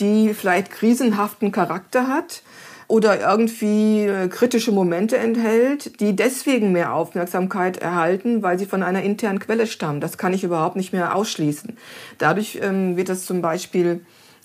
die 0.00 0.32
vielleicht 0.32 0.70
krisenhaften 0.70 1.52
Charakter 1.52 2.08
hat 2.08 2.42
oder 2.88 3.20
irgendwie 3.20 4.06
äh, 4.06 4.28
kritische 4.28 4.72
Momente 4.72 5.18
enthält, 5.18 6.00
die 6.00 6.16
deswegen 6.16 6.72
mehr 6.72 6.94
Aufmerksamkeit 6.94 7.76
erhalten, 7.76 8.42
weil 8.42 8.58
sie 8.58 8.64
von 8.64 8.82
einer 8.82 9.02
internen 9.02 9.40
Quelle 9.40 9.66
stammen. 9.66 10.00
Das 10.00 10.16
kann 10.16 10.32
ich 10.32 10.42
überhaupt 10.42 10.76
nicht 10.76 10.94
mehr 10.94 11.14
ausschließen. 11.14 11.76
Dadurch 12.16 12.60
ähm, 12.62 12.96
wird 12.96 13.10
das 13.10 13.26
zum 13.26 13.42
Beispiel 13.42 14.00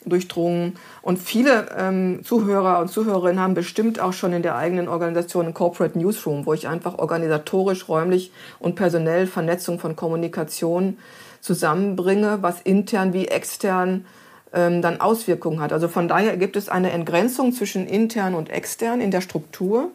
durchdrungen. 0.09 0.75
Und 1.01 1.17
viele 1.19 1.69
ähm, 1.77 2.21
Zuhörer 2.23 2.79
und 2.79 2.89
Zuhörerinnen 2.89 3.41
haben 3.41 3.53
bestimmt 3.53 3.99
auch 3.99 4.13
schon 4.13 4.33
in 4.33 4.41
der 4.41 4.55
eigenen 4.55 4.87
Organisation 4.87 5.45
einen 5.45 5.53
Corporate 5.53 5.97
Newsroom, 5.97 6.45
wo 6.45 6.53
ich 6.53 6.67
einfach 6.67 6.97
organisatorisch, 6.97 7.87
räumlich 7.87 8.31
und 8.59 8.75
personell 8.75 9.27
Vernetzung 9.27 9.79
von 9.79 9.95
Kommunikation 9.95 10.97
zusammenbringe, 11.41 12.39
was 12.41 12.61
intern 12.61 13.13
wie 13.13 13.27
extern 13.27 14.05
ähm, 14.53 14.81
dann 14.81 15.01
Auswirkungen 15.01 15.59
hat. 15.59 15.73
Also 15.73 15.87
von 15.87 16.07
daher 16.07 16.37
gibt 16.37 16.55
es 16.55 16.69
eine 16.69 16.91
Entgrenzung 16.91 17.53
zwischen 17.53 17.87
intern 17.87 18.35
und 18.35 18.49
extern 18.49 19.01
in 19.01 19.11
der 19.11 19.21
Struktur. 19.21 19.91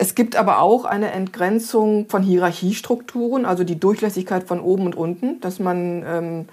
Es 0.00 0.14
gibt 0.14 0.36
aber 0.36 0.60
auch 0.60 0.84
eine 0.84 1.10
Entgrenzung 1.10 2.08
von 2.08 2.22
Hierarchiestrukturen, 2.22 3.44
also 3.44 3.64
die 3.64 3.80
Durchlässigkeit 3.80 4.44
von 4.44 4.60
oben 4.60 4.86
und 4.86 4.94
unten, 4.94 5.40
dass 5.40 5.58
man 5.58 6.04
ähm, 6.06 6.48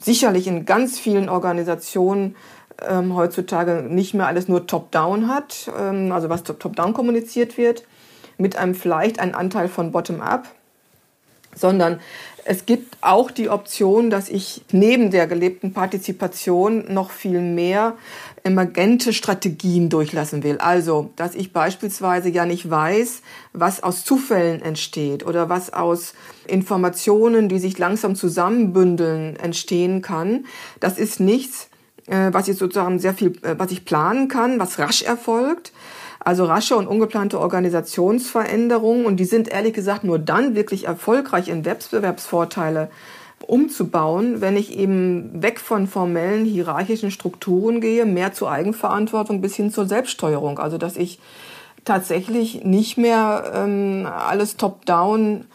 sicherlich 0.00 0.46
in 0.46 0.66
ganz 0.66 0.98
vielen 0.98 1.28
Organisationen 1.28 2.36
ähm, 2.86 3.16
heutzutage 3.16 3.82
nicht 3.88 4.14
mehr 4.14 4.26
alles 4.26 4.48
nur 4.48 4.66
top-down 4.66 5.28
hat, 5.28 5.70
ähm, 5.78 6.12
also 6.12 6.28
was 6.28 6.42
top-down 6.42 6.92
kommuniziert 6.92 7.58
wird, 7.58 7.84
mit 8.36 8.56
einem 8.56 8.74
vielleicht 8.74 9.18
einen 9.18 9.34
Anteil 9.34 9.68
von 9.68 9.90
bottom-up, 9.92 10.48
sondern 11.54 12.00
es 12.44 12.64
gibt 12.64 12.96
auch 13.02 13.30
die 13.30 13.50
Option, 13.50 14.08
dass 14.08 14.28
ich 14.28 14.62
neben 14.72 15.10
der 15.10 15.26
gelebten 15.26 15.74
Partizipation 15.74 16.92
noch 16.92 17.10
viel 17.10 17.40
mehr 17.40 17.94
emergente 18.48 19.12
Strategien 19.12 19.90
durchlassen 19.90 20.42
will. 20.42 20.58
Also, 20.58 21.10
dass 21.16 21.34
ich 21.34 21.52
beispielsweise 21.52 22.30
ja 22.30 22.46
nicht 22.46 22.68
weiß, 22.68 23.22
was 23.52 23.82
aus 23.82 24.04
Zufällen 24.04 24.62
entsteht 24.62 25.24
oder 25.24 25.48
was 25.48 25.72
aus 25.72 26.14
Informationen, 26.46 27.48
die 27.48 27.58
sich 27.58 27.78
langsam 27.78 28.16
zusammenbündeln, 28.16 29.36
entstehen 29.36 30.00
kann. 30.00 30.46
Das 30.80 30.98
ist 30.98 31.20
nichts, 31.20 31.68
äh, 32.06 32.30
was 32.32 32.48
ich 32.48 32.56
sozusagen 32.56 32.98
sehr 32.98 33.12
viel, 33.12 33.32
äh, 33.42 33.54
was 33.58 33.70
ich 33.70 33.84
planen 33.84 34.28
kann, 34.28 34.58
was 34.58 34.78
rasch 34.78 35.02
erfolgt, 35.02 35.72
also 36.18 36.46
rasche 36.46 36.76
und 36.76 36.86
ungeplante 36.86 37.38
Organisationsveränderungen. 37.38 39.04
Und 39.04 39.18
die 39.18 39.26
sind 39.26 39.48
ehrlich 39.48 39.74
gesagt 39.74 40.04
nur 40.04 40.18
dann 40.18 40.54
wirklich 40.54 40.86
erfolgreich 40.86 41.48
in 41.48 41.66
Wettbewerbsvorteile 41.66 42.90
umzubauen, 43.46 44.40
wenn 44.40 44.56
ich 44.56 44.76
eben 44.76 45.42
weg 45.42 45.60
von 45.60 45.86
formellen 45.86 46.44
hierarchischen 46.44 47.10
Strukturen 47.10 47.80
gehe, 47.80 48.04
mehr 48.04 48.32
zur 48.32 48.50
Eigenverantwortung 48.50 49.40
bis 49.40 49.54
hin 49.54 49.70
zur 49.70 49.86
Selbststeuerung. 49.86 50.58
Also 50.58 50.78
dass 50.78 50.96
ich 50.96 51.18
tatsächlich 51.84 52.64
nicht 52.64 52.98
mehr 52.98 53.52
ähm, 53.54 54.06
alles 54.06 54.56
top-down 54.56 55.46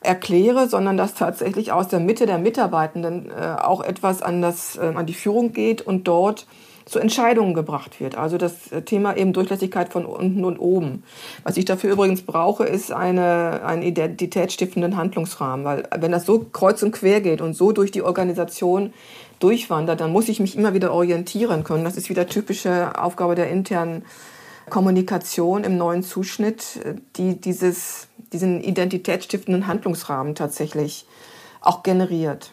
erkläre, 0.00 0.68
sondern 0.68 0.96
dass 0.96 1.14
tatsächlich 1.14 1.72
aus 1.72 1.88
der 1.88 2.00
Mitte 2.00 2.26
der 2.26 2.38
Mitarbeitenden 2.38 3.30
äh, 3.30 3.60
auch 3.60 3.82
etwas 3.82 4.22
an, 4.22 4.40
das, 4.40 4.76
äh, 4.76 4.92
an 4.94 5.06
die 5.06 5.14
Führung 5.14 5.52
geht 5.52 5.82
und 5.82 6.08
dort 6.08 6.46
zu 6.90 6.98
Entscheidungen 6.98 7.54
gebracht 7.54 8.00
wird. 8.00 8.16
Also 8.16 8.36
das 8.36 8.54
Thema 8.84 9.16
eben 9.16 9.32
Durchlässigkeit 9.32 9.92
von 9.92 10.04
unten 10.04 10.44
und 10.44 10.58
oben. 10.58 11.04
Was 11.44 11.56
ich 11.56 11.64
dafür 11.64 11.92
übrigens 11.92 12.22
brauche, 12.22 12.64
ist 12.64 12.92
eine, 12.92 13.62
einen 13.64 13.82
identitätsstiftenden 13.82 14.96
Handlungsrahmen, 14.96 15.64
weil 15.64 15.88
wenn 15.96 16.10
das 16.10 16.26
so 16.26 16.46
kreuz 16.52 16.82
und 16.82 16.92
quer 16.92 17.20
geht 17.20 17.40
und 17.40 17.54
so 17.54 17.70
durch 17.72 17.92
die 17.92 18.02
Organisation 18.02 18.92
durchwandert, 19.38 20.00
dann 20.00 20.12
muss 20.12 20.28
ich 20.28 20.40
mich 20.40 20.56
immer 20.56 20.74
wieder 20.74 20.92
orientieren 20.92 21.62
können. 21.62 21.84
Das 21.84 21.96
ist 21.96 22.10
wieder 22.10 22.26
typische 22.26 22.98
Aufgabe 23.00 23.36
der 23.36 23.48
internen 23.50 24.04
Kommunikation 24.68 25.64
im 25.64 25.76
neuen 25.76 26.02
Zuschnitt, 26.02 26.80
die 27.16 27.40
dieses, 27.40 28.08
diesen 28.32 28.62
identitätsstiftenden 28.62 29.66
Handlungsrahmen 29.66 30.34
tatsächlich 30.34 31.06
auch 31.60 31.82
generiert. 31.82 32.52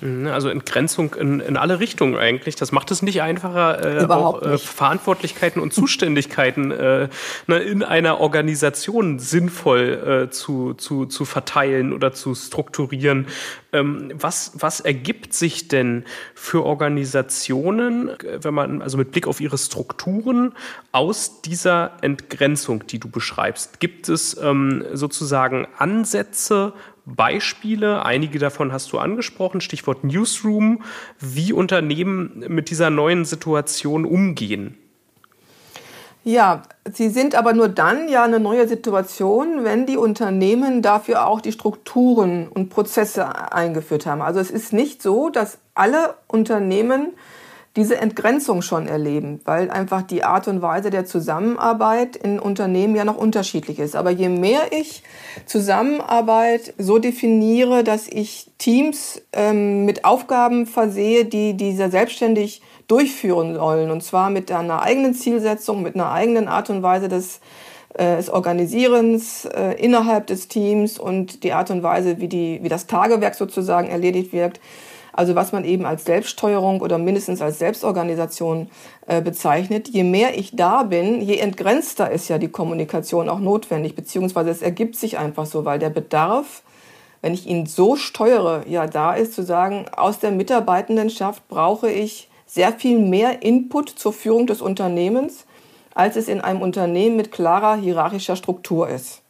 Mhm, 0.00 0.28
also 0.28 0.48
Entgrenzung 0.48 1.14
in, 1.14 1.40
in 1.40 1.56
alle 1.56 1.80
Richtungen 1.80 2.16
eigentlich. 2.16 2.56
Das 2.56 2.72
macht 2.72 2.90
es 2.90 3.02
nicht 3.02 3.22
einfacher, 3.22 4.02
äh, 4.02 4.04
auch 4.06 4.42
äh, 4.42 4.58
Verantwortlichkeiten 4.58 5.60
und 5.60 5.72
Zuständigkeiten 5.72 6.70
äh, 6.70 7.08
ne, 7.46 7.58
in 7.58 7.82
einer 7.82 8.20
Organisation 8.20 9.18
sinnvoll 9.18 10.26
äh, 10.26 10.30
zu, 10.30 10.74
zu, 10.74 11.06
zu 11.06 11.24
verteilen 11.24 11.92
oder 11.92 12.12
zu 12.12 12.34
strukturieren. 12.34 13.26
Ähm, 13.72 14.12
was, 14.14 14.52
was 14.54 14.80
ergibt 14.80 15.34
sich 15.34 15.68
denn 15.68 16.04
für 16.34 16.64
Organisationen, 16.64 18.10
wenn 18.40 18.54
man 18.54 18.82
also 18.82 18.96
mit 18.96 19.10
Blick 19.10 19.26
auf 19.26 19.40
ihre 19.40 19.58
Strukturen 19.58 20.54
aus 20.92 21.42
dieser 21.42 21.92
Entgrenzung, 22.02 22.86
die 22.86 22.98
du 22.98 23.10
beschreibst? 23.10 23.80
Gibt 23.80 24.08
es 24.08 24.36
ähm, 24.40 24.84
sozusagen 24.92 25.66
Ansätze, 25.76 26.72
Beispiele, 27.16 28.04
einige 28.04 28.38
davon 28.38 28.72
hast 28.72 28.92
du 28.92 28.98
angesprochen, 28.98 29.60
Stichwort 29.60 30.04
Newsroom, 30.04 30.82
wie 31.18 31.52
Unternehmen 31.52 32.44
mit 32.48 32.70
dieser 32.70 32.90
neuen 32.90 33.24
Situation 33.24 34.04
umgehen. 34.04 34.76
Ja, 36.24 36.62
sie 36.92 37.08
sind 37.08 37.34
aber 37.34 37.54
nur 37.54 37.68
dann 37.68 38.08
ja 38.08 38.24
eine 38.24 38.38
neue 38.38 38.68
Situation, 38.68 39.64
wenn 39.64 39.86
die 39.86 39.96
Unternehmen 39.96 40.82
dafür 40.82 41.26
auch 41.26 41.40
die 41.40 41.52
Strukturen 41.52 42.48
und 42.48 42.68
Prozesse 42.68 43.52
eingeführt 43.52 44.04
haben. 44.04 44.20
Also 44.20 44.38
es 44.38 44.50
ist 44.50 44.74
nicht 44.74 45.00
so, 45.00 45.30
dass 45.30 45.58
alle 45.74 46.14
Unternehmen 46.26 47.14
diese 47.78 47.98
Entgrenzung 47.98 48.60
schon 48.60 48.88
erleben, 48.88 49.40
weil 49.44 49.70
einfach 49.70 50.02
die 50.02 50.24
Art 50.24 50.48
und 50.48 50.60
Weise 50.60 50.90
der 50.90 51.06
Zusammenarbeit 51.06 52.16
in 52.16 52.40
Unternehmen 52.40 52.96
ja 52.96 53.04
noch 53.04 53.16
unterschiedlich 53.16 53.78
ist. 53.78 53.94
Aber 53.94 54.10
je 54.10 54.28
mehr 54.28 54.72
ich 54.72 55.04
Zusammenarbeit 55.46 56.74
so 56.76 56.98
definiere, 56.98 57.84
dass 57.84 58.08
ich 58.08 58.50
Teams 58.58 59.22
ähm, 59.32 59.84
mit 59.84 60.04
Aufgaben 60.04 60.66
versehe, 60.66 61.24
die 61.24 61.54
diese 61.54 61.88
selbstständig 61.88 62.62
durchführen 62.88 63.54
sollen, 63.54 63.92
und 63.92 64.02
zwar 64.02 64.28
mit 64.28 64.50
einer 64.50 64.82
eigenen 64.82 65.14
Zielsetzung, 65.14 65.82
mit 65.82 65.94
einer 65.94 66.10
eigenen 66.10 66.48
Art 66.48 66.70
und 66.70 66.82
Weise 66.82 67.08
des 67.08 67.40
äh, 67.94 68.16
des 68.16 68.28
Organisierens 68.28 69.44
äh, 69.44 69.74
innerhalb 69.78 70.26
des 70.26 70.48
Teams 70.48 70.98
und 70.98 71.42
die 71.42 71.52
Art 71.52 71.70
und 71.70 71.82
Weise, 71.82 72.20
wie, 72.20 72.28
die, 72.28 72.58
wie 72.62 72.68
das 72.68 72.86
Tagewerk 72.86 73.34
sozusagen 73.34 73.88
erledigt 73.88 74.32
wird, 74.32 74.60
also 75.18 75.34
was 75.34 75.50
man 75.50 75.64
eben 75.64 75.84
als 75.84 76.04
Selbststeuerung 76.04 76.80
oder 76.80 76.96
mindestens 76.96 77.42
als 77.42 77.58
Selbstorganisation 77.58 78.70
äh, 79.08 79.20
bezeichnet. 79.20 79.88
Je 79.88 80.04
mehr 80.04 80.38
ich 80.38 80.54
da 80.54 80.84
bin, 80.84 81.20
je 81.20 81.38
entgrenzter 81.38 82.08
ist 82.08 82.28
ja 82.28 82.38
die 82.38 82.46
Kommunikation 82.46 83.28
auch 83.28 83.40
notwendig, 83.40 83.96
beziehungsweise 83.96 84.50
es 84.50 84.62
ergibt 84.62 84.94
sich 84.94 85.18
einfach 85.18 85.44
so, 85.44 85.64
weil 85.64 85.80
der 85.80 85.90
Bedarf, 85.90 86.62
wenn 87.20 87.34
ich 87.34 87.48
ihn 87.48 87.66
so 87.66 87.96
steuere, 87.96 88.62
ja 88.68 88.86
da 88.86 89.12
ist, 89.12 89.34
zu 89.34 89.42
sagen, 89.42 89.86
aus 89.90 90.20
der 90.20 90.30
Mitarbeitendenschaft 90.30 91.48
brauche 91.48 91.90
ich 91.90 92.28
sehr 92.46 92.72
viel 92.72 93.00
mehr 93.00 93.42
Input 93.42 93.88
zur 93.88 94.12
Führung 94.12 94.46
des 94.46 94.62
Unternehmens, 94.62 95.46
als 95.96 96.14
es 96.14 96.28
in 96.28 96.40
einem 96.40 96.62
Unternehmen 96.62 97.16
mit 97.16 97.32
klarer 97.32 97.74
hierarchischer 97.74 98.36
Struktur 98.36 98.88
ist. 98.88 99.22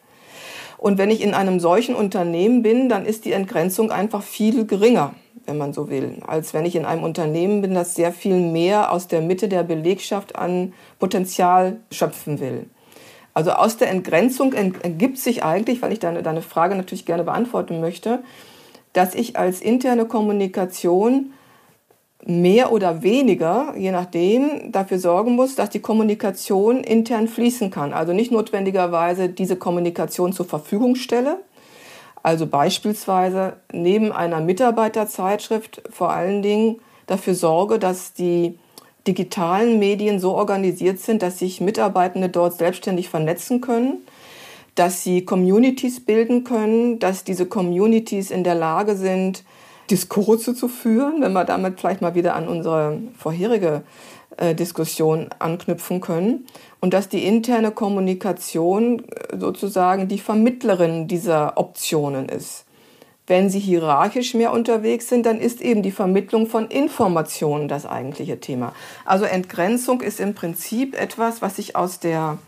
Und 0.79 0.97
wenn 0.97 1.11
ich 1.11 1.21
in 1.21 1.35
einem 1.35 1.61
solchen 1.61 1.95
Unternehmen 1.95 2.63
bin, 2.63 2.89
dann 2.89 3.05
ist 3.05 3.25
die 3.25 3.33
Entgrenzung 3.33 3.91
einfach 3.91 4.23
viel 4.23 4.65
geringer 4.67 5.15
wenn 5.49 5.57
man 5.57 5.73
so 5.73 5.89
will, 5.89 6.19
als 6.27 6.53
wenn 6.53 6.67
ich 6.67 6.77
in 6.77 6.85
einem 6.85 7.03
Unternehmen 7.03 7.63
bin, 7.63 7.73
das 7.73 7.95
sehr 7.95 8.13
viel 8.13 8.37
mehr 8.37 8.93
aus 8.93 9.09
der 9.09 9.23
Mitte 9.23 9.49
der 9.49 9.63
Belegschaft 9.63 10.37
an 10.37 10.75
Potenzial 10.99 11.79
schöpfen 11.91 12.39
will. 12.39 12.67
Also 13.33 13.53
aus 13.53 13.79
der 13.79 13.89
Entgrenzung 13.89 14.53
ergibt 14.53 15.17
sich 15.17 15.45
eigentlich, 15.45 15.81
weil 15.81 15.93
ich 15.93 16.01
deine, 16.01 16.23
deine 16.23 16.43
Frage 16.43 16.75
natürlich 16.75 17.07
gerne 17.07 17.25
beantworten 17.25 17.81
möchte, 17.81 18.23
dass 18.93 19.15
ich 19.15 19.39
als 19.39 19.63
interne 19.63 20.05
Kommunikation 20.05 21.33
mehr 22.29 22.73
oder 22.73 23.03
weniger, 23.03 23.75
je 23.77 23.91
nachdem, 23.91 24.71
dafür 24.71 24.99
sorgen 24.99 25.35
muss, 25.35 25.55
dass 25.55 25.71
die 25.71 25.81
Kommunikation 25.81 26.85
intern 26.85 27.27
fließen 27.27 27.71
kann. 27.71 27.95
Also 27.95 28.13
nicht 28.13 28.31
notwendigerweise 28.31 29.31
diese 29.31 29.57
Kommunikation 29.57 30.35
zur 30.35 30.45
Verfügung 30.45 30.95
stelle, 30.95 31.39
Also 32.23 32.47
beispielsweise 32.47 33.55
neben 33.73 34.13
einer 34.13 34.41
Mitarbeiterzeitschrift 34.41 35.83
vor 35.89 36.11
allen 36.11 36.43
Dingen 36.43 36.77
dafür 37.07 37.35
sorge, 37.35 37.79
dass 37.79 38.13
die 38.13 38.59
digitalen 39.07 39.79
Medien 39.79 40.21
so 40.21 40.35
organisiert 40.35 40.99
sind, 40.99 41.23
dass 41.23 41.39
sich 41.39 41.63
Mitarbeitende 41.63 42.29
dort 42.29 42.59
selbstständig 42.59 43.09
vernetzen 43.09 43.63
können, 43.63 44.03
dass 44.75 45.03
sie 45.03 45.25
Communities 45.25 46.05
bilden 46.05 46.45
können, 46.45 46.99
dass 46.99 47.25
diese 47.25 47.47
Communities 47.47 48.31
in 48.31 48.45
der 48.45 48.55
Lage 48.55 48.97
sind, 48.97 49.45
Diskurse 49.91 50.55
zu 50.55 50.69
führen, 50.69 51.21
wenn 51.23 51.33
wir 51.33 51.45
damit 51.45 51.81
vielleicht 51.81 52.01
mal 52.01 52.15
wieder 52.15 52.35
an 52.35 52.49
unsere 52.49 53.01
vorherige 53.17 53.83
äh, 54.37 54.55
Diskussion 54.55 55.29
anknüpfen 55.39 56.01
können 56.01 56.47
und 56.81 56.95
dass 56.95 57.09
die 57.09 57.25
interne 57.25 57.71
Kommunikation 57.71 59.01
äh, 59.01 59.37
sozusagen 59.39 60.09
die 60.09 60.19
Vermittlerin 60.19 61.09
dieser 61.09 61.59
Optionen 61.59 62.29
ist. 62.29 62.65
Wenn 63.27 63.51
Sie 63.51 63.59
hierarchisch 63.59 64.33
mehr 64.33 64.53
unterwegs 64.53 65.09
sind, 65.09 65.27
dann 65.27 65.39
ist 65.39 65.61
eben 65.61 65.83
die 65.83 65.91
Vermittlung 65.91 66.47
von 66.47 66.69
Informationen 66.69 67.69
das 67.69 67.85
eigentliche 67.85 68.41
Thema. 68.41 68.73
Also 69.05 69.27
Entgrenzung 69.27 70.01
ist 70.01 70.19
im 70.19 70.35
Prinzip 70.35 70.99
etwas, 70.99 71.43
was 71.43 71.57
sich 71.57 71.77
aus 71.77 72.01
der 72.01 72.39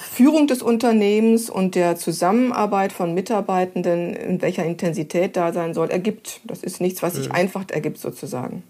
Führung 0.00 0.46
des 0.46 0.62
Unternehmens 0.62 1.50
und 1.50 1.74
der 1.74 1.96
Zusammenarbeit 1.96 2.92
von 2.92 3.14
Mitarbeitenden, 3.14 4.14
in 4.14 4.42
welcher 4.42 4.64
Intensität 4.64 5.36
da 5.36 5.52
sein 5.52 5.74
soll, 5.74 5.90
ergibt. 5.90 6.40
Das 6.44 6.62
ist 6.62 6.80
nichts, 6.80 7.02
was 7.02 7.14
sich 7.14 7.28
mhm. 7.28 7.34
einfach 7.34 7.64
ergibt 7.70 7.98
sozusagen. 7.98 8.62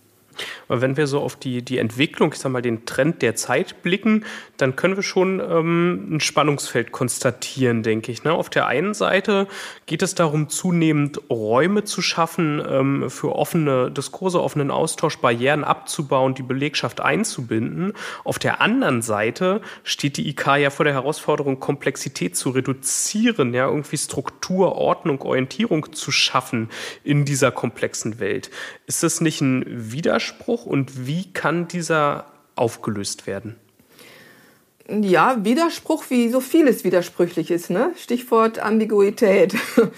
Aber 0.69 0.81
wenn 0.81 0.97
wir 0.97 1.07
so 1.07 1.21
auf 1.21 1.37
die, 1.37 1.63
die 1.63 1.79
Entwicklung, 1.79 2.33
ich 2.33 2.39
sag 2.39 2.53
mal, 2.53 2.63
den 2.63 2.87
Trend 2.87 3.23
der 3.23 3.35
Zeit 3.35 3.83
blicken, 3.83 4.25
dann 4.57 4.77
können 4.77 4.97
wir 4.97 5.03
schon 5.03 5.41
ähm, 5.41 6.17
ein 6.17 6.21
Spannungsfeld 6.21 6.93
konstatieren, 6.93 7.83
denke 7.83 8.13
ich. 8.13 8.25
Ne? 8.25 8.33
Auf 8.33 8.51
der 8.51 8.67
einen 8.67 8.95
Seite 8.95 9.47
geht 9.87 10.03
es 10.03 10.15
darum, 10.15 10.49
zunehmend 10.49 11.21
Räume 11.31 11.85
zu 11.85 12.03
schaffen, 12.03 12.63
ähm, 12.67 13.11
für 13.11 13.35
offene 13.35 13.91
Diskurse, 13.91 14.43
offenen 14.43 14.71
Austausch, 14.71 15.19
Barrieren 15.19 15.65
abzubauen, 15.65 16.35
die 16.35 16.43
Belegschaft 16.43 17.01
einzubinden. 17.01 17.93
Auf 18.25 18.39
der 18.39 18.61
anderen 18.61 19.03
Seite 19.03 19.61
steht 19.83 20.17
die 20.17 20.29
IK 20.29 20.47
ja 20.57 20.71
vor 20.71 20.85
der 20.85 20.95
Herausforderung, 20.95 21.61
Komplexität 21.61 22.37
zu 22.37 22.51
reduzieren, 22.51 23.55
ja, 23.55 23.67
irgendwie 23.67 23.99
Struktur, 23.99 24.77
Ordnung, 24.77 25.21
Orientierung 25.23 25.93
zu 25.93 26.13
schaffen 26.13 26.71
in 27.05 27.25
dieser 27.25 27.51
komplexen 27.51 28.21
Welt. 28.21 28.51
Ist 28.87 29.03
das 29.03 29.21
nicht 29.21 29.41
ein 29.41 29.65
Widerspruch? 29.67 30.20
Widerspruch 30.21 30.67
und 30.67 31.07
wie 31.07 31.33
kann 31.33 31.67
dieser 31.67 32.27
aufgelöst 32.55 33.27
werden? 33.27 33.57
Ja, 34.87 35.45
Widerspruch, 35.45 36.05
wie 36.09 36.29
so 36.29 36.41
vieles 36.41 36.85
widersprüchlich 36.85 37.51
ist, 37.51 37.71
ne? 37.71 37.93
Stichwort 37.97 38.59
Ambiguität. 38.59 39.55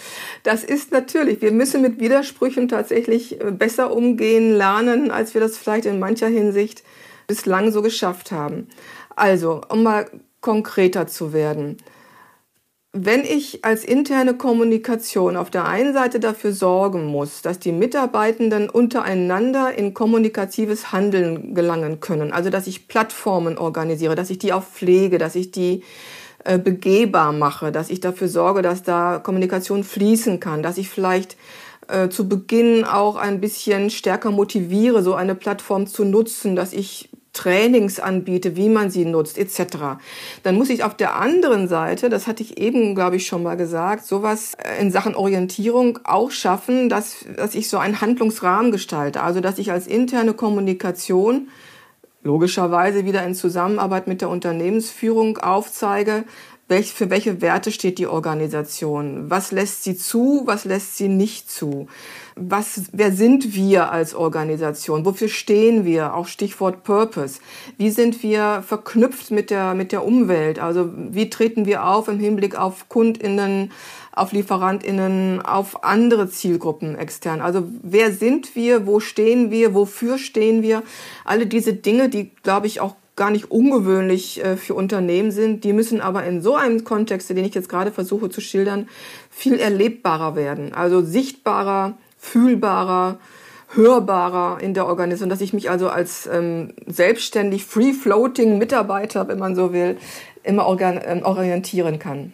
Das 0.45 0.65
ist 0.65 0.91
natürlich, 0.91 1.41
wir 1.41 1.53
müssen 1.53 1.83
mit 1.83 2.01
Widersprüchen 2.01 2.69
tatsächlich 2.69 3.41
äh, 3.41 3.53
besser 3.53 3.95
umgehen 3.95 4.57
lernen, 4.57 5.11
als 5.11 5.35
wir 5.35 5.41
das 5.41 5.57
vielleicht 5.57 5.87
in 5.87 6.01
mancher 6.01 6.27
Hinsicht 6.27 6.83
bislang 7.29 7.71
so 7.71 7.81
geschafft 7.81 8.33
haben. 8.33 8.67
Also, 9.15 9.61
um 9.69 9.85
mal 9.85 10.11
konkreter 10.41 11.07
zu 11.07 11.33
werden 11.33 11.79
wenn 12.95 13.25
ich 13.25 13.65
als 13.65 13.85
interne 13.85 14.35
Kommunikation 14.35 15.37
auf 15.39 15.49
der 15.49 15.67
einen 15.67 15.95
Seite 15.95 16.21
dafür 16.21 16.53
sorgen 16.53 17.07
muss, 17.07 17.41
dass 17.41 17.59
die 17.59 17.73
Mitarbeitenden 17.73 18.69
untereinander 18.69 19.73
in 19.75 19.95
kommunikatives 19.95 20.93
Handeln 20.93 21.55
gelangen 21.55 22.01
können, 22.01 22.33
also 22.33 22.51
dass 22.51 22.67
ich 22.67 22.89
Plattformen 22.89 23.57
organisiere, 23.57 24.15
dass 24.15 24.29
ich 24.29 24.39
die 24.39 24.53
auch 24.53 24.63
pflege, 24.63 25.17
dass 25.17 25.37
ich 25.37 25.51
die 25.51 25.85
äh, 26.45 26.59
begehbar 26.59 27.33
mache, 27.33 27.73
dass 27.73 27.89
ich 27.89 28.01
dafür 28.01 28.29
sorge, 28.29 28.61
dass 28.61 28.83
da 28.83 29.19
Kommunikation 29.21 29.85
fließen 29.85 30.39
kann, 30.39 30.63
dass 30.63 30.77
ich 30.77 30.91
vielleicht 30.91 31.39
äh, 31.89 32.11
zu 32.11 32.29
Beginn 32.29 32.85
auch 32.85 33.17
ein 33.17 33.41
bisschen 33.41 33.89
stärker 33.89 34.31
motiviere, 34.31 35.03
so 35.03 35.15
eine 35.15 35.35
Plattform 35.35 35.87
zu 35.87 36.05
nutzen, 36.05 36.57
dass 36.57 36.75
ich 36.75 37.09
Trainings 37.33 37.99
anbiete, 37.99 38.57
wie 38.57 38.69
man 38.69 38.91
sie 38.91 39.05
nutzt, 39.05 39.39
etc. 39.39 39.99
Dann 40.43 40.57
muss 40.57 40.69
ich 40.69 40.85
auf 40.85 40.95
der 40.95 41.17
anderen 41.17 41.67
Seite, 41.67 42.11
das 42.11 42.27
hatte 42.27 42.43
ich 42.43 42.59
eben, 42.59 42.95
glaube 42.95 43.17
ich, 43.17 43.27
schon 43.27 43.43
mal 43.43 43.57
gesagt, 43.57 44.05
sowas 44.05 44.53
äh, 44.59 44.81
in 44.81 44.91
Sachen 44.91 45.15
Orientierung 45.15 45.99
auch 46.05 46.31
schaffen, 46.31 46.89
dass, 46.89 47.25
dass 47.37 47.55
ich 47.55 47.69
so 47.69 47.79
einen 47.79 48.01
Handlungsrahmen 48.01 48.71
gestalte. 48.71 49.23
Also, 49.23 49.41
dass 49.41 49.59
ich 49.59 49.73
als 49.73 49.87
interne 49.87 50.35
Kommunikation 50.35 51.49
logischerweise 52.23 53.05
wieder 53.05 53.25
in 53.25 53.35
Zusammenarbeit 53.35 54.07
mit 54.07 54.21
der 54.21 54.29
Unternehmensführung 54.29 55.39
aufzeige, 55.39 56.25
welch, 56.69 56.95
für 56.95 57.11
welche 57.11 57.43
Werte 57.43 57.73
steht 57.73 57.99
die 57.99 58.07
Organisation? 58.07 59.29
Was 59.29 59.53
lässt 59.53 59.85
sie 59.85 59.97
zu? 59.97 60.43
Was 60.47 60.65
lässt 60.65 60.97
sie 60.97 61.09
nicht 61.09 61.51
zu? 61.51 61.89
Was, 62.35 62.85
wer 62.93 63.13
sind 63.13 63.55
wir 63.55 63.93
als 63.93 64.15
Organisation? 64.15 65.05
Wofür 65.05 65.29
stehen 65.29 65.85
wir? 65.85 66.15
Auch 66.15 66.27
Stichwort 66.27 66.83
Purpose. 66.83 67.41
Wie 67.77 67.91
sind 67.91 68.23
wir 68.23 68.65
verknüpft 68.67 69.31
mit 69.31 69.51
der, 69.51 69.75
mit 69.75 69.93
der 69.93 70.05
Umwelt? 70.05 70.59
Also 70.59 70.91
wie 70.95 71.29
treten 71.29 71.67
wir 71.67 71.87
auf 71.87 72.09
im 72.09 72.19
Hinblick 72.19 72.59
auf 72.59 72.89
KundInnen, 72.89 73.71
auf 74.13 74.33
LieferantInnen, 74.33 75.43
auf 75.43 75.85
andere 75.85 76.31
Zielgruppen 76.31 76.97
extern? 76.97 77.41
Also 77.41 77.65
wer 77.83 78.13
sind 78.13 78.57
wir? 78.57 78.87
Wo 78.87 79.01
stehen 79.01 79.51
wir? 79.51 79.75
Wofür 79.75 80.17
stehen 80.17 80.63
wir? 80.63 80.83
Alle 81.25 81.47
diese 81.47 81.75
Dinge, 81.75 82.09
die, 82.09 82.31
glaube 82.43 82.67
ich, 82.67 82.81
auch 82.81 82.97
gar 83.15 83.31
nicht 83.31 83.51
ungewöhnlich 83.51 84.43
äh, 84.43 84.57
für 84.57 84.75
Unternehmen 84.75 85.33
sind. 85.33 85.65
Die 85.65 85.73
müssen 85.73 86.01
aber 86.01 86.25
in 86.25 86.41
so 86.41 86.57
einem 86.57 86.83
Kontext, 86.85 87.29
den 87.29 87.45
ich 87.45 87.55
jetzt 87.55 87.69
gerade 87.69 87.93
versuche 87.93 88.31
zu 88.31 88.41
schildern, 88.41 88.89
viel 89.31 89.59
erlebbarer 89.59 90.35
werden. 90.35 90.73
Also 90.73 91.03
sichtbarer, 91.03 91.99
fühlbarer, 92.23 93.19
hörbarer 93.75 94.61
in 94.61 94.75
der 94.75 94.87
Organisation, 94.87 95.29
dass 95.29 95.41
ich 95.41 95.53
mich 95.53 95.69
also 95.71 95.89
als 95.89 96.27
ähm, 96.27 96.73
selbstständig 96.87 97.65
free-floating 97.65 98.59
Mitarbeiter, 98.59 99.27
wenn 99.29 99.39
man 99.39 99.57
so 99.57 99.73
will, 99.73 99.99
immer 100.45 100.67
ähm, 100.81 101.23
orientieren 101.25 101.99
kann. 101.99 102.33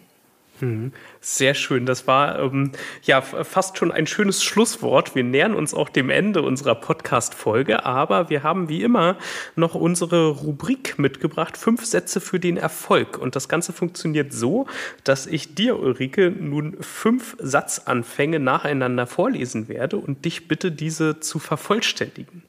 Mhm. 0.61 0.93
Sehr 1.21 1.53
schön. 1.53 1.85
Das 1.85 2.07
war 2.07 2.39
ähm, 2.39 2.71
ja 3.03 3.21
fast 3.21 3.77
schon 3.77 3.91
ein 3.91 4.07
schönes 4.07 4.41
Schlusswort. 4.41 5.15
Wir 5.15 5.25
nähern 5.25 5.53
uns 5.53 5.73
auch 5.73 5.89
dem 5.89 6.09
Ende 6.09 6.41
unserer 6.41 6.75
Podcast-Folge, 6.75 7.85
aber 7.85 8.29
wir 8.29 8.43
haben 8.43 8.69
wie 8.69 8.83
immer 8.83 9.17
noch 9.57 9.75
unsere 9.75 10.29
Rubrik 10.29 10.97
mitgebracht: 10.97 11.57
Fünf 11.57 11.83
Sätze 11.83 12.21
für 12.21 12.39
den 12.39 12.55
Erfolg. 12.55 13.17
Und 13.17 13.35
das 13.35 13.49
Ganze 13.49 13.73
funktioniert 13.73 14.31
so, 14.31 14.67
dass 15.03 15.27
ich 15.27 15.55
dir, 15.55 15.77
Ulrike, 15.77 16.31
nun 16.31 16.77
fünf 16.81 17.35
Satzanfänge 17.39 18.39
nacheinander 18.39 19.05
vorlesen 19.05 19.67
werde 19.67 19.97
und 19.97 20.23
dich 20.23 20.47
bitte, 20.47 20.71
diese 20.71 21.19
zu 21.19 21.39
vervollständigen. 21.39 22.43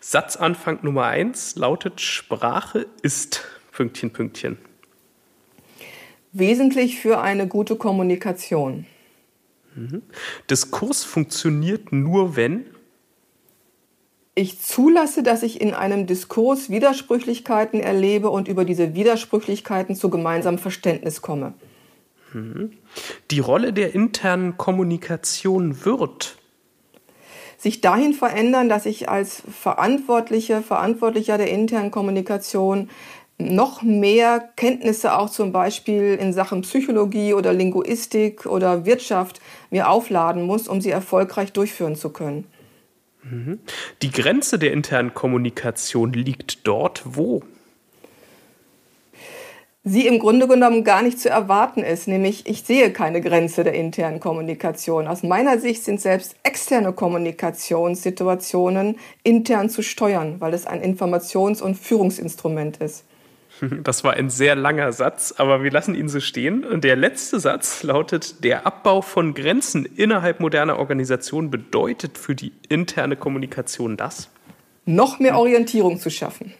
Satzanfang 0.00 0.80
Nummer 0.82 1.06
eins 1.06 1.56
lautet: 1.56 2.02
Sprache 2.02 2.86
ist 3.00 3.42
Pünktchen, 3.72 4.10
Pünktchen 4.10 4.58
wesentlich 6.38 7.00
für 7.00 7.20
eine 7.20 7.46
gute 7.46 7.76
Kommunikation. 7.76 8.86
Mhm. 9.74 10.02
Diskurs 10.50 11.04
funktioniert 11.04 11.92
nur, 11.92 12.36
wenn 12.36 12.66
ich 14.38 14.60
zulasse, 14.60 15.22
dass 15.22 15.42
ich 15.42 15.62
in 15.62 15.72
einem 15.72 16.06
Diskurs 16.06 16.68
Widersprüchlichkeiten 16.68 17.80
erlebe 17.80 18.28
und 18.28 18.48
über 18.48 18.66
diese 18.66 18.94
Widersprüchlichkeiten 18.94 19.96
zu 19.96 20.10
gemeinsamem 20.10 20.58
Verständnis 20.58 21.22
komme. 21.22 21.54
Mhm. 22.34 22.72
Die 23.30 23.40
Rolle 23.40 23.72
der 23.72 23.94
internen 23.94 24.58
Kommunikation 24.58 25.84
wird 25.86 26.36
sich 27.58 27.80
dahin 27.80 28.12
verändern, 28.12 28.68
dass 28.68 28.84
ich 28.86 29.08
als 29.08 29.42
Verantwortliche, 29.50 30.60
Verantwortlicher 30.60 31.38
der 31.38 31.50
internen 31.50 31.90
Kommunikation 31.90 32.90
noch 33.38 33.82
mehr 33.82 34.48
Kenntnisse 34.56 35.16
auch 35.16 35.30
zum 35.30 35.52
Beispiel 35.52 36.14
in 36.14 36.32
Sachen 36.32 36.62
Psychologie 36.62 37.34
oder 37.34 37.52
Linguistik 37.52 38.46
oder 38.46 38.86
Wirtschaft 38.86 39.40
mir 39.70 39.90
aufladen 39.90 40.42
muss, 40.42 40.68
um 40.68 40.80
sie 40.80 40.90
erfolgreich 40.90 41.52
durchführen 41.52 41.96
zu 41.96 42.10
können. 42.10 42.46
Mhm. 43.22 43.58
Die 44.02 44.10
Grenze 44.10 44.58
der 44.58 44.72
internen 44.72 45.12
Kommunikation 45.12 46.12
liegt 46.12 46.66
dort 46.66 47.02
wo? 47.04 47.42
Sie 49.88 50.08
im 50.08 50.18
Grunde 50.18 50.48
genommen 50.48 50.82
gar 50.82 51.02
nicht 51.02 51.20
zu 51.20 51.28
erwarten 51.28 51.84
ist, 51.84 52.08
nämlich 52.08 52.48
ich 52.48 52.64
sehe 52.64 52.92
keine 52.92 53.20
Grenze 53.20 53.62
der 53.62 53.74
internen 53.74 54.18
Kommunikation. 54.18 55.06
Aus 55.06 55.22
meiner 55.22 55.60
Sicht 55.60 55.84
sind 55.84 56.00
selbst 56.00 56.34
externe 56.42 56.92
Kommunikationssituationen 56.92 58.98
intern 59.22 59.70
zu 59.70 59.82
steuern, 59.82 60.40
weil 60.40 60.54
es 60.54 60.66
ein 60.66 60.82
Informations- 60.82 61.62
und 61.62 61.76
Führungsinstrument 61.76 62.78
ist. 62.78 63.04
Das 63.82 64.04
war 64.04 64.14
ein 64.14 64.30
sehr 64.30 64.54
langer 64.56 64.92
Satz, 64.92 65.34
aber 65.36 65.62
wir 65.62 65.70
lassen 65.70 65.94
ihn 65.94 66.08
so 66.08 66.20
stehen. 66.20 66.64
Und 66.64 66.84
der 66.84 66.96
letzte 66.96 67.40
Satz 67.40 67.82
lautet, 67.82 68.44
der 68.44 68.66
Abbau 68.66 69.02
von 69.02 69.34
Grenzen 69.34 69.84
innerhalb 69.84 70.40
moderner 70.40 70.78
Organisationen 70.78 71.50
bedeutet 71.50 72.18
für 72.18 72.34
die 72.34 72.52
interne 72.68 73.16
Kommunikation 73.16 73.96
das? 73.96 74.30
Noch 74.84 75.18
mehr 75.18 75.36
Orientierung 75.36 75.98
zu 75.98 76.10
schaffen. 76.10 76.54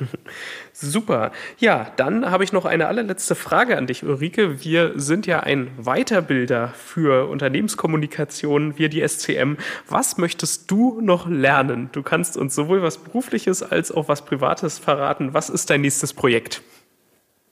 Super. 0.72 1.32
Ja, 1.58 1.92
dann 1.96 2.30
habe 2.30 2.44
ich 2.44 2.52
noch 2.52 2.64
eine 2.64 2.86
allerletzte 2.86 3.34
Frage 3.34 3.76
an 3.76 3.86
dich, 3.86 4.04
Ulrike. 4.04 4.64
Wir 4.64 4.92
sind 4.96 5.26
ja 5.26 5.40
ein 5.40 5.70
Weiterbilder 5.76 6.68
für 6.68 7.28
Unternehmenskommunikation, 7.28 8.78
wir 8.78 8.88
die 8.88 9.06
SCM. 9.06 9.56
Was 9.88 10.18
möchtest 10.18 10.70
du 10.70 11.00
noch 11.00 11.28
lernen? 11.28 11.90
Du 11.92 12.02
kannst 12.02 12.36
uns 12.36 12.54
sowohl 12.54 12.82
was 12.82 12.98
Berufliches 12.98 13.62
als 13.62 13.92
auch 13.92 14.08
was 14.08 14.24
Privates 14.24 14.78
verraten. 14.78 15.34
Was 15.34 15.50
ist 15.50 15.70
dein 15.70 15.82
nächstes 15.82 16.12
Projekt? 16.12 16.62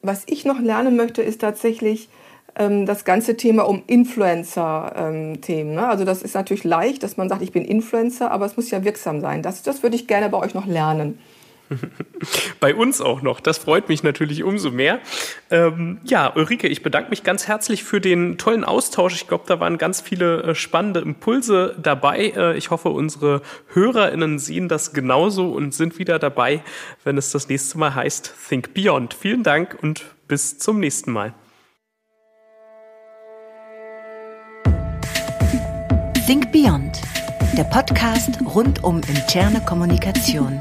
Was 0.03 0.24
ich 0.26 0.45
noch 0.45 0.61
lernen 0.61 0.97
möchte, 0.97 1.22
ist 1.22 1.43
tatsächlich 1.43 2.09
ähm, 2.57 2.86
das 2.86 3.05
ganze 3.05 3.36
Thema 3.36 3.68
um 3.68 3.82
Influencer-Themen. 3.86 5.70
Ähm, 5.70 5.74
ne? 5.74 5.88
Also 5.88 6.05
das 6.05 6.22
ist 6.22 6.34
natürlich 6.34 6.64
leicht, 6.64 7.03
dass 7.03 7.16
man 7.16 7.28
sagt, 7.28 7.43
ich 7.43 7.53
bin 7.53 7.64
Influencer, 7.64 8.30
aber 8.30 8.47
es 8.47 8.57
muss 8.57 8.70
ja 8.70 8.82
wirksam 8.82 9.20
sein. 9.20 9.43
Das, 9.43 9.62
das 9.62 9.82
würde 9.82 9.97
ich 9.97 10.07
gerne 10.07 10.28
bei 10.30 10.38
euch 10.38 10.55
noch 10.55 10.66
lernen. 10.66 11.18
Bei 12.61 12.75
uns 12.75 13.01
auch 13.01 13.23
noch. 13.23 13.41
Das 13.41 13.59
freut 13.59 13.89
mich 13.89 14.03
natürlich 14.03 14.43
umso 14.43 14.71
mehr. 14.71 15.01
Ähm, 15.51 16.01
ja, 16.05 16.35
Ulrike, 16.35 16.68
ich 16.68 16.83
bedanke 16.83 17.11
mich 17.11 17.23
ganz 17.23 17.49
herzlich 17.49 17.85
für 17.85 18.01
den 18.01 18.39
tollen 18.39 18.64
Austausch. 18.64 19.14
Ich 19.14 19.29
glaube, 19.29 19.45
da 19.47 19.61
waren 19.61 19.79
ganz 19.79 20.01
viele 20.01 20.43
äh, 20.43 20.55
spannende 20.55 21.01
Impulse 21.01 21.77
dabei. 21.81 22.33
Äh, 22.37 22.57
ich 22.57 22.71
hoffe, 22.71 22.91
unsere 22.91 23.43
HörerInnen 23.73 24.39
sehen 24.39 24.68
das 24.68 24.93
genauso 24.93 25.53
und 25.53 25.75
sind 25.75 25.99
wieder 25.99 26.18
dabei, 26.18 26.62
wenn 27.05 27.16
es 27.16 27.31
das 27.31 27.49
nächste 27.49 27.79
Mal 27.79 27.95
heißt 27.95 28.35
Think 28.49 28.75
Beyond. 28.75 29.14
Vielen 29.14 29.43
Dank 29.43 29.77
und 29.81 30.05
bis 30.29 30.59
zum 30.59 30.81
nächsten 30.81 31.12
Mal. 31.12 31.35
Think 36.27 36.53
Beyond, 36.53 37.01
der 37.57 37.64
Podcast 37.64 38.39
rund 38.55 38.85
um 38.85 39.01
interne 39.09 39.61
Kommunikation. 39.64 40.61